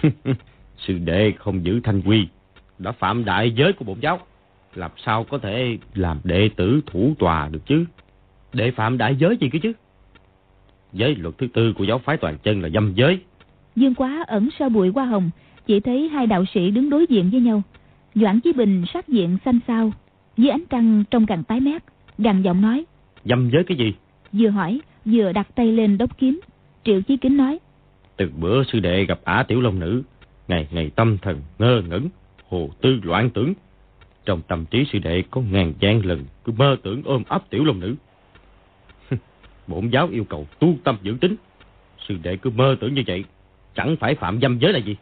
Sư 0.77 0.97
đệ 0.97 1.31
không 1.31 1.65
giữ 1.65 1.79
thanh 1.83 2.01
quy, 2.01 2.27
đã 2.77 2.91
phạm 2.91 3.25
đại 3.25 3.51
giới 3.51 3.73
của 3.73 3.85
bổn 3.85 3.99
giáo, 3.99 4.19
làm 4.75 4.91
sao 5.05 5.23
có 5.23 5.37
thể 5.37 5.77
làm 5.93 6.19
đệ 6.23 6.49
tử 6.55 6.81
thủ 6.85 7.13
tòa 7.19 7.47
được 7.47 7.65
chứ? 7.65 7.85
Đệ 8.53 8.71
phạm 8.71 8.97
đại 8.97 9.15
giới 9.15 9.37
gì 9.41 9.49
cơ 9.49 9.59
chứ? 9.63 9.73
Giới 10.93 11.15
luật 11.15 11.37
thứ 11.37 11.47
tư 11.53 11.73
của 11.73 11.83
giáo 11.83 11.99
phái 11.99 12.17
toàn 12.17 12.37
chân 12.43 12.61
là 12.61 12.69
dâm 12.69 12.93
giới 12.93 13.21
dương 13.75 13.95
quá 13.95 14.23
ẩn 14.27 14.49
sau 14.59 14.69
bụi 14.69 14.91
hoa 14.95 15.05
hồng 15.05 15.29
chỉ 15.65 15.79
thấy 15.79 16.09
hai 16.09 16.27
đạo 16.27 16.45
sĩ 16.53 16.71
đứng 16.71 16.89
đối 16.89 17.05
diện 17.09 17.29
với 17.29 17.41
nhau. 17.41 17.61
Doãn 18.15 18.39
chí 18.39 18.53
bình 18.53 18.83
sắc 18.93 19.07
diện 19.07 19.37
xanh 19.45 19.59
xao 19.67 19.91
dưới 20.37 20.49
ánh 20.49 20.63
trăng 20.69 21.03
trông 21.11 21.25
càng 21.25 21.43
tái 21.43 21.59
mét 21.59 21.83
gằn 22.17 22.41
giọng 22.41 22.61
nói. 22.61 22.85
Dâm 23.25 23.49
giới 23.49 23.63
cái 23.63 23.77
gì? 23.77 23.93
Vừa 24.31 24.49
hỏi 24.49 24.81
vừa 25.05 25.31
đặt 25.31 25.47
tay 25.55 25.71
lên 25.71 25.97
đốc 25.97 26.17
kiếm. 26.17 26.39
Triệu 26.83 27.01
chí 27.01 27.17
kính 27.17 27.37
nói. 27.37 27.59
Từ 28.17 28.29
bữa 28.39 28.63
sư 28.63 28.79
đệ 28.79 29.05
gặp 29.05 29.19
ả 29.23 29.43
tiểu 29.47 29.61
long 29.61 29.79
nữ 29.79 30.03
ngày 30.47 30.67
ngày 30.71 30.91
tâm 30.95 31.17
thần 31.21 31.41
ngơ 31.59 31.81
ngẩn 31.89 32.09
hồ 32.49 32.69
tư 32.81 32.99
loạn 33.03 33.29
tưởng. 33.29 33.53
Trong 34.25 34.41
tâm 34.47 34.65
trí 34.65 34.85
sư 34.91 34.99
đệ 34.99 35.23
có 35.31 35.41
ngàn 35.41 35.73
gian 35.79 36.05
lần 36.05 36.25
cứ 36.43 36.51
mơ 36.57 36.77
tưởng 36.83 37.01
ôm 37.05 37.23
ấp 37.27 37.49
tiểu 37.49 37.63
long 37.63 37.79
nữ. 37.79 37.95
Bổn 39.67 39.89
giáo 39.89 40.07
yêu 40.07 40.23
cầu 40.23 40.47
tu 40.59 40.75
tâm 40.83 40.97
dưỡng 41.03 41.17
tính. 41.17 41.35
Sư 42.07 42.17
đệ 42.23 42.37
cứ 42.37 42.49
mơ 42.49 42.75
tưởng 42.79 42.93
như 42.93 43.03
vậy 43.07 43.23
chẳng 43.75 43.95
phải 43.99 44.15
phạm 44.15 44.41
dâm 44.41 44.59
giới 44.59 44.73
là 44.73 44.79
gì? 44.79 44.95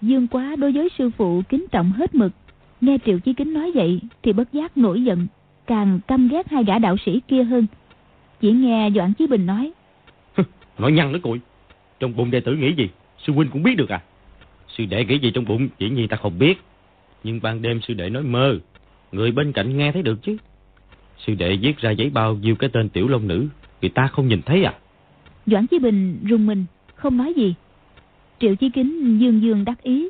Dương 0.00 0.26
quá 0.26 0.56
đối 0.56 0.72
với 0.72 0.88
sư 0.98 1.10
phụ 1.16 1.42
kính 1.48 1.66
trọng 1.70 1.92
hết 1.92 2.14
mực. 2.14 2.32
Nghe 2.80 2.98
triệu 3.06 3.18
chí 3.18 3.32
kính 3.32 3.54
nói 3.54 3.72
vậy 3.74 4.00
thì 4.22 4.32
bất 4.32 4.52
giác 4.52 4.76
nổi 4.76 5.04
giận 5.04 5.26
càng 5.66 6.00
căm 6.06 6.28
ghét 6.28 6.50
hai 6.50 6.64
gã 6.64 6.78
đạo 6.78 6.96
sĩ 7.06 7.20
kia 7.28 7.44
hơn. 7.44 7.66
Chỉ 8.40 8.52
nghe 8.52 8.90
doãn 8.94 9.12
chí 9.14 9.26
bình 9.26 9.46
nói 9.46 9.72
nói 10.78 10.92
nhăn 10.92 11.12
đó 11.12 11.18
cụi 11.22 11.40
trong 12.00 12.16
bụng 12.16 12.30
đệ 12.30 12.40
tử 12.40 12.54
nghĩ 12.54 12.72
gì? 12.72 12.88
Sư 13.26 13.32
huynh 13.32 13.50
cũng 13.50 13.62
biết 13.62 13.74
được 13.76 13.88
à? 13.88 14.02
Sư 14.68 14.84
đệ 14.84 15.04
nghĩ 15.04 15.18
gì 15.18 15.30
trong 15.30 15.44
bụng? 15.44 15.68
Chỉ 15.78 15.90
nhiên 15.90 16.08
ta 16.08 16.16
không 16.16 16.38
biết. 16.38 16.54
Nhưng 17.24 17.40
ban 17.42 17.62
đêm 17.62 17.80
sư 17.80 17.94
đệ 17.94 18.10
nói 18.10 18.22
mơ. 18.22 18.58
Người 19.12 19.32
bên 19.32 19.52
cạnh 19.52 19.76
nghe 19.76 19.92
thấy 19.92 20.02
được 20.02 20.22
chứ. 20.22 20.36
Sư 21.26 21.34
đệ 21.34 21.56
viết 21.56 21.78
ra 21.78 21.90
giấy 21.90 22.10
bao 22.10 22.34
nhiêu 22.34 22.56
cái 22.56 22.70
tên 22.72 22.88
tiểu 22.88 23.08
long 23.08 23.28
nữ 23.28 23.48
người 23.82 23.90
ta 23.90 24.06
không 24.06 24.28
nhìn 24.28 24.42
thấy 24.42 24.64
à? 24.64 24.74
Doãn 25.46 25.66
chí 25.66 25.78
bình 25.78 26.18
rùng 26.28 26.46
mình 26.46 26.64
không 26.94 27.16
nói 27.16 27.34
gì 27.36 27.54
triệu 28.40 28.54
chí 28.54 28.70
kính 28.70 29.18
dương 29.20 29.42
dương 29.42 29.64
đắc 29.64 29.82
ý 29.82 30.08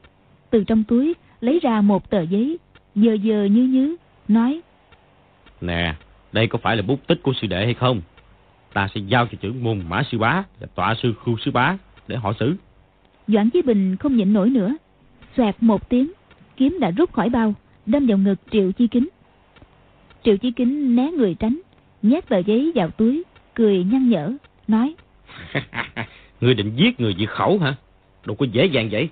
từ 0.51 0.65
trong 0.65 0.85
túi 0.85 1.15
lấy 1.41 1.61
ra 1.63 1.81
một 1.81 2.11
tờ 2.11 2.21
giấy 2.21 2.59
dờ 2.95 3.17
dờ 3.25 3.45
như 3.45 3.67
nhứ 3.67 3.97
nói 4.29 4.61
nè 5.61 5.95
đây 6.33 6.47
có 6.47 6.59
phải 6.59 6.77
là 6.77 6.83
bút 6.83 7.07
tích 7.07 7.23
của 7.23 7.33
sư 7.41 7.47
đệ 7.47 7.65
hay 7.65 7.75
không? 7.75 8.01
Ta 8.73 8.89
sẽ 8.95 9.01
giao 9.01 9.27
cho 9.27 9.39
trưởng 9.41 9.65
môn 9.65 9.83
mã 9.89 10.03
sư 10.11 10.19
bá 10.19 10.43
và 10.61 10.67
tọa 10.75 10.95
sư 11.03 11.15
khu 11.15 11.37
sư 11.45 11.51
bá 11.51 11.77
để 12.09 12.17
họ 12.17 12.33
xử. 12.41 12.57
Doãn 13.29 13.51
chí 13.51 13.63
bình 13.63 13.97
không 13.97 14.17
nhịn 14.17 14.33
nổi 14.33 14.51
nữa 14.51 14.75
xoẹt 15.37 15.57
một 15.61 15.89
tiếng 15.89 16.13
kiếm 16.57 16.79
đã 16.81 16.91
rút 16.91 17.13
khỏi 17.13 17.29
bao 17.29 17.55
đâm 17.87 18.07
vào 18.07 18.19
ngực 18.19 18.37
triệu 18.51 18.73
chi 18.73 18.87
kính. 18.87 19.09
Triệu 20.25 20.37
chi 20.37 20.51
kính 20.51 20.97
né 20.97 21.11
người 21.11 21.35
tránh 21.35 21.61
nhét 22.03 22.29
tờ 22.29 22.39
giấy 22.39 22.73
vào 22.75 22.91
túi 22.91 23.23
cười 23.55 23.85
nhăn 23.85 24.09
nhở 24.09 24.33
nói 24.69 24.95
người 26.41 26.55
định 26.55 26.73
giết 26.77 27.01
người 27.01 27.15
diệt 27.19 27.29
khẩu 27.29 27.59
hả 27.59 27.75
đâu 28.27 28.37
có 28.37 28.47
dễ 28.53 28.67
dàng 28.67 28.89
vậy. 28.91 29.09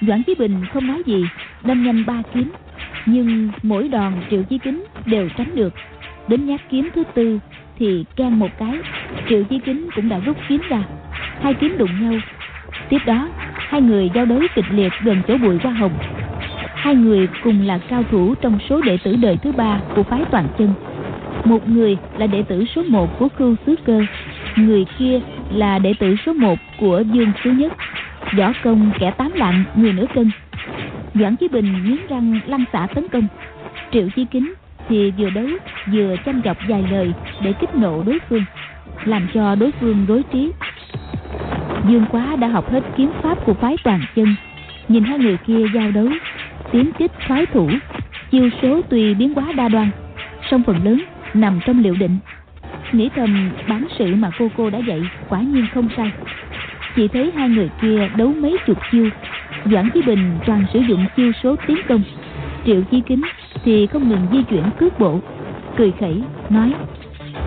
Doãn 0.00 0.22
chí 0.22 0.34
bình 0.34 0.64
không 0.72 0.86
nói 0.86 1.02
gì, 1.06 1.24
đâm 1.64 1.84
nhanh 1.84 2.06
ba 2.06 2.22
kiếm. 2.34 2.52
Nhưng 3.06 3.50
mỗi 3.62 3.88
đòn 3.88 4.12
triệu 4.30 4.42
chí 4.42 4.58
kính 4.58 4.84
đều 5.06 5.28
tránh 5.36 5.54
được. 5.54 5.74
Đến 6.28 6.46
nhát 6.46 6.60
kiếm 6.70 6.88
thứ 6.94 7.02
tư 7.14 7.38
thì 7.78 8.04
can 8.16 8.38
một 8.38 8.50
cái, 8.58 8.78
triệu 9.28 9.44
chí 9.44 9.58
kính 9.58 9.88
cũng 9.96 10.08
đã 10.08 10.18
rút 10.18 10.36
kiếm 10.48 10.60
ra. 10.68 10.82
Hai 11.40 11.54
kiếm 11.54 11.78
đụng 11.78 11.90
nhau. 12.00 12.20
Tiếp 12.88 12.98
đó, 13.06 13.28
hai 13.54 13.80
người 13.80 14.10
giao 14.14 14.26
đấu 14.26 14.40
kịch 14.54 14.64
liệt 14.70 14.92
gần 15.02 15.22
chỗ 15.28 15.38
bụi 15.38 15.58
hoa 15.62 15.72
hồng. 15.72 15.92
Hai 16.74 16.94
người 16.94 17.28
cùng 17.44 17.66
là 17.66 17.78
cao 17.78 18.02
thủ 18.10 18.34
trong 18.34 18.58
số 18.68 18.80
đệ 18.80 18.98
tử 19.04 19.16
đời 19.16 19.36
thứ 19.42 19.52
ba 19.52 19.80
của 19.96 20.02
phái 20.02 20.24
toàn 20.30 20.48
chân. 20.58 20.74
Một 21.44 21.68
người 21.68 21.96
là 22.18 22.26
đệ 22.26 22.42
tử 22.42 22.64
số 22.64 22.82
một 22.82 23.18
của 23.18 23.28
cưu 23.28 23.56
xứ 23.66 23.74
cơ. 23.84 24.00
Người 24.56 24.86
kia 24.98 25.20
là 25.50 25.78
đệ 25.78 25.94
tử 25.98 26.16
số 26.26 26.32
một 26.32 26.58
của 26.80 27.02
dương 27.12 27.32
thứ 27.42 27.50
nhất. 27.50 27.72
Võ 28.38 28.52
công 28.64 28.90
kẻ 28.98 29.10
tám 29.10 29.32
lạng, 29.34 29.64
người 29.76 29.92
nửa 29.92 30.06
cân. 30.14 30.30
Doãn 31.14 31.36
chí 31.36 31.48
bình 31.48 31.84
nghiến 31.84 31.96
răng 32.08 32.40
lăn 32.46 32.64
xả 32.72 32.86
tấn 32.94 33.08
công. 33.08 33.26
Triệu 33.92 34.08
chi 34.16 34.26
kính 34.30 34.54
thì 34.88 35.10
vừa 35.10 35.30
đấu, 35.30 35.46
vừa 35.92 36.16
chăm 36.24 36.42
chọc 36.42 36.56
vài 36.68 36.84
lời 36.90 37.12
để 37.42 37.52
kích 37.52 37.74
nộ 37.74 38.02
đối 38.02 38.18
phương, 38.28 38.44
làm 39.04 39.26
cho 39.34 39.54
đối 39.54 39.72
phương 39.80 40.04
rối 40.08 40.22
trí. 40.32 40.52
Dương 41.88 42.06
quá 42.10 42.36
đã 42.36 42.48
học 42.48 42.72
hết 42.72 42.84
kiếm 42.96 43.10
pháp 43.22 43.44
của 43.44 43.54
phái 43.54 43.76
toàn 43.84 44.00
chân. 44.16 44.34
Nhìn 44.88 45.04
hai 45.04 45.18
người 45.18 45.36
kia 45.46 45.66
giao 45.74 45.90
đấu 45.90 46.08
tiến 46.72 46.90
kích 46.98 47.12
phái 47.28 47.46
thủ, 47.46 47.70
chiêu 48.30 48.48
số 48.62 48.82
tùy 48.82 49.14
biến 49.14 49.34
hóa 49.34 49.52
đa 49.52 49.68
đoan, 49.68 49.90
song 50.50 50.62
phần 50.66 50.84
lớn 50.84 51.02
nằm 51.34 51.60
trong 51.66 51.82
liệu 51.82 51.94
định 51.94 52.18
nghĩ 52.92 53.08
thầm 53.16 53.50
bán 53.68 53.86
sự 53.98 54.14
mà 54.14 54.30
cô 54.38 54.48
cô 54.56 54.70
đã 54.70 54.78
dạy 54.78 55.02
quả 55.28 55.40
nhiên 55.40 55.66
không 55.74 55.88
sai. 55.96 56.10
Chỉ 56.96 57.08
thấy 57.08 57.32
hai 57.36 57.48
người 57.48 57.70
kia 57.82 58.08
đấu 58.16 58.28
mấy 58.28 58.56
chục 58.66 58.78
chiêu 58.92 59.08
doãn 59.64 59.90
chí 59.94 60.02
bình 60.02 60.38
toàn 60.46 60.64
sử 60.72 60.80
dụng 60.80 61.06
chiêu 61.16 61.32
số 61.42 61.56
tiến 61.66 61.76
công. 61.88 62.02
Triệu 62.66 62.82
chi 62.90 63.02
kính 63.06 63.22
thì 63.64 63.86
không 63.86 64.08
ngừng 64.08 64.26
di 64.32 64.42
chuyển 64.42 64.64
cước 64.78 64.98
bộ 64.98 65.20
cười 65.76 65.92
khẩy 66.00 66.22
nói 66.50 66.72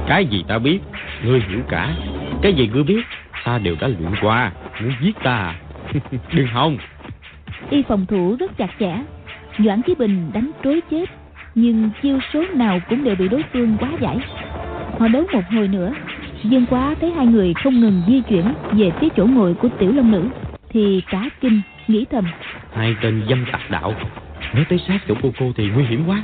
cái 0.07 0.25
gì 0.25 0.43
ta 0.47 0.59
biết? 0.59 0.79
Ngươi 1.23 1.41
hiểu 1.49 1.59
cả. 1.69 1.95
Cái 2.41 2.53
gì 2.53 2.69
ngươi 2.73 2.83
biết? 2.83 3.01
Ta 3.45 3.57
đều 3.57 3.75
đã 3.81 3.87
luyện 3.87 4.11
qua. 4.21 4.51
Muốn 4.81 4.93
giết 5.01 5.15
ta 5.23 5.55
đừng 6.33 6.47
hòng. 6.47 6.77
Y 7.69 7.83
phòng 7.87 8.05
thủ 8.05 8.35
rất 8.39 8.57
chặt 8.57 8.69
chẽ. 8.79 9.03
Doãn 9.59 9.81
chí 9.81 9.95
bình 9.95 10.31
đánh 10.33 10.51
trối 10.63 10.81
chết 10.91 11.09
nhưng 11.55 11.89
chiêu 12.01 12.19
số 12.33 12.43
nào 12.53 12.79
cũng 12.89 13.03
đều 13.03 13.15
bị 13.15 13.27
đối 13.27 13.43
phương 13.53 13.77
quá 13.79 13.89
giải 13.99 14.17
họ 14.99 15.07
đấu 15.07 15.23
một 15.33 15.43
hồi 15.51 15.67
nữa. 15.67 15.93
Dương 16.43 16.65
quá 16.69 16.95
thấy 17.01 17.11
hai 17.11 17.25
người 17.25 17.53
không 17.53 17.79
ngừng 17.79 18.01
di 18.07 18.21
chuyển 18.21 18.45
về 18.71 18.91
phía 18.99 19.07
chỗ 19.17 19.25
ngồi 19.25 19.53
của 19.53 19.69
tiểu 19.79 19.93
long 19.93 20.11
nữ 20.11 20.23
thì 20.69 21.01
cả 21.09 21.29
kinh 21.41 21.61
nghĩ 21.87 22.05
thầm. 22.11 22.25
Hai 22.73 22.95
tên 23.01 23.23
dâm 23.29 23.45
tặc 23.51 23.61
đạo 23.69 23.93
nếu 24.53 24.63
tới 24.69 24.79
sát 24.87 24.99
chỗ 25.07 25.13
cô 25.23 25.31
cô 25.39 25.51
thì 25.55 25.69
nguy 25.69 25.83
hiểm 25.83 26.03
quá. 26.07 26.23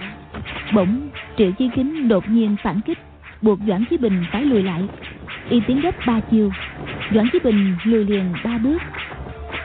Bỗng 0.73 1.09
triệu 1.37 1.51
chi 1.51 1.69
kính 1.75 2.07
đột 2.07 2.29
nhiên 2.29 2.55
phản 2.63 2.81
kích 2.81 2.97
buộc 3.41 3.59
doãn 3.67 3.85
chí 3.89 3.97
bình 3.97 4.23
phải 4.31 4.45
lùi 4.45 4.63
lại. 4.63 4.81
Y 5.49 5.59
tiến 5.59 5.81
gấp 5.81 5.95
ba 6.07 6.19
chiều 6.31 6.51
doãn 7.13 7.29
chí 7.33 7.39
bình 7.43 7.75
lùi 7.83 8.05
liền 8.05 8.33
ba 8.43 8.57
bước. 8.57 8.81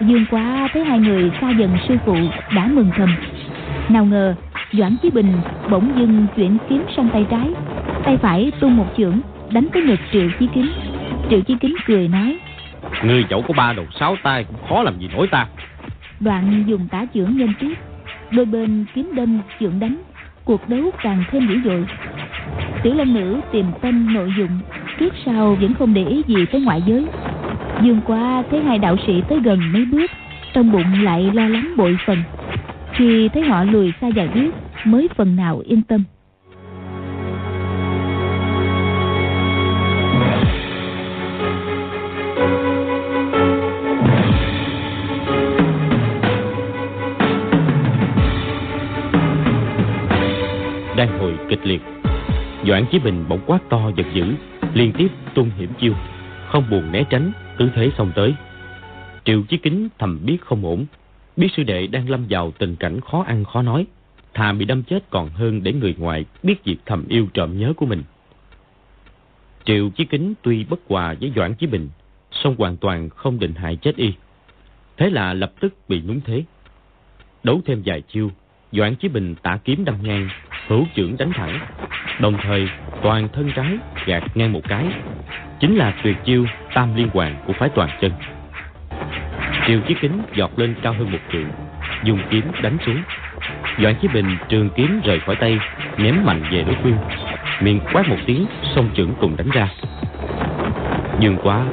Dương 0.01 0.25
quá 0.31 0.69
thấy 0.73 0.85
hai 0.85 0.99
người 0.99 1.31
xa 1.41 1.51
dần 1.51 1.71
sư 1.89 1.97
phụ 2.07 2.17
đã 2.55 2.67
mừng 2.67 2.91
thầm. 2.97 3.15
Nào 3.89 4.05
ngờ 4.05 4.35
doãn 4.73 4.97
chí 5.03 5.11
bình 5.11 5.33
bỗng 5.71 5.93
dưng 5.99 6.27
chuyển 6.37 6.57
kiếm 6.69 6.83
sang 6.97 7.09
tay 7.13 7.27
trái 7.31 7.51
tay 8.09 8.17
phải 8.17 8.53
tung 8.61 8.77
một 8.77 8.87
chưởng 8.97 9.21
đánh 9.53 9.69
tới 9.73 9.83
ngực 9.83 10.01
triệu 10.13 10.29
chí 10.39 10.49
kính. 10.55 10.73
Triệu 11.31 11.41
chí 11.41 11.57
kính 11.61 11.77
cười 11.87 12.09
nói 12.09 12.39
người 13.05 13.25
dẫu 13.31 13.43
có 13.49 13.55
ba 13.57 13.73
đầu 13.73 13.87
sáu 14.01 14.17
tay 14.23 14.45
cũng 14.45 14.57
khó 14.69 14.83
làm 14.83 14.99
gì 14.99 15.09
nổi 15.13 15.29
ta. 15.31 15.47
Đoạn 16.21 16.65
dùng 16.67 16.89
tả 16.89 17.07
chưởng 17.15 17.37
nhân 17.37 17.53
tiếp 17.61 17.75
đôi 18.31 18.45
bên 18.45 18.85
kiếm 18.95 19.11
đâm 19.15 19.41
chưởng 19.61 19.81
đánh 19.81 19.97
cuộc 20.45 20.69
đấu 20.69 20.91
càng 21.03 21.25
thêm 21.31 21.49
dữ 21.49 21.61
dội. 21.65 21.87
Tiểu 22.83 22.95
long 22.95 23.15
nữ 23.15 23.41
tìm 23.53 23.67
tâm 23.83 24.15
nội 24.15 24.33
dụng 24.39 24.61
trước 24.99 25.15
sau 25.25 25.55
vẫn 25.55 25.75
không 25.75 25.95
để 25.95 26.05
ý 26.05 26.23
gì 26.27 26.47
tới 26.53 26.61
ngoại 26.61 26.83
giới. 26.87 27.07
Dương 27.83 28.01
qua 28.07 28.43
thấy 28.51 28.63
hai 28.63 28.79
đạo 28.79 28.97
sĩ 29.07 29.23
tới 29.29 29.41
gần 29.41 29.61
mấy 29.73 29.85
bước 29.85 30.11
trong 30.53 30.73
bụng 30.73 31.03
lại 31.03 31.31
lo 31.35 31.49
lắng 31.49 31.75
bội 31.77 31.99
phần. 32.07 32.19
Khi 32.93 33.29
thấy 33.29 33.43
họ 33.43 33.65
lùi 33.65 33.93
xa 34.01 34.11
vài 34.15 34.29
bước 34.35 34.51
mới 34.85 35.09
phần 35.17 35.37
nào 35.37 35.63
yên 35.67 35.83
tâm 35.83 36.05
liệt 51.69 51.83
doãn 52.66 52.87
chí 52.91 52.99
bình 52.99 53.25
bỗng 53.29 53.41
quát 53.47 53.59
to 53.69 53.91
giật 53.97 54.07
dữ, 54.14 54.25
liên 54.75 54.93
tiếp 54.93 55.09
tung 55.35 55.51
hiểm 55.59 55.73
chiêu, 55.81 55.95
không 56.49 56.71
buồn 56.71 56.93
né 56.93 57.05
tránh, 57.11 57.33
cứ 57.59 57.71
thế 57.75 57.91
xông 57.99 58.12
tới. 58.14 58.35
Triệu 59.25 59.43
chí 59.49 59.57
kính 59.57 59.89
thầm 59.99 60.21
biết 60.25 60.39
không 60.41 60.64
ổn, 60.64 60.87
biết 61.37 61.49
sư 61.57 61.62
đệ 61.62 61.87
đang 61.87 62.11
lâm 62.11 62.27
vào 62.31 62.51
tình 62.59 62.77
cảnh 62.77 63.01
khó 63.01 63.23
ăn 63.23 63.45
khó 63.45 63.62
nói, 63.62 63.87
thà 64.35 64.53
bị 64.53 64.64
đâm 64.64 64.83
chết 64.83 65.11
còn 65.11 65.29
hơn 65.29 65.62
để 65.62 65.73
người 65.73 65.95
ngoài 65.99 66.25
biết 66.43 66.64
việc 66.64 66.77
thầm 66.87 67.05
yêu 67.09 67.29
trộm 67.35 67.59
nhớ 67.59 67.73
của 67.77 67.87
mình. 67.87 68.03
Triệu 69.64 69.91
chí 69.91 70.05
kính 70.05 70.35
tuy 70.43 70.64
bất 70.64 70.81
hòa 70.89 71.14
với 71.21 71.33
doãn 71.37 71.55
chí 71.55 71.66
bình, 71.66 71.89
song 72.33 72.55
hoàn 72.59 72.77
toàn 72.77 73.09
không 73.09 73.39
định 73.39 73.55
hại 73.55 73.77
chết 73.77 73.97
y. 73.97 74.12
Thế 74.97 75.11
là 75.11 75.35
lập 75.35 75.53
tức 75.61 75.75
bị 75.89 76.03
núng 76.03 76.21
thế. 76.21 76.45
Đấu 77.45 77.61
thêm 77.66 77.83
vài 77.85 78.03
chiêu, 78.09 78.31
doãn 78.73 78.95
chí 78.95 79.09
bình 79.09 79.35
tả 79.43 79.59
kiếm 79.64 79.85
đâm 79.85 79.95
ngang 80.03 80.29
hữu 80.69 80.87
trưởng 80.95 81.16
đánh 81.19 81.33
thẳng. 81.33 81.59
Đồng 82.21 82.35
thời, 82.43 82.69
toàn 83.03 83.29
thân 83.33 83.53
trái 83.57 83.79
gạt 84.07 84.23
ngang 84.35 84.53
một 84.53 84.61
cái. 84.69 84.85
Chính 85.61 85.77
là 85.77 85.95
tuyệt 86.03 86.16
chiêu 86.25 86.47
tam 86.75 86.97
liên 86.97 87.09
hoàn 87.14 87.37
của 87.47 87.53
phái 87.53 87.69
toàn 87.69 87.91
chân. 88.01 88.12
Triều 89.66 89.81
chiếc 89.81 90.01
kính 90.01 90.23
giọt 90.35 90.51
lên 90.57 90.75
cao 90.83 90.93
hơn 90.93 91.12
một 91.12 91.19
trượng, 91.33 91.49
dùng 92.05 92.19
kiếm 92.31 92.45
đánh 92.62 92.77
xuống. 92.87 93.03
Doãn 93.83 93.95
chí 94.03 94.09
bình 94.09 94.37
trường 94.49 94.71
kiếm 94.71 95.01
rời 95.05 95.21
khỏi 95.21 95.37
tay, 95.37 95.59
ném 95.97 96.25
mạnh 96.25 96.43
về 96.51 96.64
đối 96.64 96.77
phương. 96.83 96.97
Miệng 97.61 97.81
quát 97.93 98.09
một 98.09 98.16
tiếng, 98.27 98.47
song 98.75 98.89
trưởng 98.95 99.14
cùng 99.21 99.37
đánh 99.37 99.51
ra. 99.51 99.69
Dương 101.21 101.37
quá 101.43 101.64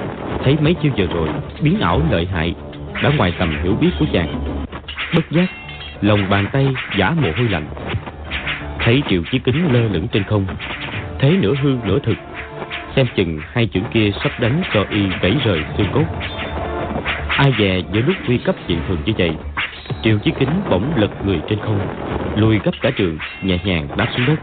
thấy 0.43 0.57
mấy 0.61 0.73
chiêu 0.73 0.91
giờ 0.95 1.07
rồi 1.13 1.29
biến 1.61 1.79
ảo 1.79 2.01
lợi 2.11 2.27
hại, 2.33 2.55
đã 3.03 3.11
ngoài 3.17 3.33
tầm 3.39 3.63
hiểu 3.63 3.75
biết 3.81 3.89
của 3.99 4.05
chàng. 4.13 4.55
Bất 5.15 5.31
giác, 5.31 5.47
lòng 6.01 6.29
bàn 6.29 6.45
tay 6.51 6.67
giả 6.97 7.11
mồ 7.11 7.29
hôi 7.37 7.49
lạnh 7.49 7.67
thấy 8.85 9.03
triệu 9.09 9.21
chí 9.31 9.39
kính 9.39 9.73
lơ 9.73 9.79
lửng 9.79 10.07
trên 10.07 10.23
không 10.23 10.45
thế 11.19 11.29
nửa 11.41 11.53
hư 11.63 11.77
nửa 11.83 11.99
thực, 11.99 12.17
xem 12.95 13.07
chừng 13.15 13.39
hai 13.51 13.67
chữ 13.67 13.79
kia 13.93 14.11
sắp 14.23 14.31
đánh 14.39 14.61
cho 14.73 14.85
y 14.89 15.01
gãy 15.21 15.35
rời 15.45 15.63
xương 15.77 15.87
cốt. 15.93 16.05
Ai 17.27 17.53
dè 17.59 17.81
giữa 17.93 18.01
lúc 18.01 18.15
nguy 18.27 18.37
cấp 18.37 18.55
chuyện 18.67 18.79
thường 18.87 18.97
như 19.05 19.13
vậy 19.17 19.31
triệu 20.03 20.19
chí 20.19 20.31
kính 20.39 20.49
bỗng 20.69 20.93
lật 20.95 21.25
người 21.25 21.41
trên 21.49 21.59
không, 21.59 21.79
lùi 22.35 22.59
gấp 22.59 22.71
cả 22.81 22.91
trường, 22.95 23.17
nhẹ 23.41 23.59
nhàng 23.63 23.87
đáp 23.97 24.07
xuống 24.15 24.25
đất. 24.25 24.39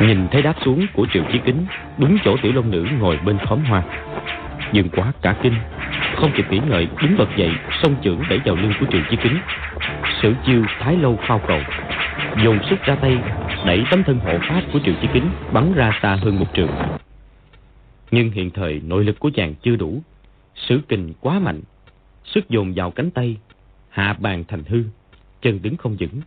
Nhìn 0.00 0.28
thấy 0.32 0.42
đáp 0.42 0.54
xuống 0.64 0.86
của 0.92 1.06
triệu 1.12 1.22
chí 1.32 1.38
kính, 1.44 1.66
đúng 1.98 2.18
chỗ 2.24 2.36
tiểu 2.42 2.52
long 2.52 2.70
nữ 2.70 2.86
ngồi 2.98 3.18
bên 3.24 3.38
khóm 3.38 3.64
hoa. 3.64 3.82
Dừng 4.72 4.88
quá 4.88 5.12
cả 5.22 5.34
kinh, 5.42 5.54
không 6.16 6.30
kịp 6.36 6.46
nghĩ 6.50 6.60
ngợi, 6.68 6.88
đứng 7.02 7.16
bật 7.18 7.36
dậy, 7.36 7.50
song 7.82 7.94
chưởng 8.04 8.22
đẩy 8.28 8.40
vào 8.44 8.56
lưng 8.56 8.72
của 8.80 8.86
triệu 8.92 9.00
chí 9.10 9.16
kính. 9.16 9.38
Sử 10.22 10.34
chiêu 10.46 10.62
thái 10.80 10.96
lâu 10.96 11.18
phao 11.26 11.38
cầu 11.38 11.60
dồn 12.44 12.58
sức 12.70 12.76
ra 12.84 12.94
tay, 12.94 13.18
đẩy 13.66 13.84
tấm 13.90 14.02
thân 14.04 14.18
hộ 14.18 14.38
pháp 14.48 14.62
của 14.72 14.78
triệu 14.84 14.94
chí 15.02 15.08
kính 15.14 15.30
bắn 15.52 15.72
ra 15.74 15.98
xa 16.02 16.18
hơn 16.22 16.38
một 16.38 16.46
trường 16.54 16.70
nhưng 18.10 18.30
hiện 18.30 18.50
thời 18.50 18.80
nội 18.80 19.04
lực 19.04 19.18
của 19.18 19.30
chàng 19.34 19.54
chưa 19.62 19.76
đủ, 19.76 20.02
sử 20.54 20.80
kình 20.88 21.12
quá 21.20 21.38
mạnh, 21.38 21.60
sức 22.24 22.48
dồn 22.48 22.72
vào 22.76 22.90
cánh 22.90 23.10
tay, 23.10 23.36
hạ 23.88 24.16
bàn 24.20 24.44
thành 24.48 24.64
hư, 24.64 24.82
chân 25.42 25.62
đứng 25.62 25.76
không 25.76 25.96
vững, 26.00 26.20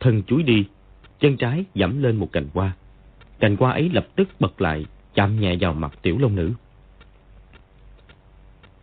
thân 0.00 0.22
chuối 0.22 0.42
đi, 0.42 0.64
chân 1.20 1.36
trái 1.36 1.64
dẫm 1.74 2.02
lên 2.02 2.16
một 2.16 2.32
cành 2.32 2.48
hoa. 2.54 2.72
Cành 3.40 3.56
hoa 3.56 3.72
ấy 3.72 3.90
lập 3.92 4.06
tức 4.16 4.28
bật 4.40 4.60
lại, 4.60 4.86
chạm 5.14 5.40
nhẹ 5.40 5.56
vào 5.60 5.72
mặt 5.72 5.98
tiểu 6.02 6.18
long 6.18 6.34
nữ. 6.34 6.52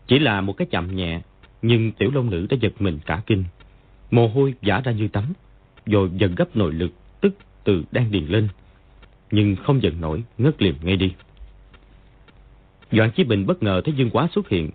Chỉ 0.07 0.19
là 0.19 0.41
một 0.41 0.53
cái 0.53 0.67
chạm 0.71 0.95
nhẹ, 0.95 1.21
nhưng 1.61 1.91
tiểu 1.91 2.11
long 2.11 2.29
nữ 2.29 2.47
đã 2.49 2.57
giật 2.61 2.73
mình 2.79 2.99
cả 3.05 3.21
kinh. 3.25 3.43
Mồ 4.11 4.27
hôi 4.27 4.53
giả 4.61 4.81
ra 4.81 4.91
như 4.91 5.07
tắm 5.07 5.33
rồi 5.85 6.09
dần 6.13 6.35
gấp 6.35 6.55
nội 6.55 6.73
lực 6.73 6.91
tức 7.21 7.33
từ 7.63 7.83
đang 7.91 8.11
điền 8.11 8.25
lên. 8.25 8.47
Nhưng 9.31 9.55
không 9.55 9.83
dần 9.83 10.01
nổi, 10.01 10.23
ngất 10.37 10.61
liềm 10.61 10.75
ngay 10.81 10.95
đi. 10.95 11.13
Doãn 12.91 13.11
chí 13.11 13.23
bình 13.23 13.45
bất 13.45 13.63
ngờ 13.63 13.81
thấy 13.85 13.93
dương 13.93 14.09
quá 14.09 14.27
xuất 14.31 14.49
hiện, 14.49 14.69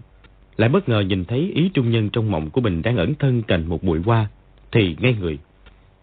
lại 0.56 0.68
bất 0.68 0.88
ngờ 0.88 1.00
nhìn 1.00 1.24
thấy 1.24 1.52
ý 1.54 1.70
trung 1.74 1.90
nhân 1.90 2.10
trong 2.10 2.30
mộng 2.30 2.50
của 2.50 2.60
mình 2.60 2.82
đang 2.82 2.96
ẩn 2.96 3.14
thân 3.14 3.42
cành 3.42 3.66
một 3.68 3.82
bụi 3.82 4.00
hoa, 4.04 4.28
thì 4.72 4.96
ngay 5.00 5.16
người. 5.20 5.38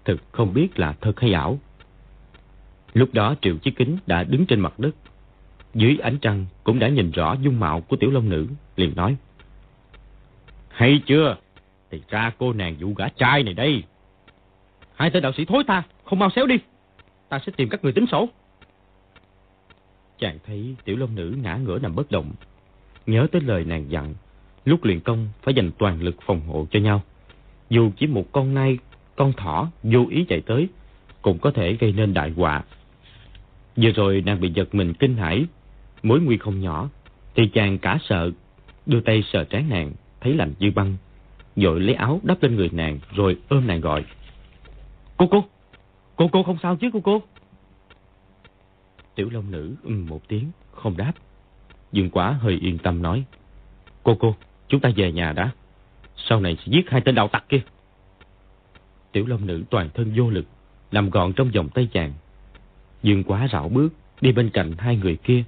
Thực 0.05 0.21
không 0.31 0.53
biết 0.53 0.79
là 0.79 0.95
thật 1.01 1.19
hay 1.19 1.33
ảo. 1.33 1.59
Lúc 2.93 3.13
đó 3.13 3.35
triệu 3.41 3.57
chí 3.57 3.71
kính 3.71 3.97
đã 4.07 4.23
đứng 4.23 4.45
trên 4.45 4.59
mặt 4.59 4.79
đất. 4.79 4.95
Dưới 5.73 5.97
ánh 6.03 6.17
trăng 6.17 6.45
cũng 6.63 6.79
đã 6.79 6.89
nhìn 6.89 7.11
rõ 7.11 7.35
dung 7.41 7.59
mạo 7.59 7.81
của 7.81 7.95
tiểu 7.95 8.11
long 8.11 8.29
nữ, 8.29 8.47
liền 8.75 8.95
nói, 8.95 9.15
hay 10.69 11.01
chưa? 11.05 11.37
Thì 11.91 12.01
ra 12.09 12.31
cô 12.37 12.53
nàng 12.53 12.75
vụ 12.79 12.93
gã 12.93 13.09
trai 13.09 13.43
này 13.43 13.53
đây 13.53 13.83
hai 14.95 15.09
tên 15.09 15.23
đạo 15.23 15.31
sĩ 15.37 15.45
thối 15.45 15.63
ta 15.63 15.83
không 16.03 16.19
mau 16.19 16.29
xéo 16.29 16.47
đi. 16.47 16.55
Ta 17.29 17.39
sẽ 17.45 17.51
tìm 17.57 17.69
các 17.69 17.83
người 17.83 17.93
tính 17.93 18.05
sổ. 18.11 18.29
Chàng 20.19 20.37
thấy 20.45 20.75
tiểu 20.83 20.97
long 20.97 21.15
nữ 21.15 21.35
ngã 21.43 21.55
ngửa 21.55 21.79
nằm 21.79 21.95
bất 21.95 22.11
động. 22.11 22.31
Nhớ 23.05 23.27
tới 23.31 23.41
lời 23.41 23.63
nàng 23.63 23.91
dặn, 23.91 24.13
lúc 24.65 24.83
luyện 24.83 24.99
công 24.99 25.27
phải 25.41 25.53
dành 25.53 25.71
toàn 25.77 26.01
lực 26.01 26.15
phòng 26.25 26.41
hộ 26.41 26.67
cho 26.71 26.79
nhau. 26.79 27.01
Dù 27.69 27.91
chỉ 27.97 28.07
một 28.07 28.25
con 28.31 28.53
nai, 28.53 28.77
con 29.15 29.33
thỏ 29.33 29.71
vô 29.83 30.05
ý 30.09 30.25
chạy 30.29 30.41
tới, 30.41 30.67
cũng 31.21 31.39
có 31.39 31.51
thể 31.51 31.73
gây 31.73 31.93
nên 31.93 32.13
đại 32.13 32.29
họa. 32.29 32.63
Vừa 33.75 33.91
rồi 33.91 34.23
nàng 34.25 34.41
bị 34.41 34.51
giật 34.55 34.75
mình 34.75 34.93
kinh 34.93 35.15
hãi, 35.15 35.45
mối 36.03 36.19
nguy 36.19 36.37
không 36.37 36.61
nhỏ, 36.61 36.89
thì 37.35 37.47
chàng 37.47 37.77
cả 37.77 37.97
sợ, 38.03 38.31
đưa 38.85 39.01
tay 39.01 39.23
sờ 39.33 39.43
trán 39.43 39.69
nàng, 39.69 39.93
thấy 40.21 40.33
lạnh 40.33 40.53
như 40.59 40.71
băng. 40.71 40.95
Dội 41.55 41.79
lấy 41.79 41.95
áo 41.95 42.19
đắp 42.23 42.43
lên 42.43 42.55
người 42.55 42.69
nàng, 42.73 42.99
rồi 43.15 43.37
ôm 43.49 43.67
nàng 43.67 43.81
gọi 43.81 44.05
cô 45.17 45.27
cô 45.27 45.45
cô 46.15 46.27
cô 46.27 46.43
không 46.43 46.57
sao 46.63 46.75
chứ 46.75 46.89
cô 46.93 46.99
cô 47.03 47.21
tiểu 49.15 49.29
long 49.29 49.51
nữ 49.51 49.75
ừm 49.83 50.05
một 50.09 50.27
tiếng 50.27 50.51
không 50.71 50.97
đáp 50.97 51.13
dương 51.91 52.09
quá 52.09 52.31
hơi 52.31 52.53
yên 52.61 52.77
tâm 52.77 53.01
nói 53.01 53.25
cô 54.03 54.15
cô 54.19 54.35
chúng 54.67 54.81
ta 54.81 54.89
về 54.95 55.11
nhà 55.11 55.33
đã 55.33 55.51
sau 56.15 56.39
này 56.39 56.57
sẽ 56.57 56.63
giết 56.65 56.89
hai 56.89 57.01
tên 57.01 57.15
đạo 57.15 57.27
tặc 57.27 57.49
kia 57.49 57.61
tiểu 59.11 59.25
long 59.25 59.45
nữ 59.45 59.63
toàn 59.69 59.89
thân 59.93 60.13
vô 60.15 60.29
lực 60.29 60.45
nằm 60.91 61.09
gọn 61.09 61.33
trong 61.33 61.51
vòng 61.51 61.69
tay 61.69 61.87
chàng 61.93 62.13
Dương 63.05 63.23
quá 63.23 63.47
rảo 63.51 63.69
bước 63.69 63.93
đi 64.21 64.31
bên 64.31 64.49
cạnh 64.49 64.71
hai 64.77 64.95
người 64.95 65.15
kia. 65.15 65.43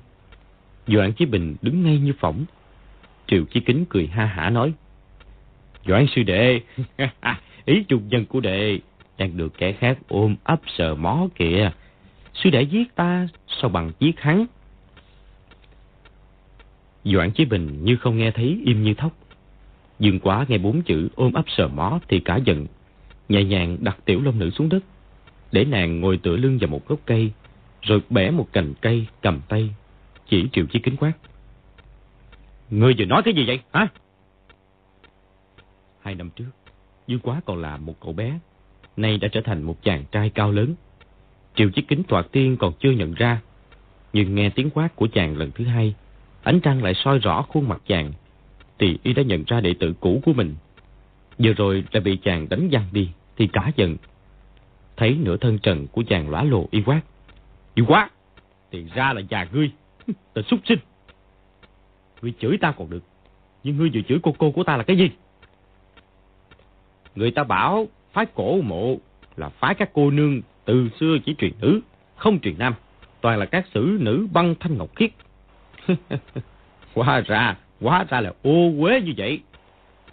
Doãn 0.87 1.13
Chí 1.13 1.25
Bình 1.25 1.55
đứng 1.61 1.83
ngay 1.83 1.99
như 1.99 2.13
phỏng. 2.19 2.45
Triệu 3.27 3.45
Chí 3.45 3.59
Kính 3.59 3.85
cười 3.89 4.07
ha 4.07 4.25
hả 4.25 4.49
nói. 4.49 4.73
Doãn 5.85 6.05
sư 6.15 6.23
đệ, 6.23 6.61
ý 7.65 7.83
trung 7.87 8.07
nhân 8.09 8.25
của 8.25 8.39
đệ 8.39 8.79
đang 9.17 9.37
được 9.37 9.57
kẻ 9.57 9.71
khác 9.71 9.97
ôm 10.07 10.35
ấp 10.43 10.61
sờ 10.77 10.95
mó 10.95 11.27
kìa. 11.35 11.71
Sư 12.33 12.49
để 12.49 12.61
giết 12.61 12.95
ta, 12.95 13.27
sao 13.47 13.69
bằng 13.69 13.91
giết 13.99 14.19
hắn? 14.19 14.45
Doãn 17.03 17.31
Chí 17.31 17.45
Bình 17.45 17.83
như 17.83 17.95
không 17.95 18.17
nghe 18.17 18.31
thấy 18.31 18.61
im 18.65 18.83
như 18.83 18.93
thóc. 18.93 19.11
Dương 19.99 20.19
quá 20.19 20.45
nghe 20.47 20.57
bốn 20.57 20.81
chữ 20.81 21.09
ôm 21.15 21.33
ấp 21.33 21.45
sờ 21.47 21.67
mó 21.67 21.99
thì 22.07 22.19
cả 22.19 22.35
giận. 22.45 22.67
Nhẹ 23.29 23.43
nhàng 23.43 23.77
đặt 23.81 23.97
tiểu 24.05 24.21
long 24.21 24.39
nữ 24.39 24.49
xuống 24.49 24.69
đất. 24.69 24.83
Để 25.51 25.65
nàng 25.65 26.01
ngồi 26.01 26.17
tựa 26.17 26.35
lưng 26.35 26.57
vào 26.61 26.67
một 26.67 26.87
gốc 26.87 26.99
cây. 27.05 27.31
Rồi 27.81 28.01
bẻ 28.09 28.31
một 28.31 28.47
cành 28.53 28.73
cây 28.81 29.07
cầm 29.21 29.41
tay. 29.49 29.69
Chỉ 30.29 30.45
triệu 30.53 30.65
chí 30.65 30.79
kính 30.79 30.95
quát. 30.97 31.13
Ngươi 32.69 32.95
vừa 32.97 33.05
nói 33.05 33.21
cái 33.25 33.33
gì 33.33 33.43
vậy 33.47 33.59
hả? 33.73 33.87
Hai 36.01 36.15
năm 36.15 36.29
trước, 36.35 36.51
Dương 37.07 37.19
quá 37.19 37.41
còn 37.45 37.61
là 37.61 37.77
một 37.77 37.99
cậu 37.99 38.13
bé. 38.13 38.39
Nay 38.97 39.17
đã 39.17 39.27
trở 39.27 39.41
thành 39.41 39.63
một 39.63 39.83
chàng 39.83 40.03
trai 40.11 40.29
cao 40.29 40.51
lớn. 40.51 40.75
Triệu 41.55 41.69
chiếc 41.69 41.87
kính 41.87 42.03
toạt 42.03 42.25
tiên 42.31 42.57
còn 42.57 42.73
chưa 42.79 42.91
nhận 42.91 43.13
ra. 43.13 43.41
Nhưng 44.13 44.35
nghe 44.35 44.49
tiếng 44.49 44.69
quát 44.69 44.95
của 44.95 45.07
chàng 45.07 45.37
lần 45.37 45.51
thứ 45.51 45.65
hai 45.65 45.95
ánh 46.47 46.59
trăng 46.59 46.83
lại 46.83 46.93
soi 46.93 47.19
rõ 47.19 47.41
khuôn 47.41 47.69
mặt 47.69 47.81
chàng, 47.87 48.13
thì 48.79 48.97
y 49.03 49.13
đã 49.13 49.23
nhận 49.23 49.43
ra 49.47 49.61
đệ 49.61 49.73
tử 49.79 49.93
cũ 49.99 50.21
của 50.25 50.33
mình. 50.33 50.55
Vừa 51.37 51.53
rồi 51.53 51.83
đã 51.91 51.99
bị 51.99 52.17
chàng 52.23 52.49
đánh 52.49 52.69
văng 52.71 52.87
đi, 52.91 53.09
thì 53.37 53.47
cả 53.53 53.71
giận. 53.75 53.97
Thấy 54.97 55.17
nửa 55.21 55.37
thân 55.37 55.59
trần 55.59 55.87
của 55.87 56.03
chàng 56.07 56.29
lóa 56.29 56.43
lộ 56.43 56.67
y 56.71 56.81
quát. 56.81 57.01
Y 57.73 57.83
quát! 57.87 58.09
Thì 58.71 58.85
ra 58.95 59.13
là 59.13 59.21
già 59.29 59.47
ngươi, 59.51 59.71
tên 60.33 60.45
súc 60.47 60.59
sinh. 60.65 60.79
Ngươi 62.21 62.33
chửi 62.39 62.57
ta 62.57 62.71
còn 62.71 62.89
được, 62.89 63.03
nhưng 63.63 63.77
ngươi 63.77 63.89
vừa 63.93 64.01
chửi 64.07 64.19
cô 64.23 64.35
cô 64.37 64.51
của 64.51 64.63
ta 64.63 64.77
là 64.77 64.83
cái 64.83 64.97
gì? 64.97 65.09
Người 67.15 67.31
ta 67.31 67.43
bảo 67.43 67.87
phái 68.17 68.25
cổ 68.35 68.61
mộ 68.61 68.97
là 69.35 69.49
phái 69.49 69.75
các 69.75 69.89
cô 69.93 70.11
nương 70.11 70.41
từ 70.65 70.89
xưa 70.99 71.17
chỉ 71.25 71.35
truyền 71.37 71.51
nữ, 71.61 71.81
không 72.15 72.39
truyền 72.39 72.57
nam. 72.57 72.73
Toàn 73.21 73.39
là 73.39 73.45
các 73.45 73.65
sử 73.73 73.97
nữ 73.99 74.27
băng 74.33 74.55
thanh 74.59 74.77
ngọc 74.77 74.95
khiết, 74.95 75.11
hóa 76.93 77.21
ra, 77.25 77.57
hóa 77.81 78.05
ra 78.09 78.21
là 78.21 78.33
ô 78.43 78.71
quế 78.79 79.01
như 79.01 79.13
vậy. 79.17 79.41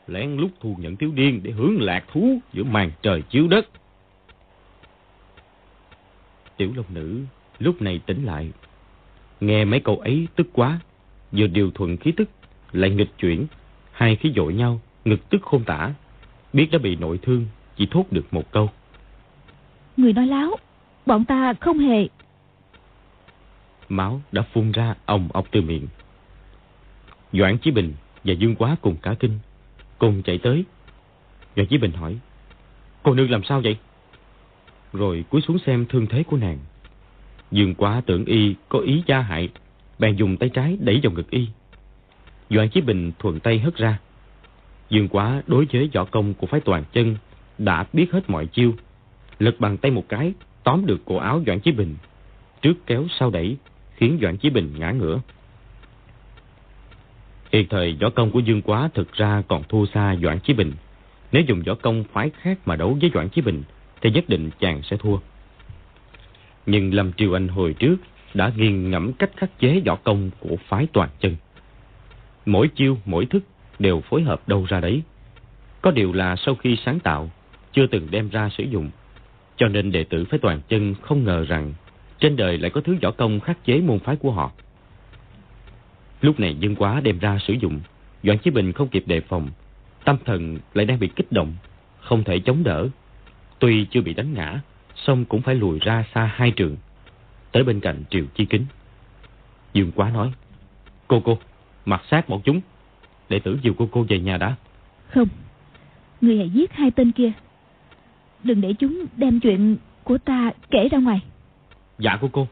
Lén 0.07 0.37
lúc 0.37 0.51
thu 0.61 0.77
nhận 0.79 0.97
thiếu 0.97 1.11
điên 1.15 1.41
để 1.43 1.51
hướng 1.51 1.81
lạc 1.81 2.05
thú 2.13 2.39
giữa 2.53 2.65
màn 2.65 2.91
trời 3.03 3.23
chiếu 3.23 3.49
đất. 3.49 3.69
Tiểu 6.57 6.73
Long 6.77 6.95
Nữ 6.95 7.21
lúc 7.59 7.83
này 7.83 8.01
tỉnh 8.07 8.25
lại. 8.25 8.53
Nghe 9.41 9.65
mấy 9.65 9.81
câu 9.81 9.97
ấy 9.97 10.29
tức 10.37 10.47
quá, 10.53 10.81
vừa 11.33 11.47
điều 11.47 11.71
thuận 11.71 11.97
khí 11.97 12.13
tức, 12.17 12.31
lại 12.73 12.91
nghịch 12.91 13.19
chuyển, 13.19 13.47
hai 13.93 14.17
khí 14.17 14.33
dội 14.37 14.55
nhau, 14.55 14.81
ngực 15.05 15.31
tức 15.31 15.43
khôn 15.43 15.65
tả. 15.65 15.95
Biết 16.53 16.69
đã 16.73 16.79
bị 16.79 16.97
nội 16.97 17.19
thương, 17.23 17.47
chỉ 17.77 17.89
thốt 17.91 18.05
được 18.11 18.27
một 18.31 18.53
câu. 18.53 18.71
Người 19.97 20.13
nói 20.13 20.27
láo, 20.27 20.57
bọn 21.07 21.25
ta 21.25 21.55
không 21.61 21.79
hề 21.79 22.09
máu 23.89 24.21
đã 24.33 24.43
phun 24.43 24.73
ra 24.73 24.95
ồng 25.07 25.29
ọc 25.33 25.47
từ 25.51 25.63
miệng. 25.63 25.87
Doãn 27.33 27.59
Chí 27.59 27.71
Bình 27.71 27.93
và 28.25 28.33
Dương 28.33 28.57
Quá 28.57 28.77
cùng 28.83 28.97
cả 29.03 29.15
kinh, 29.21 29.39
cùng 29.99 30.23
chạy 30.23 30.39
tới. 30.39 30.65
Doãn 31.57 31.67
Chí 31.67 31.79
Bình 31.79 31.93
hỏi, 31.93 32.19
cô 33.03 33.15
nương 33.15 33.31
làm 33.31 33.45
sao 33.45 33.61
vậy? 33.61 33.77
Rồi 34.93 35.25
cúi 35.31 35.41
xuống 35.41 35.59
xem 35.67 35.87
thương 35.87 36.07
thế 36.07 36.23
của 36.23 36.37
nàng. 36.37 36.59
Dương 37.51 37.75
Quá 37.75 38.03
tưởng 38.07 38.25
y 38.25 38.55
có 38.69 38.79
ý 38.79 39.03
gia 39.07 39.21
hại, 39.21 39.49
bèn 39.99 40.17
dùng 40.17 40.37
tay 40.37 40.49
trái 40.49 40.77
đẩy 40.81 41.01
vào 41.03 41.13
ngực 41.13 41.31
y. 41.31 41.49
Doãn 42.51 42.69
Chí 42.69 42.81
Bình 42.81 43.13
thuận 43.19 43.41
tay 43.41 43.59
hất 43.59 43.77
ra. 43.77 43.99
Dương 44.91 45.09
Quá 45.09 45.43
đối 45.47 45.67
với 45.73 45.91
võ 45.95 46.05
công 46.05 46.35
của 46.35 46.47
phái 46.47 46.61
toàn 46.61 46.85
chân 46.93 47.17
đã 47.59 47.85
biết 47.93 48.13
hết 48.13 48.31
mọi 48.31 48.47
chiêu, 48.47 48.75
lật 49.39 49.61
bằng 49.61 49.77
tay 49.77 49.91
một 49.91 50.05
cái 50.09 50.33
tóm 50.65 50.87
được 50.87 51.01
cổ 51.05 51.17
áo 51.17 51.43
Doãn 51.47 51.61
Chí 51.61 51.73
Bình, 51.73 51.97
trước 52.63 52.75
kéo 52.87 53.07
sau 53.19 53.31
đẩy, 53.31 53.57
khiến 53.97 54.19
Doãn 54.23 54.37
Chí 54.37 54.51
Bình 54.51 54.75
ngã 54.79 54.91
ngửa. 54.91 55.21
Hiện 57.53 57.67
thời 57.71 57.97
võ 58.01 58.11
công 58.11 58.31
của 58.31 58.41
Dương 58.41 58.63
Quá 58.63 58.89
thực 58.95 59.13
ra 59.13 59.43
còn 59.49 59.63
thua 59.69 59.87
xa 59.87 60.17
Doãn 60.23 60.41
Chí 60.41 60.53
Bình. 60.53 60.73
Nếu 61.33 61.43
dùng 61.43 61.63
võ 61.63 61.75
công 61.75 62.05
phái 62.13 62.31
khác 62.41 62.59
mà 62.65 62.77
đấu 62.77 62.99
với 63.01 63.11
Doãn 63.15 63.29
Chí 63.29 63.43
Bình, 63.43 63.63
thì 64.01 64.11
nhất 64.11 64.25
định 64.29 64.51
chàng 64.61 64.83
sẽ 64.83 64.97
thua. 64.97 65.19
Nhưng 66.67 66.95
Lâm 66.95 67.13
Triều 67.13 67.37
Anh 67.37 67.49
hồi 67.49 67.75
trước 67.79 67.97
đã 68.35 68.53
nghiền 68.57 68.91
ngẫm 68.91 69.13
cách 69.13 69.31
khắc 69.37 69.59
chế 69.59 69.81
võ 69.87 69.97
công 69.97 70.31
của 70.41 70.57
phái 70.69 70.87
toàn 70.93 71.09
chân. 71.21 71.37
Mỗi 72.47 72.69
chiêu, 72.69 72.99
mỗi 73.05 73.27
thức 73.27 73.45
đều 73.79 74.01
phối 74.01 74.23
hợp 74.23 74.49
đâu 74.49 74.67
ra 74.69 74.81
đấy. 74.81 75.03
Có 75.83 75.91
điều 75.91 76.13
là 76.13 76.37
sau 76.37 76.55
khi 76.55 76.77
sáng 76.85 77.01
tạo, 77.01 77.31
chưa 77.75 77.87
từng 77.87 78.09
đem 78.11 78.29
ra 78.29 78.49
sử 78.49 78.65
dụng. 78.65 78.91
Cho 79.57 79.69
nên 79.69 79.93
đệ 79.93 80.05
tử 80.05 80.25
phái 80.25 80.39
toàn 80.39 80.61
chân 80.69 80.95
không 81.03 81.25
ngờ 81.25 81.45
rằng 81.49 81.73
trên 82.19 82.37
đời 82.37 82.59
lại 82.59 82.71
có 82.71 82.81
thứ 82.81 82.97
võ 83.03 83.11
công 83.11 83.41
khắc 83.41 83.65
chế 83.65 83.81
môn 83.81 83.99
phái 83.99 84.17
của 84.17 84.31
họ. 84.31 84.53
Lúc 86.21 86.41
này 86.41 86.57
Dương 86.61 86.77
Quá 86.77 87.01
đem 87.01 87.19
ra 87.19 87.39
sử 87.47 87.53
dụng, 87.53 87.81
Doãn 88.23 88.39
Chí 88.39 88.51
Bình 88.51 88.73
không 88.73 88.89
kịp 88.89 89.05
đề 89.07 89.21
phòng, 89.21 89.51
tâm 90.05 90.17
thần 90.25 90.59
lại 90.75 90.87
đang 90.87 90.99
bị 90.99 91.09
kích 91.17 91.33
động, 91.33 91.55
không 92.01 92.25
thể 92.25 92.39
chống 92.39 92.65
đỡ. 92.65 92.89
Tuy 93.59 93.87
chưa 93.91 94.01
bị 94.01 94.15
đánh 94.15 94.35
ngã, 94.35 94.61
song 94.95 95.25
cũng 95.25 95.43
phải 95.43 95.55
lùi 95.55 95.79
ra 95.79 96.05
xa 96.15 96.31
hai 96.35 96.51
trường, 96.51 96.77
tới 97.53 97.65
bên 97.65 97.81
cạnh 97.81 98.05
Triều 98.11 98.25
Chi 98.35 98.45
Kính. 98.45 98.67
Dương 99.73 99.93
Quá 99.95 100.11
nói, 100.11 100.33
cô 101.09 101.21
cô, 101.25 101.39
mặc 101.85 102.03
sát 102.11 102.29
bọn 102.29 102.41
chúng, 102.45 102.61
đệ 103.29 103.39
tử 103.39 103.59
dìu 103.63 103.75
cô 103.79 103.89
cô 103.93 104.07
về 104.09 104.19
nhà 104.19 104.37
đã. 104.37 104.57
Không, 105.09 105.29
người 106.21 106.37
hãy 106.37 106.51
giết 106.51 106.73
hai 106.73 106.91
tên 106.91 107.13
kia. 107.13 107.33
Đừng 108.45 108.61
để 108.61 108.75
chúng 108.79 109.07
đem 109.17 109.41
chuyện 109.41 109.77
của 110.05 110.19
ta 110.19 110.51
kể 110.71 110.89
ra 110.89 110.99
ngoài. 110.99 111.21
Dạ 111.99 112.17
của 112.21 112.29
cô. 112.33 112.49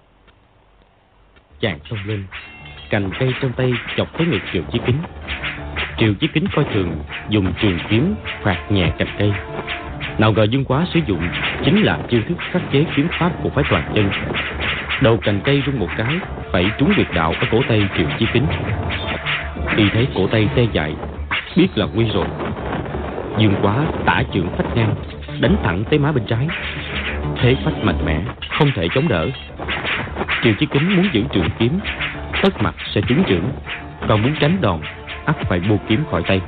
Chàng 1.61 1.79
xông 1.91 1.99
lên, 2.07 2.25
Cành 2.91 3.11
cây 3.19 3.33
trong 3.41 3.53
tay 3.53 3.73
chọc 3.97 4.19
tới 4.19 4.27
ngực 4.27 4.41
Triệu 4.53 4.63
Chí 4.73 4.79
Kính. 4.87 4.99
Triệu 5.99 6.15
Chí 6.15 6.27
Kính 6.27 6.45
coi 6.55 6.65
thường, 6.75 7.03
Dùng 7.29 7.53
trường 7.63 7.79
kiếm 7.91 8.15
phạt 8.43 8.67
nhẹ 8.71 8.93
cành 8.99 9.09
cây. 9.19 9.33
Nào 10.19 10.33
ngờ 10.33 10.45
Dương 10.51 10.65
Quá 10.65 10.87
sử 10.95 11.01
dụng 11.07 11.29
Chính 11.65 11.83
là 11.83 11.99
chiêu 12.11 12.21
thức 12.29 12.39
khắc 12.39 12.63
chế 12.73 12.85
kiếm 12.97 13.09
pháp 13.19 13.33
của 13.43 13.51
phái 13.51 13.65
toàn 13.71 13.93
chân 13.95 14.11
Đầu 15.03 15.17
cành 15.17 15.41
cây 15.45 15.63
rung 15.67 15.79
một 15.79 15.89
cái, 15.97 16.19
Phải 16.53 16.71
trúng 16.79 16.93
việc 16.97 17.09
đạo 17.15 17.35
ở 17.41 17.47
cổ 17.51 17.63
tay 17.69 17.89
Triệu 17.97 18.07
Chí 18.19 18.27
Kính. 18.33 18.47
Khi 19.77 19.85
thấy 19.93 20.09
cổ 20.15 20.27
tay 20.27 20.49
tê 20.55 20.67
dại, 20.73 20.95
Biết 21.57 21.69
là 21.75 21.87
nguy 21.95 22.05
rồi. 22.15 22.27
Dương 23.39 23.55
Quá 23.63 23.87
tả 24.07 24.23
trưởng 24.33 24.49
phách 24.57 24.77
ngang. 24.77 24.95
Đánh 25.43 25.57
thẳng 25.65 25.85
tới 25.91 25.99
má 25.99 26.13
bên 26.13 26.25
trái. 26.27 26.49
Thế 27.37 27.57
phách 27.65 27.85
mạnh 27.85 28.05
mẽ, 28.05 28.21
không 28.49 28.71
thể 28.75 28.89
chống 28.95 29.09
đỡ. 29.09 29.29
Triều 30.43 30.53
chí 30.61 30.67
kính 30.67 30.97
muốn 30.97 31.07
giữ 31.13 31.23
trường 31.33 31.49
kiếm, 31.59 31.79
tất 32.43 32.63
mặt 32.63 32.75
sẽ 32.95 33.01
trúng 33.01 33.25
trưởng. 33.25 33.53
Còn 34.09 34.23
muốn 34.23 34.35
tránh 34.41 34.61
đòn, 34.61 34.81
ắt 35.25 35.37
phải 35.49 35.61
buông 35.61 35.79
kiếm 35.89 36.05
khỏi 36.11 36.23
tay. 36.27 36.41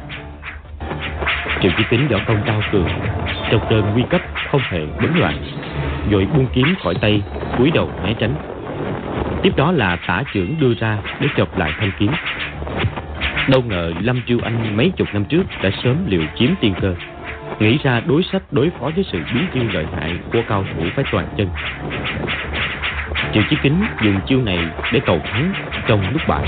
Triệu 1.62 1.72
chí 1.78 1.84
kính 1.90 2.08
võ 2.08 2.18
công 2.26 2.42
cao 2.46 2.62
cường, 2.72 2.88
trong 3.50 3.66
cơn 3.70 3.90
nguy 3.92 4.02
cấp 4.10 4.20
không 4.50 4.60
hề 4.70 4.80
bấn 5.02 5.12
loạn. 5.18 5.36
Rồi 6.10 6.26
buông 6.34 6.46
kiếm 6.52 6.74
khỏi 6.82 6.94
tay, 6.94 7.22
cúi 7.58 7.70
đầu 7.70 7.90
né 8.04 8.14
tránh. 8.18 8.34
Tiếp 9.42 9.52
đó 9.56 9.72
là 9.72 9.96
tả 10.06 10.22
trưởng 10.32 10.60
đưa 10.60 10.74
ra 10.74 10.98
để 11.20 11.28
chọc 11.36 11.58
lại 11.58 11.72
thanh 11.78 11.92
kiếm. 11.98 12.10
Đâu 13.48 13.62
ngờ 13.62 13.92
lâm 14.00 14.20
chiêu 14.26 14.38
anh 14.44 14.76
mấy 14.76 14.92
chục 14.96 15.08
năm 15.12 15.24
trước 15.24 15.42
đã 15.62 15.70
sớm 15.84 15.96
liều 16.06 16.22
chiếm 16.38 16.50
tiên 16.60 16.74
cơ 16.80 16.94
nghĩ 17.60 17.78
ra 17.82 18.02
đối 18.06 18.22
sách 18.32 18.42
đối 18.50 18.70
phó 18.70 18.90
với 18.94 19.04
sự 19.12 19.20
biến 19.34 19.46
chiêu 19.54 19.62
lợi 19.72 19.86
hại 19.96 20.18
của 20.32 20.42
cao 20.48 20.64
thủ 20.74 20.82
phải 20.94 21.04
toàn 21.12 21.26
chân. 21.36 21.48
Triệu 23.34 23.42
Chí 23.50 23.56
Kính 23.62 23.84
dùng 24.02 24.20
chiêu 24.26 24.42
này 24.42 24.58
để 24.92 25.00
cầu 25.06 25.20
thắng 25.24 25.52
trong 25.86 26.00
lúc 26.12 26.22
bại. 26.28 26.44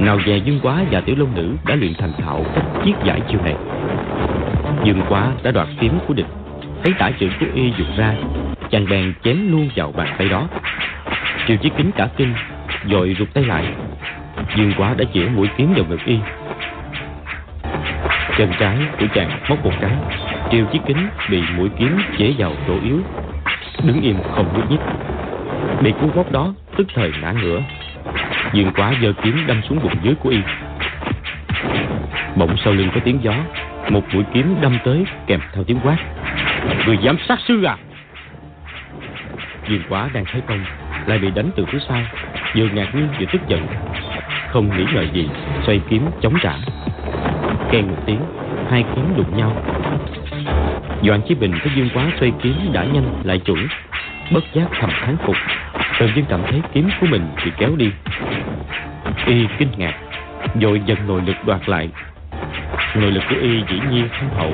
Nào 0.00 0.18
về 0.26 0.36
Dương 0.36 0.60
Quá 0.62 0.82
và 0.90 1.00
Tiểu 1.00 1.16
Long 1.18 1.34
Nữ 1.34 1.54
đã 1.66 1.74
luyện 1.74 1.94
thành 1.98 2.12
thạo 2.18 2.44
cách 2.54 2.64
chiết 2.84 2.94
giải 3.04 3.20
chiêu 3.30 3.40
này. 3.44 3.54
Dương 4.84 5.02
Quá 5.08 5.32
đã 5.42 5.50
đoạt 5.50 5.68
kiếm 5.80 5.98
của 6.08 6.14
địch, 6.14 6.26
thấy 6.84 6.92
tả 6.98 7.10
chữ 7.10 7.28
của 7.40 7.46
y 7.54 7.72
dùng 7.78 7.96
ra, 7.96 8.14
chàng 8.70 8.86
bèn 8.90 9.12
chém 9.24 9.52
luôn 9.52 9.68
vào 9.76 9.92
bàn 9.92 10.14
tay 10.18 10.28
đó. 10.28 10.48
Triệu 11.46 11.56
Chí 11.56 11.70
Kính 11.76 11.90
cả 11.96 12.08
kinh, 12.16 12.34
vội 12.84 13.16
rụt 13.18 13.28
tay 13.34 13.44
lại. 13.44 13.64
Dương 14.56 14.72
Quá 14.76 14.94
đã 14.98 15.04
chĩa 15.14 15.26
mũi 15.34 15.48
kiếm 15.56 15.74
vào 15.74 15.84
ngực 15.88 16.04
y, 16.04 16.18
Chân 18.36 18.52
trái 18.58 18.76
của 19.00 19.06
chàng 19.14 19.40
móc 19.48 19.64
một 19.64 19.72
cái 19.80 19.90
Triều 20.50 20.66
chiếc 20.72 20.78
kính 20.86 21.08
bị 21.30 21.42
mũi 21.56 21.68
kiếm 21.78 21.98
chế 22.18 22.34
vào 22.38 22.52
chỗ 22.66 22.74
yếu. 22.84 23.00
Đứng 23.82 24.02
im 24.02 24.16
không 24.34 24.52
nhúc 24.54 24.70
nhích. 24.70 24.80
Bị 25.82 25.92
cú 26.00 26.06
vóc 26.06 26.32
đó, 26.32 26.54
tức 26.76 26.86
thời 26.94 27.12
ngã 27.22 27.32
ngửa. 27.32 27.62
Dương 28.52 28.72
quá 28.76 28.94
giơ 29.02 29.12
kiếm 29.22 29.44
đâm 29.46 29.62
xuống 29.62 29.78
bụng 29.82 29.96
dưới 30.02 30.14
của 30.14 30.28
y. 30.28 30.38
Bỗng 32.36 32.56
sau 32.64 32.72
lưng 32.72 32.88
có 32.94 33.00
tiếng 33.04 33.18
gió, 33.22 33.34
Một 33.88 34.02
mũi 34.14 34.24
kiếm 34.34 34.56
đâm 34.60 34.78
tới 34.84 35.04
kèm 35.26 35.40
theo 35.52 35.64
tiếng 35.64 35.80
quát. 35.84 35.96
Người 36.86 36.98
dám 36.98 37.16
sát 37.28 37.38
sư 37.48 37.64
à! 37.64 37.76
Dương 39.68 39.82
quá 39.88 40.08
đang 40.12 40.24
thấy 40.24 40.40
công, 40.46 40.64
Lại 41.06 41.18
bị 41.18 41.30
đánh 41.30 41.50
từ 41.56 41.64
phía 41.64 41.78
sau. 41.88 42.02
Vừa 42.56 42.68
ngạc 42.68 42.94
nhiên 42.94 43.08
vừa 43.18 43.26
tức 43.32 43.40
giận. 43.48 43.66
Không 44.48 44.76
nghĩ 44.76 44.84
ngợi 44.94 45.10
gì, 45.12 45.28
Xoay 45.66 45.80
kiếm 45.88 46.06
chống 46.22 46.34
trả. 46.42 46.52
Kèn 47.70 47.86
một 47.86 47.96
tiếng, 48.06 48.20
Hai 48.70 48.84
kiếm 48.94 49.04
đụng 49.16 49.36
nhau. 49.36 49.52
Doãn 51.02 51.20
Chí 51.28 51.34
Bình 51.34 51.52
thấy 51.62 51.72
Dương 51.76 51.88
quá 51.94 52.06
xoay 52.20 52.32
kiếm 52.42 52.54
đã 52.72 52.84
nhanh, 52.84 53.20
lại 53.24 53.38
chuẩn. 53.38 53.68
Bất 54.30 54.44
giác 54.52 54.66
thầm 54.80 54.90
thán 54.90 55.16
phục. 55.16 55.36
Tự 55.98 56.08
nhiên 56.14 56.24
cảm 56.28 56.40
thấy 56.50 56.60
kiếm 56.74 56.88
của 57.00 57.06
mình 57.10 57.22
bị 57.44 57.50
kéo 57.58 57.76
đi. 57.76 57.90
Y 59.26 59.46
kinh 59.58 59.68
ngạc 59.76 59.94
Rồi 60.60 60.82
dần 60.86 60.98
nội 61.06 61.22
lực 61.26 61.36
đoạt 61.46 61.68
lại. 61.68 61.88
Nội 62.94 63.10
lực 63.10 63.24
của 63.30 63.36
Y 63.40 63.62
dĩ 63.68 63.80
nhiên 63.90 64.08
không 64.20 64.30
hậu. 64.36 64.52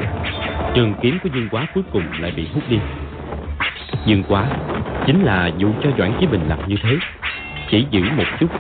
Trường 0.74 0.94
kiếm 1.02 1.18
của 1.22 1.28
Dương 1.34 1.48
Quá 1.50 1.66
cuối 1.74 1.84
cùng 1.92 2.04
lại 2.18 2.32
bị 2.36 2.46
hút 2.54 2.62
đi. 2.68 2.78
Dương 4.06 4.22
Quá 4.28 4.44
Chính 5.06 5.22
là 5.24 5.50
dụ 5.58 5.72
cho 5.82 5.90
Doãn 5.98 6.12
Chí 6.20 6.26
Bình 6.26 6.40
làm 6.48 6.58
như 6.66 6.76
thế. 6.82 6.96
Chỉ 7.70 7.86
giữ 7.90 8.02
một 8.16 8.24
chút, 8.40 8.50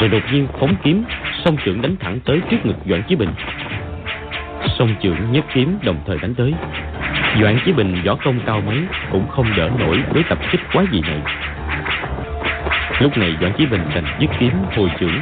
Rồi 0.00 0.08
đột 0.08 0.22
nhiên 0.32 0.46
phóng 0.60 0.74
kiếm, 0.82 1.04
Song 1.44 1.56
trưởng 1.64 1.82
đánh 1.82 1.96
thẳng 2.00 2.18
tới 2.24 2.40
trước 2.50 2.66
ngực 2.66 2.76
Doãn 2.86 3.02
Chí 3.08 3.16
Bình. 3.16 3.30
Song 4.78 4.94
trưởng 5.00 5.32
nhất 5.32 5.44
kiếm 5.54 5.78
đồng 5.82 5.96
thời 6.06 6.18
đánh 6.18 6.34
tới. 6.34 6.54
Doãn 7.40 7.58
Chí 7.64 7.72
Bình 7.72 8.02
võ 8.04 8.14
công 8.14 8.40
cao 8.46 8.62
mấy 8.66 8.78
Cũng 9.10 9.28
không 9.28 9.46
đỡ 9.56 9.70
nổi 9.78 10.02
với 10.10 10.22
tập 10.28 10.38
kích 10.50 10.60
quá 10.72 10.84
gì 10.92 11.00
này. 11.00 11.20
Lúc 13.00 13.18
này 13.18 13.36
Doãn 13.40 13.52
Chí 13.58 13.66
Bình 13.66 13.80
đành 13.94 14.04
dứt 14.20 14.30
kiếm 14.38 14.52
hồi 14.76 14.90
trưởng 14.98 15.20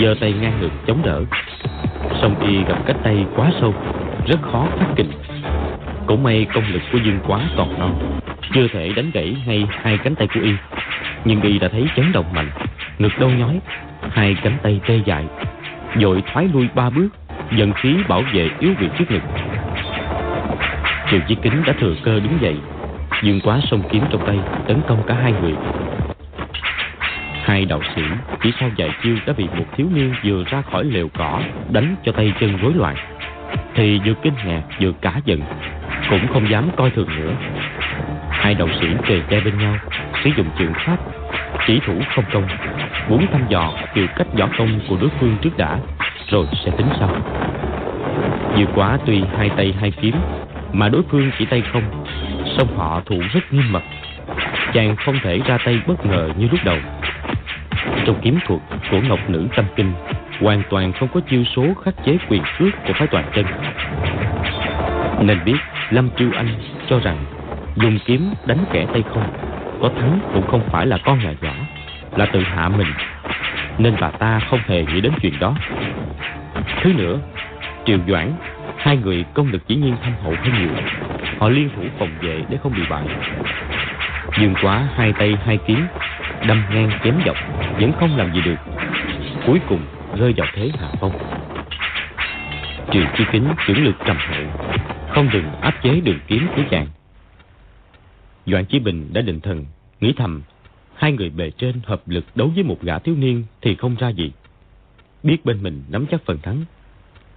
giơ 0.00 0.14
tay 0.20 0.32
ngang 0.32 0.60
ngực 0.60 0.72
chống 0.86 1.02
đỡ. 1.04 1.22
Song 2.22 2.40
y 2.48 2.64
gặp 2.64 2.78
cách 2.86 2.96
tay 3.02 3.26
quá 3.36 3.50
sâu, 3.60 3.74
Rất 4.26 4.42
khó 4.42 4.66
phát 4.78 4.86
kình. 4.96 5.10
Cũng 6.06 6.22
may 6.22 6.46
công 6.54 6.64
lực 6.72 6.82
của 6.92 6.98
Dương 6.98 7.18
quá 7.26 7.40
còn 7.56 7.78
non, 7.78 8.20
Chưa 8.52 8.68
thể 8.68 8.92
đánh 8.96 9.10
gãy 9.14 9.36
ngay 9.46 9.66
hai 9.82 9.98
cánh 9.98 10.14
tay 10.14 10.28
của 10.34 10.40
y. 10.40 10.52
Nhưng 11.24 11.42
y 11.42 11.58
đã 11.58 11.68
thấy 11.68 11.86
chấn 11.96 12.12
động 12.12 12.26
mạnh, 12.34 12.50
Ngực 12.98 13.12
đau 13.20 13.30
nhói, 13.30 13.60
Hai 14.10 14.36
cánh 14.42 14.56
tay 14.62 14.80
tê 14.86 15.00
dại 15.04 15.24
Rồi 15.94 16.22
thoái 16.32 16.48
lui 16.52 16.68
ba 16.74 16.90
bước. 16.90 17.08
Dần 17.56 17.72
khí 17.72 17.96
bảo 18.08 18.22
vệ 18.32 18.50
yếu 18.60 18.74
vị 18.78 18.88
trước 18.98 19.10
ngực 19.10 19.22
Triệu 21.10 21.20
Chí 21.28 21.34
Kính 21.42 21.62
đã 21.66 21.72
thừa 21.80 21.94
cơ 22.04 22.20
đứng 22.20 22.38
dậy 22.40 22.56
Dương 23.22 23.40
quá 23.40 23.60
sông 23.70 23.82
kiếm 23.90 24.04
trong 24.10 24.26
tay 24.26 24.38
Tấn 24.68 24.80
công 24.88 25.02
cả 25.06 25.14
hai 25.14 25.32
người 25.42 25.54
Hai 27.44 27.64
đạo 27.64 27.80
sĩ 27.96 28.02
chỉ 28.42 28.52
sau 28.60 28.70
vài 28.78 28.90
chiêu 29.02 29.16
đã 29.26 29.32
bị 29.32 29.46
một 29.56 29.64
thiếu 29.76 29.86
niên 29.94 30.14
vừa 30.24 30.44
ra 30.44 30.62
khỏi 30.62 30.84
lều 30.84 31.08
cỏ 31.18 31.40
đánh 31.70 31.96
cho 32.04 32.12
tay 32.12 32.32
chân 32.40 32.56
rối 32.62 32.72
loạn. 32.74 32.96
Thì 33.74 34.00
vừa 34.04 34.14
kinh 34.22 34.34
ngạc 34.46 34.62
vừa 34.80 34.92
cả 35.00 35.20
giận, 35.24 35.40
cũng 36.10 36.26
không 36.32 36.50
dám 36.50 36.68
coi 36.76 36.90
thường 36.90 37.08
nữa. 37.16 37.32
Hai 38.30 38.54
đạo 38.54 38.68
sĩ 38.80 38.86
kề 39.06 39.20
che 39.30 39.40
bên 39.40 39.58
nhau, 39.58 39.74
sử 40.24 40.30
dụng 40.36 40.46
trường 40.58 40.72
pháp, 40.74 40.96
chỉ 41.66 41.80
thủ 41.86 41.94
không 42.14 42.24
công, 42.32 42.48
muốn 43.08 43.26
thăm 43.32 43.40
dò 43.48 43.72
kiểu 43.94 44.06
cách 44.16 44.26
võ 44.38 44.48
công 44.58 44.80
của 44.88 44.96
đối 45.00 45.10
phương 45.20 45.36
trước 45.42 45.56
đã, 45.56 45.78
rồi 46.32 46.46
sẽ 46.64 46.70
tính 46.76 46.88
sau. 46.98 47.08
Vừa 48.56 48.66
quá 48.74 48.98
tuy 49.06 49.22
hai 49.38 49.50
tay 49.56 49.74
hai 49.80 49.90
kiếm, 49.90 50.14
mà 50.72 50.88
đối 50.88 51.02
phương 51.10 51.30
chỉ 51.38 51.44
tay 51.44 51.62
không, 51.72 51.82
song 52.56 52.76
họ 52.76 53.02
thủ 53.06 53.20
rất 53.32 53.52
nghiêm 53.52 53.72
mật. 53.72 53.82
Chàng 54.72 54.96
không 54.96 55.18
thể 55.22 55.40
ra 55.46 55.58
tay 55.64 55.80
bất 55.86 56.06
ngờ 56.06 56.30
như 56.38 56.48
lúc 56.50 56.60
đầu 56.64 56.78
trong 58.06 58.20
kiếm 58.22 58.38
thuật 58.46 58.60
của 58.90 59.00
Ngọc 59.08 59.30
Nữ 59.30 59.46
Tâm 59.56 59.64
Kinh 59.76 59.92
hoàn 60.40 60.62
toàn 60.70 60.92
không 60.92 61.08
có 61.14 61.20
chiêu 61.30 61.44
số 61.56 61.62
khắc 61.84 61.94
chế 62.06 62.18
quyền 62.28 62.42
cước 62.58 62.68
của 62.86 62.92
phái 62.92 63.08
toàn 63.08 63.24
chân. 63.34 63.46
Nên 65.20 65.38
biết 65.44 65.56
Lâm 65.90 66.10
Chiêu 66.10 66.30
Anh 66.34 66.48
cho 66.88 66.98
rằng 66.98 67.24
dùng 67.76 67.98
kiếm 68.06 68.30
đánh 68.46 68.64
kẻ 68.72 68.86
tay 68.92 69.02
không 69.14 69.24
có 69.80 69.90
thắng 70.00 70.18
cũng 70.34 70.46
không 70.46 70.62
phải 70.70 70.86
là 70.86 70.98
con 71.04 71.18
nhà 71.18 71.34
nhỏ 71.40 71.54
là 72.16 72.26
tự 72.26 72.40
hạ 72.40 72.68
mình 72.68 72.88
nên 73.78 73.94
bà 74.00 74.10
ta 74.10 74.40
không 74.50 74.60
hề 74.66 74.84
nghĩ 74.84 75.00
đến 75.00 75.12
chuyện 75.22 75.38
đó. 75.40 75.54
Thứ 76.82 76.92
nữa, 76.92 77.18
Triều 77.86 77.98
Doãn 78.08 78.32
hai 78.76 78.96
người 78.96 79.24
công 79.34 79.48
lực 79.48 79.68
dĩ 79.68 79.76
nhiên 79.76 79.96
thâm 80.02 80.12
hậu 80.22 80.34
hơn 80.38 80.52
nhiều. 80.58 80.70
Họ 81.38 81.48
liên 81.48 81.70
thủ 81.76 81.82
phòng 81.98 82.10
vệ 82.20 82.42
để 82.48 82.58
không 82.62 82.72
bị 82.76 82.82
bại. 82.90 83.04
Dương 84.40 84.54
quá 84.62 84.88
hai 84.94 85.12
tay 85.12 85.36
hai 85.44 85.58
kiếm 85.66 85.86
đâm 86.46 86.62
ngang 86.70 86.90
chém 87.04 87.20
dọc 87.26 87.36
vẫn 87.80 87.92
không 88.00 88.16
làm 88.16 88.34
gì 88.34 88.40
được 88.40 88.56
cuối 89.46 89.60
cùng 89.68 89.80
rơi 90.16 90.34
vào 90.36 90.48
thế 90.54 90.70
hạ 90.80 90.88
phong 91.00 91.12
triều 92.92 93.04
chi 93.16 93.24
kính 93.32 93.48
trưởng 93.66 93.84
lực 93.84 93.94
trầm 94.06 94.16
hậu 94.16 94.70
không 95.08 95.28
đừng 95.32 95.44
áp 95.60 95.74
chế 95.82 96.00
đường 96.00 96.18
kiếm 96.26 96.48
của 96.56 96.62
chàng 96.70 96.86
doãn 98.46 98.64
chí 98.64 98.78
bình 98.78 99.10
đã 99.12 99.20
định 99.20 99.40
thần 99.40 99.66
nghĩ 100.00 100.12
thầm 100.16 100.42
hai 101.02 101.12
người 101.12 101.30
bề 101.30 101.50
trên 101.50 101.80
hợp 101.84 102.08
lực 102.08 102.24
đấu 102.34 102.50
với 102.54 102.64
một 102.64 102.82
gã 102.82 102.98
thiếu 102.98 103.14
niên 103.14 103.44
thì 103.60 103.74
không 103.74 103.96
ra 103.98 104.08
gì 104.08 104.32
biết 105.22 105.44
bên 105.44 105.62
mình 105.62 105.82
nắm 105.88 106.06
chắc 106.10 106.22
phần 106.24 106.38
thắng 106.38 106.64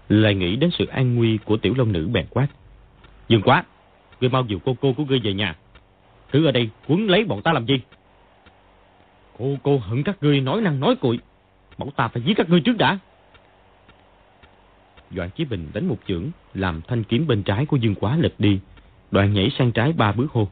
lại 0.10 0.36
nghĩ 0.36 0.56
đến 0.56 0.70
sự 0.78 0.86
an 0.86 1.16
nguy 1.16 1.38
của 1.38 1.58
tiểu 1.58 1.74
long 1.78 1.92
nữ 1.92 2.08
bèn 2.08 2.26
quát 2.30 2.48
dừng 3.28 3.42
quá 3.42 3.64
ngươi 4.22 4.30
mau 4.30 4.46
dìu 4.46 4.60
cô 4.66 4.76
cô 4.82 4.94
của 4.94 5.06
ngươi 5.06 5.20
về 5.20 5.34
nhà 5.34 5.56
thứ 6.32 6.46
ở 6.46 6.52
đây 6.52 6.70
quấn 6.88 7.10
lấy 7.10 7.24
bọn 7.24 7.42
ta 7.42 7.54
làm 7.54 7.66
gì 7.66 7.82
Cô 9.38 9.58
cô 9.64 9.78
hận 9.78 10.04
các 10.04 10.18
ngươi 10.22 10.42
nói 10.42 10.62
năng 10.62 10.80
nói 10.80 10.96
cuội. 10.96 11.20
bọn 11.78 11.92
ta 11.92 12.08
phải 12.08 12.22
giết 12.22 12.34
các 12.38 12.50
ngươi 12.50 12.62
trước 12.62 12.78
đã. 12.78 13.00
Doãn 15.12 15.30
Chí 15.30 15.46
Bình 15.46 15.68
đánh 15.74 15.88
một 15.88 15.98
chưởng, 16.08 16.32
làm 16.54 16.82
thanh 16.88 17.04
kiếm 17.04 17.28
bên 17.28 17.44
trái 17.44 17.66
của 17.66 17.78
Dương 17.78 17.96
Quá 17.96 18.18
lật 18.18 18.34
đi. 18.38 18.60
Đoạn 19.12 19.34
nhảy 19.34 19.50
sang 19.58 19.72
trái 19.72 19.94
ba 19.94 20.12
bước 20.12 20.32
hô. 20.32 20.48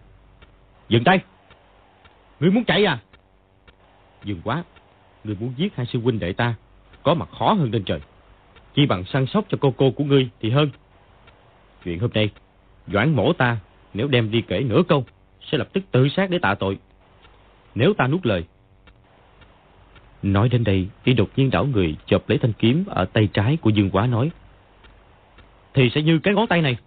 Dừng 0.90 1.04
tay! 1.04 1.20
Ngươi 2.44 2.52
muốn 2.52 2.64
chạy 2.64 2.86
à? 2.86 3.00
Dương 4.24 4.42
Quá, 4.44 4.64
ngươi 5.24 5.36
muốn 5.40 5.54
giết 5.58 5.76
hai 5.76 5.86
sư 5.86 6.00
huynh 6.02 6.20
đệ 6.20 6.34
ta, 6.34 6.56
có 7.04 7.14
mặt 7.14 7.30
khó 7.40 7.54
hơn 7.54 7.72
lên 7.72 7.84
trời. 7.84 8.00
Chỉ 8.76 8.86
bằng 8.86 9.04
săn 9.06 9.26
sóc 9.26 9.46
cho 9.50 9.58
cô 9.62 9.74
cô 9.78 9.92
của 9.92 10.04
ngươi 10.04 10.30
thì 10.42 10.50
hơn. 10.50 10.70
Chuyện 11.84 12.00
hôm 12.00 12.10
nay, 12.14 12.30
Doãn 12.88 13.16
mổ 13.16 13.34
ta, 13.34 13.58
nếu 13.94 14.08
đem 14.08 14.32
đi 14.32 14.42
kể 14.42 14.60
nửa 14.60 14.82
câu, 14.88 15.06
sẽ 15.52 15.58
lập 15.58 15.68
tức 15.74 15.84
tự 15.92 16.10
sát 16.10 16.30
để 16.30 16.40
tạ 16.40 16.56
tội. 16.56 16.78
Nếu 17.76 17.94
ta 17.94 18.08
nuốt 18.08 18.26
lời, 18.26 18.44
Nói 20.24 20.50
đến 20.50 20.64
đây, 20.64 20.88
y 21.04 21.14
đột 21.14 21.30
nhiên 21.36 21.50
đảo 21.50 21.66
người 21.66 21.96
chộp 22.06 22.30
lấy 22.30 22.38
thanh 22.38 22.54
kiếm 22.54 22.86
ở 22.88 23.06
tay 23.06 23.30
trái 23.34 23.58
của 23.58 23.70
Dương 23.70 23.90
Quá 23.90 24.08
nói. 24.08 24.32
Thì 25.74 25.90
sẽ 25.96 26.02
như 26.02 26.20
cái 26.20 26.34
ngón 26.34 26.48
tay 26.48 26.62
này. 26.62 26.78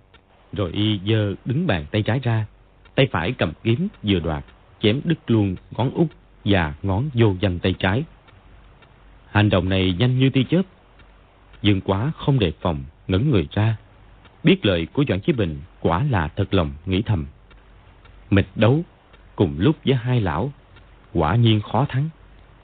Rồi 0.53 0.71
y 0.73 1.01
giơ 1.07 1.35
đứng 1.45 1.67
bàn 1.67 1.85
tay 1.91 2.03
trái 2.03 2.21
ra. 2.23 2.47
Tay 2.95 3.07
phải 3.11 3.33
cầm 3.33 3.53
kiếm 3.63 3.89
vừa 4.03 4.21
đoạt, 4.21 4.45
chém 4.87 5.01
đứt 5.05 5.19
luôn 5.27 5.57
ngón 5.71 5.91
út 5.91 6.07
và 6.45 6.75
ngón 6.83 7.09
vô 7.15 7.35
danh 7.41 7.59
tay 7.59 7.75
trái. 7.79 8.05
Hành 9.31 9.51
động 9.51 9.69
này 9.69 9.95
nhanh 9.99 10.19
như 10.19 10.31
tia 10.31 10.43
chớp. 10.51 10.63
Dương 11.63 11.81
Quá 11.81 12.13
không 12.17 12.39
đề 12.39 12.53
phòng, 12.61 12.85
ngẩng 13.09 13.31
người 13.31 13.49
ra. 13.53 13.77
Biết 14.45 14.67
lời 14.67 14.87
của 14.93 15.05
Doãn 15.09 15.21
Chí 15.21 15.33
Bình 15.33 15.61
quả 15.81 16.05
là 16.11 16.29
thật 16.29 16.55
lòng 16.55 16.73
nghĩ 16.87 17.03
thầm. 17.03 17.27
Mịch 18.31 18.47
đấu 18.55 18.85
cùng 19.37 19.55
lúc 19.59 19.77
với 19.85 19.95
hai 19.95 20.21
lão, 20.21 20.53
quả 21.13 21.37
nhiên 21.37 21.61
khó 21.61 21.87
thắng. 21.89 22.09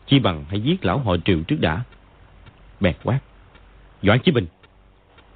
Chi 0.06 0.18
bằng 0.18 0.44
hãy 0.48 0.60
giết 0.60 0.84
lão 0.84 0.98
họ 0.98 1.16
triệu 1.24 1.42
trước 1.42 1.60
đã. 1.60 1.82
Bẹt 2.80 2.96
quát. 3.04 3.18
Doãn 4.02 4.18
Chí 4.20 4.32
Bình. 4.32 4.46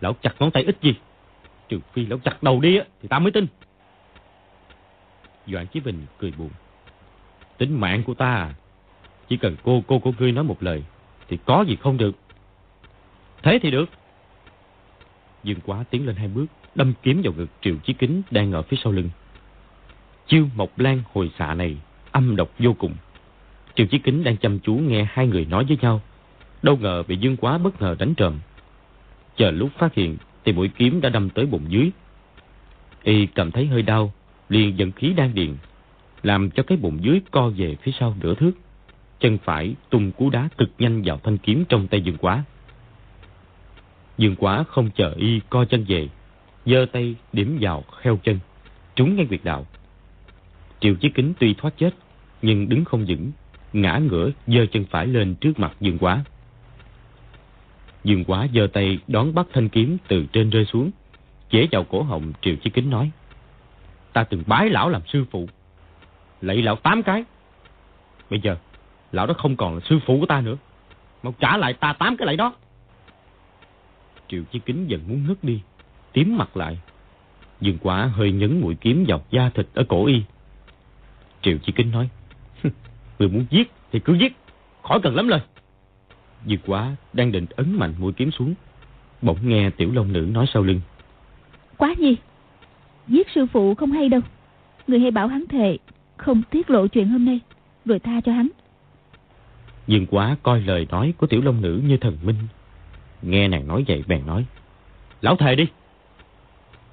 Lão 0.01 0.16
chặt 0.22 0.34
ngón 0.39 0.51
tay 0.51 0.62
ít 0.62 0.76
gì. 0.82 0.95
Trừ 1.68 1.80
phi 1.93 2.07
lão 2.07 2.18
chặt 2.18 2.43
đầu 2.43 2.61
đi 2.61 2.78
thì 3.03 3.09
ta 3.09 3.18
mới 3.18 3.32
tin. 3.32 3.47
Doãn 5.47 5.66
Chí 5.66 5.80
Bình 5.80 6.07
cười 6.18 6.32
buồn. 6.39 6.51
Tính 7.59 7.80
mạng 7.80 8.02
của 8.02 8.14
ta 8.14 8.34
à. 8.34 8.54
Chỉ 9.28 9.36
cần 9.36 9.57
cô 9.62 9.82
cô 9.86 9.98
của 9.98 10.12
ngươi 10.18 10.32
nói 10.32 10.44
một 10.44 10.62
lời 10.62 10.82
thì 11.28 11.38
có 11.44 11.64
gì 11.68 11.76
không 11.76 11.96
được. 11.96 12.16
Thế 13.42 13.59
thì 13.62 13.70
được. 13.70 13.88
Dương 15.44 15.59
quá 15.66 15.84
tiến 15.90 16.07
lên 16.07 16.16
hai 16.16 16.28
bước, 16.28 16.46
đâm 16.74 16.92
kiếm 17.02 17.20
vào 17.24 17.32
ngực 17.32 17.48
Triệu 17.61 17.76
Chí 17.84 17.92
Kính 17.92 18.22
đang 18.30 18.52
ở 18.52 18.62
phía 18.62 18.76
sau 18.84 18.92
lưng. 18.92 19.11
Chiêu 20.26 20.48
Mộc 20.57 20.78
Lan 20.78 21.02
hồi 21.12 21.30
xạ 21.38 21.54
này 21.54 21.76
âm 22.12 22.36
độc 22.36 22.50
vô 22.59 22.72
cùng. 22.78 22.94
Triệu 23.74 23.86
Chí 23.86 23.98
Kính 23.98 24.24
đang 24.24 24.36
chăm 24.36 24.59
chú 24.59 24.74
nghe 24.74 25.07
hai 25.11 25.26
người 25.26 25.44
nói 25.44 25.64
với 25.64 25.78
nhau. 25.80 26.00
Đâu 26.62 26.76
ngờ 26.76 27.02
bị 27.09 27.16
Dương 27.16 27.36
Quá 27.36 27.59
bất 27.59 27.82
ngờ 27.82 27.96
đánh 27.98 28.14
trộm 28.14 28.38
Chờ 29.36 29.50
lúc 29.50 29.70
phát 29.78 29.94
hiện 29.94 30.16
thì 30.44 30.52
mũi 30.52 30.70
kiếm 30.76 31.00
đã 31.00 31.09
đâm 31.09 31.30
tới 31.30 31.46
bụng 31.46 31.64
dưới. 31.68 31.90
Y 33.02 33.26
cảm 33.26 33.50
thấy 33.50 33.66
hơi 33.66 33.82
đau, 33.82 34.12
liền 34.48 34.78
dẫn 34.78 34.92
khí 34.92 35.12
đang 35.16 35.34
điện, 35.34 35.57
làm 36.23 36.51
cho 36.51 36.62
cái 36.62 36.79
bụng 36.79 36.99
dưới 37.01 37.21
co 37.31 37.49
về 37.49 37.77
phía 37.83 37.93
sau 38.01 38.14
nửa 38.21 38.35
thước. 38.35 38.53
Chân 39.21 39.39
phải 39.45 39.75
tung 39.91 40.12
cú 40.12 40.31
đá 40.31 40.49
cực 40.59 40.71
nhanh 40.79 41.03
vào 41.03 41.21
thanh 41.25 41.39
kiếm 41.39 41.64
trong 41.69 41.89
tay 41.89 42.01
Dương 42.01 42.17
Quá. 42.17 42.45
Dương 44.19 44.37
Quá 44.37 44.64
không 44.69 44.91
chờ 44.91 45.14
Y 45.17 45.41
co 45.51 45.64
chân 45.64 45.85
về, 45.89 46.09
giơ 46.67 46.87
tay 46.93 47.14
điểm 47.33 47.59
vào 47.61 47.83
kheo 47.83 48.17
chân, 48.17 48.39
trúng 48.95 49.17
ngay 49.17 49.27
quyệt 49.27 49.41
đạo. 49.45 49.67
Triệu 50.81 50.95
Chí 50.95 51.09
Kính 51.09 51.33
tuy 51.39 51.55
thoát 51.55 51.79
chết, 51.79 51.95
nhưng 52.43 52.69
đứng 52.69 52.85
không 52.85 53.05
vững, 53.09 53.31
ngã 53.73 53.99
ngửa 53.99 54.31
giơ 54.47 54.67
chân 54.73 54.85
phải 54.91 55.07
lên 55.07 55.35
trước 55.35 55.59
mặt 55.59 55.77
Dương 55.81 55.99
Quá. 55.99 56.25
Dương 58.05 58.25
Quá 58.25 58.47
giơ 58.55 58.67
tay 58.73 58.99
đón 59.09 59.35
bắt 59.35 59.47
thanh 59.53 59.69
kiếm 59.69 59.97
từ 60.09 60.27
trên 60.33 60.51
rơi 60.51 60.64
xuống, 60.64 60.91
chế 61.51 61.69
vào 61.73 61.85
cổ 61.85 62.03
họng 62.03 62.33
Triệu 62.43 62.57
Chí 62.57 62.71
Kính 62.71 62.91
nói: 62.91 63.11
"Ta 64.12 64.25
từng 64.25 64.43
bái 64.47 64.71
lão 64.71 64.89
làm 64.89 65.03
sư 65.07 65.25
phụ, 65.31 65.49
lạy 66.47 66.62
lão 66.62 66.76
tám 66.76 67.03
cái 67.03 67.24
Bây 68.30 68.40
giờ, 68.40 68.57
lão 69.12 69.26
đó 69.26 69.34
không 69.38 69.57
còn 69.57 69.74
là 69.74 69.80
sư 69.80 69.99
phụ 70.07 70.20
của 70.20 70.26
ta 70.26 70.40
nữa. 70.40 70.57
Mau 71.22 71.34
trả 71.38 71.57
lại 71.57 71.72
ta 71.72 71.92
tám 71.92 72.16
cái 72.16 72.26
lạy 72.26 72.36
đó. 72.36 72.55
Triệu 74.28 74.42
Chí 74.53 74.59
Kính 74.59 74.90
dần 74.90 75.01
muốn 75.09 75.26
ngất 75.28 75.44
đi, 75.44 75.61
tím 76.12 76.36
mặt 76.36 76.57
lại. 76.57 76.78
Dương 77.61 77.78
quá 77.82 78.07
hơi 78.07 78.32
nhấn 78.32 78.61
mũi 78.61 78.76
kiếm 78.80 79.05
vào 79.09 79.22
da 79.30 79.51
thịt 79.55 79.66
ở 79.74 79.84
cổ 79.88 80.07
y. 80.07 80.22
Triệu 81.42 81.59
Chí 81.59 81.72
Kính 81.72 81.90
nói, 81.90 82.09
Người 83.18 83.28
muốn 83.28 83.47
giết 83.51 83.70
thì 83.92 84.01
cứ 84.01 84.14
giết, 84.14 84.36
khỏi 84.82 85.01
cần 85.03 85.14
lắm 85.16 85.28
lời. 85.28 85.40
Dương 86.47 86.61
quá 86.66 86.97
đang 87.12 87.32
định 87.32 87.47
ấn 87.57 87.72
mạnh 87.72 87.94
mũi 87.99 88.12
kiếm 88.12 88.30
xuống. 88.30 88.55
Bỗng 89.22 89.49
nghe 89.49 89.70
tiểu 89.70 89.90
long 89.94 90.12
nữ 90.12 90.20
nói 90.20 90.47
sau 90.55 90.62
lưng. 90.62 90.80
Quá 91.76 91.94
gì? 91.99 92.16
Giết 93.09 93.26
sư 93.34 93.47
phụ 93.53 93.74
không 93.74 93.92
hay 93.92 94.09
đâu. 94.09 94.20
Người 94.86 95.01
hay 95.01 95.11
bảo 95.11 95.28
hắn 95.28 95.44
thề, 95.49 95.78
không 96.17 96.43
tiết 96.51 96.71
lộ 96.71 96.87
chuyện 96.87 97.09
hôm 97.09 97.25
nay, 97.25 97.41
rồi 97.85 97.99
tha 97.99 98.21
cho 98.21 98.33
hắn. 98.33 98.49
Dương 99.87 100.07
quá 100.07 100.37
coi 100.43 100.61
lời 100.61 100.87
nói 100.91 101.14
của 101.19 101.27
tiểu 101.27 101.43
long 101.43 101.61
nữ 101.61 101.83
như 101.85 101.97
thần 101.97 102.19
minh. 102.23 102.37
Nghe 103.23 103.49
nàng 103.49 103.67
nói 103.67 103.85
vậy 103.89 104.05
bèn 104.07 104.27
nói. 104.27 104.47
Lão 105.21 105.37
thề 105.37 105.55
đi. 105.55 105.67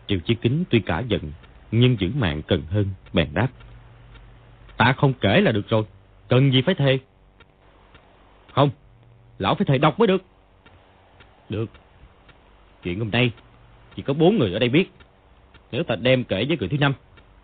Triệu 0.08 0.20
Chí 0.20 0.36
Kính 0.36 0.64
tuy 0.70 0.80
cả 0.80 1.00
giận, 1.00 1.22
nhưng 1.72 2.00
giữ 2.00 2.12
mạng 2.16 2.42
cần 2.48 2.62
hơn, 2.70 2.86
bèn 3.14 3.28
đáp. 3.34 3.48
Ta 4.78 4.94
không 4.94 5.14
kể 5.14 5.42
là 5.42 5.52
được 5.52 5.70
rồi, 5.70 5.84
cần 6.28 6.54
gì 6.54 6.62
phải 6.62 6.76
thề. 6.76 7.00
Không, 8.52 8.70
lão 9.40 9.56
phải 9.56 9.66
thề 9.66 9.78
đọc 9.78 10.00
mới 10.00 10.08
được. 10.08 10.24
Được. 11.50 11.70
Chuyện 12.84 13.00
hôm 13.00 13.12
nay 13.12 13.32
chỉ 13.96 14.02
có 14.02 14.14
bốn 14.14 14.38
người 14.38 14.54
ở 14.54 14.60
đây 14.60 14.70
biết. 14.70 14.92
Nếu 15.72 15.84
ta 15.84 15.96
đem 15.96 16.24
kể 16.24 16.46
với 16.48 16.58
người 16.58 16.70
thứ 16.70 16.78
năm, 16.78 16.94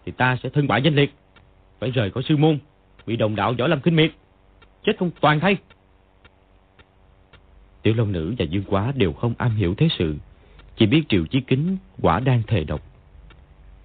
thì 0.05 0.11
ta 0.11 0.37
sẽ 0.43 0.49
thân 0.49 0.67
bại 0.67 0.81
danh 0.81 0.95
liệt. 0.95 1.13
Phải 1.79 1.91
rời 1.91 2.11
khỏi 2.11 2.23
sư 2.23 2.37
môn, 2.37 2.57
bị 3.05 3.15
đồng 3.15 3.35
đạo 3.35 3.53
võ 3.59 3.67
lâm 3.67 3.81
khinh 3.81 3.95
miệt. 3.95 4.11
Chết 4.83 4.93
không 4.99 5.11
toàn 5.21 5.39
thay. 5.39 5.57
Tiểu 7.81 7.93
Long 7.93 8.11
Nữ 8.11 8.35
và 8.37 8.45
Dương 8.45 8.63
Quá 8.67 8.93
đều 8.95 9.13
không 9.13 9.33
am 9.37 9.55
hiểu 9.55 9.75
thế 9.75 9.87
sự. 9.97 10.15
Chỉ 10.77 10.85
biết 10.85 11.03
Triệu 11.09 11.25
Chí 11.25 11.41
Kính 11.41 11.77
quả 12.01 12.19
đang 12.19 12.43
thề 12.47 12.63
độc. 12.63 12.81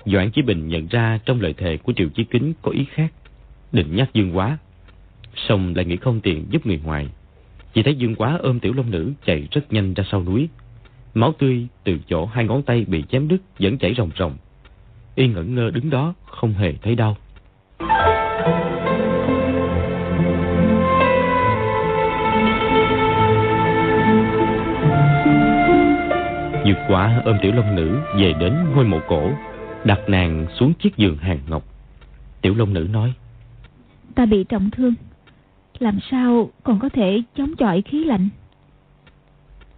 Doãn 0.04 0.30
Chí 0.30 0.42
Bình 0.42 0.68
nhận 0.68 0.86
ra 0.86 1.18
trong 1.24 1.40
lời 1.40 1.52
thề 1.52 1.76
của 1.76 1.92
Triệu 1.96 2.08
Chí 2.08 2.24
Kính 2.24 2.52
có 2.62 2.70
ý 2.70 2.84
khác. 2.84 3.12
Định 3.72 3.96
nhắc 3.96 4.10
Dương 4.14 4.36
Quá. 4.36 4.58
Xong 5.36 5.74
lại 5.76 5.84
nghĩ 5.84 5.96
không 5.96 6.20
tiện 6.20 6.46
giúp 6.50 6.66
người 6.66 6.80
ngoài. 6.84 7.08
Chỉ 7.74 7.82
thấy 7.82 7.94
Dương 7.94 8.14
Quá 8.14 8.38
ôm 8.42 8.60
Tiểu 8.60 8.72
Long 8.72 8.90
Nữ 8.90 9.12
chạy 9.26 9.48
rất 9.50 9.72
nhanh 9.72 9.94
ra 9.94 10.04
sau 10.10 10.24
núi. 10.24 10.48
Máu 11.14 11.32
tươi 11.38 11.66
từ 11.84 11.98
chỗ 12.08 12.26
hai 12.26 12.44
ngón 12.44 12.62
tay 12.62 12.84
bị 12.88 13.04
chém 13.08 13.28
đứt 13.28 13.38
vẫn 13.58 13.78
chảy 13.78 13.94
ròng 13.96 14.10
ròng. 14.18 14.36
Y 15.14 15.28
ngẩn 15.28 15.54
ngơ 15.54 15.70
đứng 15.70 15.90
đó 15.90 16.14
không 16.26 16.52
hề 16.52 16.72
thấy 16.82 16.94
đau. 16.94 17.16
Dược 26.66 26.76
quả 26.88 27.22
ôm 27.24 27.36
tiểu 27.42 27.52
long 27.52 27.76
nữ 27.76 28.00
về 28.18 28.32
đến 28.40 28.56
ngôi 28.74 28.84
mộ 28.84 29.00
cổ, 29.08 29.30
đặt 29.84 30.00
nàng 30.08 30.46
xuống 30.58 30.72
chiếc 30.74 30.96
giường 30.96 31.16
hàng 31.16 31.38
ngọc. 31.48 31.64
Tiểu 32.40 32.54
long 32.54 32.74
nữ 32.74 32.88
nói, 32.92 33.14
Ta 34.14 34.26
bị 34.26 34.44
trọng 34.44 34.70
thương, 34.70 34.94
làm 35.78 35.98
sao 36.10 36.50
còn 36.62 36.78
có 36.78 36.88
thể 36.88 37.22
chống 37.36 37.56
chọi 37.56 37.82
khí 37.82 38.04
lạnh? 38.04 38.28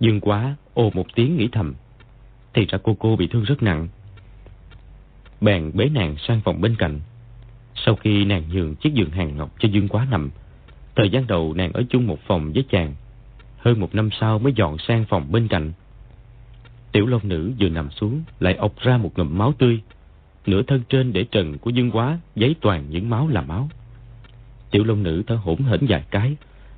Dương 0.01 0.21
quá 0.21 0.57
ồ 0.75 0.91
một 0.95 1.07
tiếng 1.15 1.37
nghĩ 1.37 1.49
thầm, 1.53 1.75
thì 2.55 2.67
ra 2.67 2.79
cô 2.83 2.97
cô 2.99 3.17
bị 3.17 3.27
thương 3.27 3.43
rất 3.43 3.63
nặng. 3.63 3.89
Bèn 5.41 5.71
bế 5.75 5.89
nàng 5.89 6.17
sang 6.19 6.41
phòng 6.45 6.61
bên 6.61 6.77
cạnh. 6.79 7.01
Sau 7.85 7.97
khi 7.97 8.25
nàng 8.25 8.43
nhường 8.53 8.75
chiếc 8.75 8.95
giường 8.95 9.11
hàng 9.11 9.37
ngọc 9.37 9.51
cho 9.59 9.69
Dương 9.69 9.89
quá 9.89 10.07
nằm, 10.11 10.31
thời 10.97 11.11
gian 11.11 11.27
đầu 11.27 11.55
nàng 11.55 11.73
ở 11.73 11.83
chung 11.89 12.07
một 12.07 12.19
phòng 12.27 12.53
với 12.53 12.65
chàng. 12.71 12.95
Hơn 13.59 13.81
một 13.81 13.95
năm 13.95 14.11
sau 14.21 14.39
mới 14.39 14.53
dọn 14.57 14.77
sang 14.79 15.05
phòng 15.09 15.33
bên 15.33 15.49
cạnh. 15.49 15.73
Tiểu 16.93 17.07
Long 17.07 17.29
Nữ 17.29 17.53
vừa 17.61 17.69
nằm 17.69 17.91
xuống 17.91 18.23
lại 18.41 18.55
ọc 18.55 18.81
ra 18.81 18.97
một 18.97 19.13
ngụm 19.17 19.39
máu 19.39 19.53
tươi. 19.53 19.81
Nửa 20.47 20.63
thân 20.63 20.83
trên 20.89 21.13
để 21.13 21.25
trần 21.25 21.59
của 21.59 21.71
Dương 21.71 21.91
Quá 21.91 22.19
giấy 22.35 22.57
toàn 22.61 22.85
những 22.91 23.11
máu 23.11 23.29
là 23.29 23.43
máu. 23.43 23.69
Tiểu 24.71 24.85
Long 24.85 25.03
Nữ 25.03 25.23
thở 25.27 25.35
hổn 25.35 25.59
hển 25.63 25.87
vài 25.89 26.05
cái, 26.11 26.37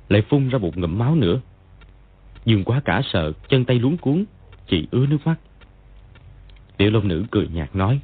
lại 0.09 0.21
phun 0.21 0.49
ra 0.49 0.57
một 0.57 0.77
ngụm 0.77 0.97
máu 0.97 1.15
nữa. 1.15 1.39
Dương 2.45 2.63
Quá 2.63 2.81
cả 2.85 3.01
sợ, 3.13 3.31
chân 3.49 3.65
tay 3.65 3.79
luống 3.79 3.97
cuốn, 3.97 4.25
chỉ 4.67 4.87
ứa 4.91 5.05
nước 5.05 5.17
mắt. 5.25 5.35
Tiểu 6.77 6.91
Long 6.91 7.07
Nữ 7.07 7.25
cười 7.31 7.47
nhạt 7.47 7.75
nói. 7.75 7.99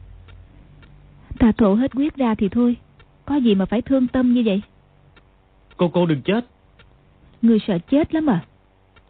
Ta 1.40 1.52
thổ 1.58 1.74
hết 1.74 1.94
huyết 1.94 2.16
ra 2.16 2.36
thì 2.36 2.50
thôi, 2.50 2.76
có 3.26 3.36
gì 3.36 3.56
mà 3.56 3.66
phải 3.66 3.82
thương 3.82 4.08
tâm 4.08 4.34
như 4.34 4.44
vậy? 4.46 4.62
Cô 5.78 5.90
cô 5.90 6.06
đừng 6.06 6.22
chết. 6.22 6.46
Người 7.42 7.60
sợ 7.68 7.78
chết 7.92 8.14
lắm 8.14 8.30
à? 8.30 8.46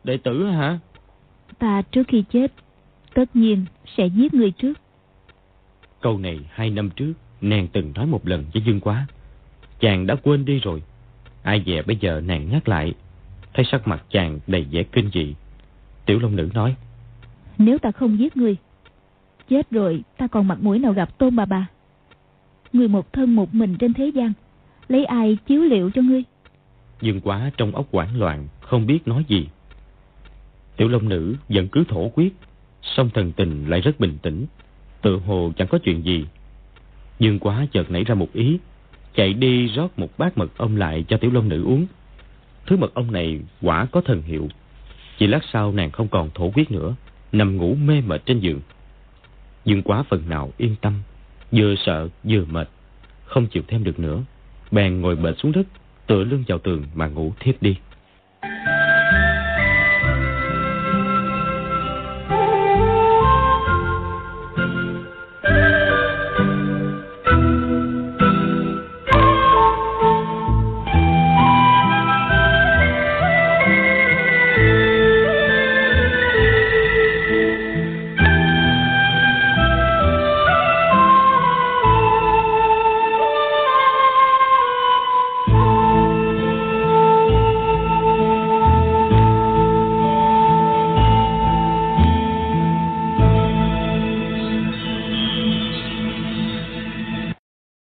Đệ 0.03 0.18
tử 0.18 0.45
hả? 0.45 0.80
Ta 1.59 1.82
trước 1.82 2.07
khi 2.07 2.24
chết 2.32 2.51
tất 3.13 3.36
nhiên 3.36 3.66
sẽ 3.97 4.05
giết 4.05 4.34
người 4.34 4.51
trước. 4.51 4.74
Câu 6.01 6.18
này 6.18 6.39
hai 6.49 6.70
năm 6.70 6.89
trước, 6.95 7.13
nàng 7.41 7.68
từng 7.68 7.91
nói 7.95 8.05
một 8.05 8.28
lần 8.28 8.45
với 8.53 8.63
Dương 8.66 8.80
Quá. 8.80 9.07
Chàng 9.80 10.07
đã 10.07 10.16
quên 10.16 10.45
đi 10.45 10.59
rồi. 10.59 10.84
Ai 11.43 11.63
dè 11.66 11.82
bây 11.82 11.95
giờ 11.95 12.22
nàng 12.26 12.49
nhắc 12.49 12.70
lại, 12.70 12.93
thấy 13.53 13.66
sắc 13.72 13.88
mặt 13.88 14.03
chàng 14.09 14.39
đầy 14.47 14.66
vẻ 14.72 14.84
kinh 14.84 15.09
dị. 15.13 15.36
Tiểu 16.05 16.20
Long 16.20 16.36
Nữ 16.36 16.49
nói, 16.53 16.76
Nếu 17.57 17.78
ta 17.78 17.91
không 17.91 18.20
giết 18.20 18.38
người, 18.38 18.57
chết 19.49 19.72
rồi 19.72 20.03
ta 20.18 20.28
còn 20.28 20.47
mặt 20.47 20.57
mũi 20.61 20.80
nào 20.80 20.93
gặp 20.93 21.18
tôn 21.18 21.36
bà 21.36 21.45
bà. 21.45 21.68
Người 22.76 22.88
một 22.88 23.14
thân 23.14 23.36
một 23.36 23.56
mình 23.56 23.76
trên 23.80 23.94
thế 23.94 24.08
gian, 24.16 24.34
lấy 24.88 25.06
ai 25.06 25.38
chiếu 25.48 25.62
liệu 25.62 25.92
cho 25.92 26.02
ngươi? 26.02 26.24
Dương 27.02 27.22
Quá 27.22 27.52
trong 27.58 27.76
ốc 27.76 27.88
quảng 27.92 28.20
loạn, 28.20 28.48
không 28.62 28.86
biết 28.86 29.08
nói 29.08 29.26
gì. 29.28 29.48
Tiểu 30.78 30.88
Long 30.88 31.10
Nữ 31.10 31.36
vẫn 31.50 31.68
cứ 31.68 31.84
thổ 31.88 32.10
quyết, 32.10 32.36
song 32.82 33.10
thần 33.14 33.32
tình 33.32 33.70
lại 33.70 33.82
rất 33.82 34.00
bình 34.00 34.18
tĩnh, 34.22 34.46
tự 35.02 35.18
hồ 35.18 35.52
chẳng 35.58 35.68
có 35.68 35.78
chuyện 35.84 36.06
gì. 36.06 36.26
Dương 37.20 37.40
quá 37.40 37.68
chợt 37.72 37.92
nảy 37.92 38.04
ra 38.04 38.16
một 38.16 38.34
ý, 38.34 38.60
chạy 39.14 39.34
đi 39.34 39.68
rót 39.68 40.00
một 40.00 40.18
bát 40.18 40.38
mật 40.38 40.58
ong 40.58 40.78
lại 40.78 41.06
cho 41.08 41.18
tiểu 41.18 41.32
long 41.32 41.50
nữ 41.50 41.64
uống. 41.64 41.86
Thứ 42.66 42.78
mật 42.78 42.94
ong 42.94 43.12
này 43.12 43.40
quả 43.62 43.86
có 43.86 44.02
thần 44.02 44.22
hiệu. 44.22 44.48
Chỉ 45.18 45.28
lát 45.28 45.42
sau 45.52 45.72
nàng 45.72 45.92
không 45.92 46.08
còn 46.08 46.30
thổ 46.34 46.52
quyết 46.56 46.72
nữa, 46.72 46.96
nằm 47.32 47.58
ngủ 47.58 47.76
mê 47.76 48.02
mệt 48.02 48.26
trên 48.26 48.40
giường. 48.40 48.62
Dương 49.66 49.82
quá 49.82 50.04
phần 50.10 50.30
nào 50.30 50.52
yên 50.58 50.76
tâm, 50.82 50.94
vừa 51.56 51.76
sợ 51.86 52.08
vừa 52.24 52.45
mệt, 52.45 52.70
không 53.26 53.47
chịu 53.47 53.64
thêm 53.68 53.84
được 53.84 53.99
nữa. 53.99 54.24
Bèn 54.72 55.01
ngồi 55.01 55.16
bệt 55.16 55.34
xuống 55.38 55.51
đất, 55.51 55.68
tựa 56.08 56.24
lưng 56.24 56.43
vào 56.47 56.60
tường 56.60 56.84
mà 56.95 57.08
ngủ 57.08 57.34
thiếp 57.39 57.62
đi. 57.62 57.76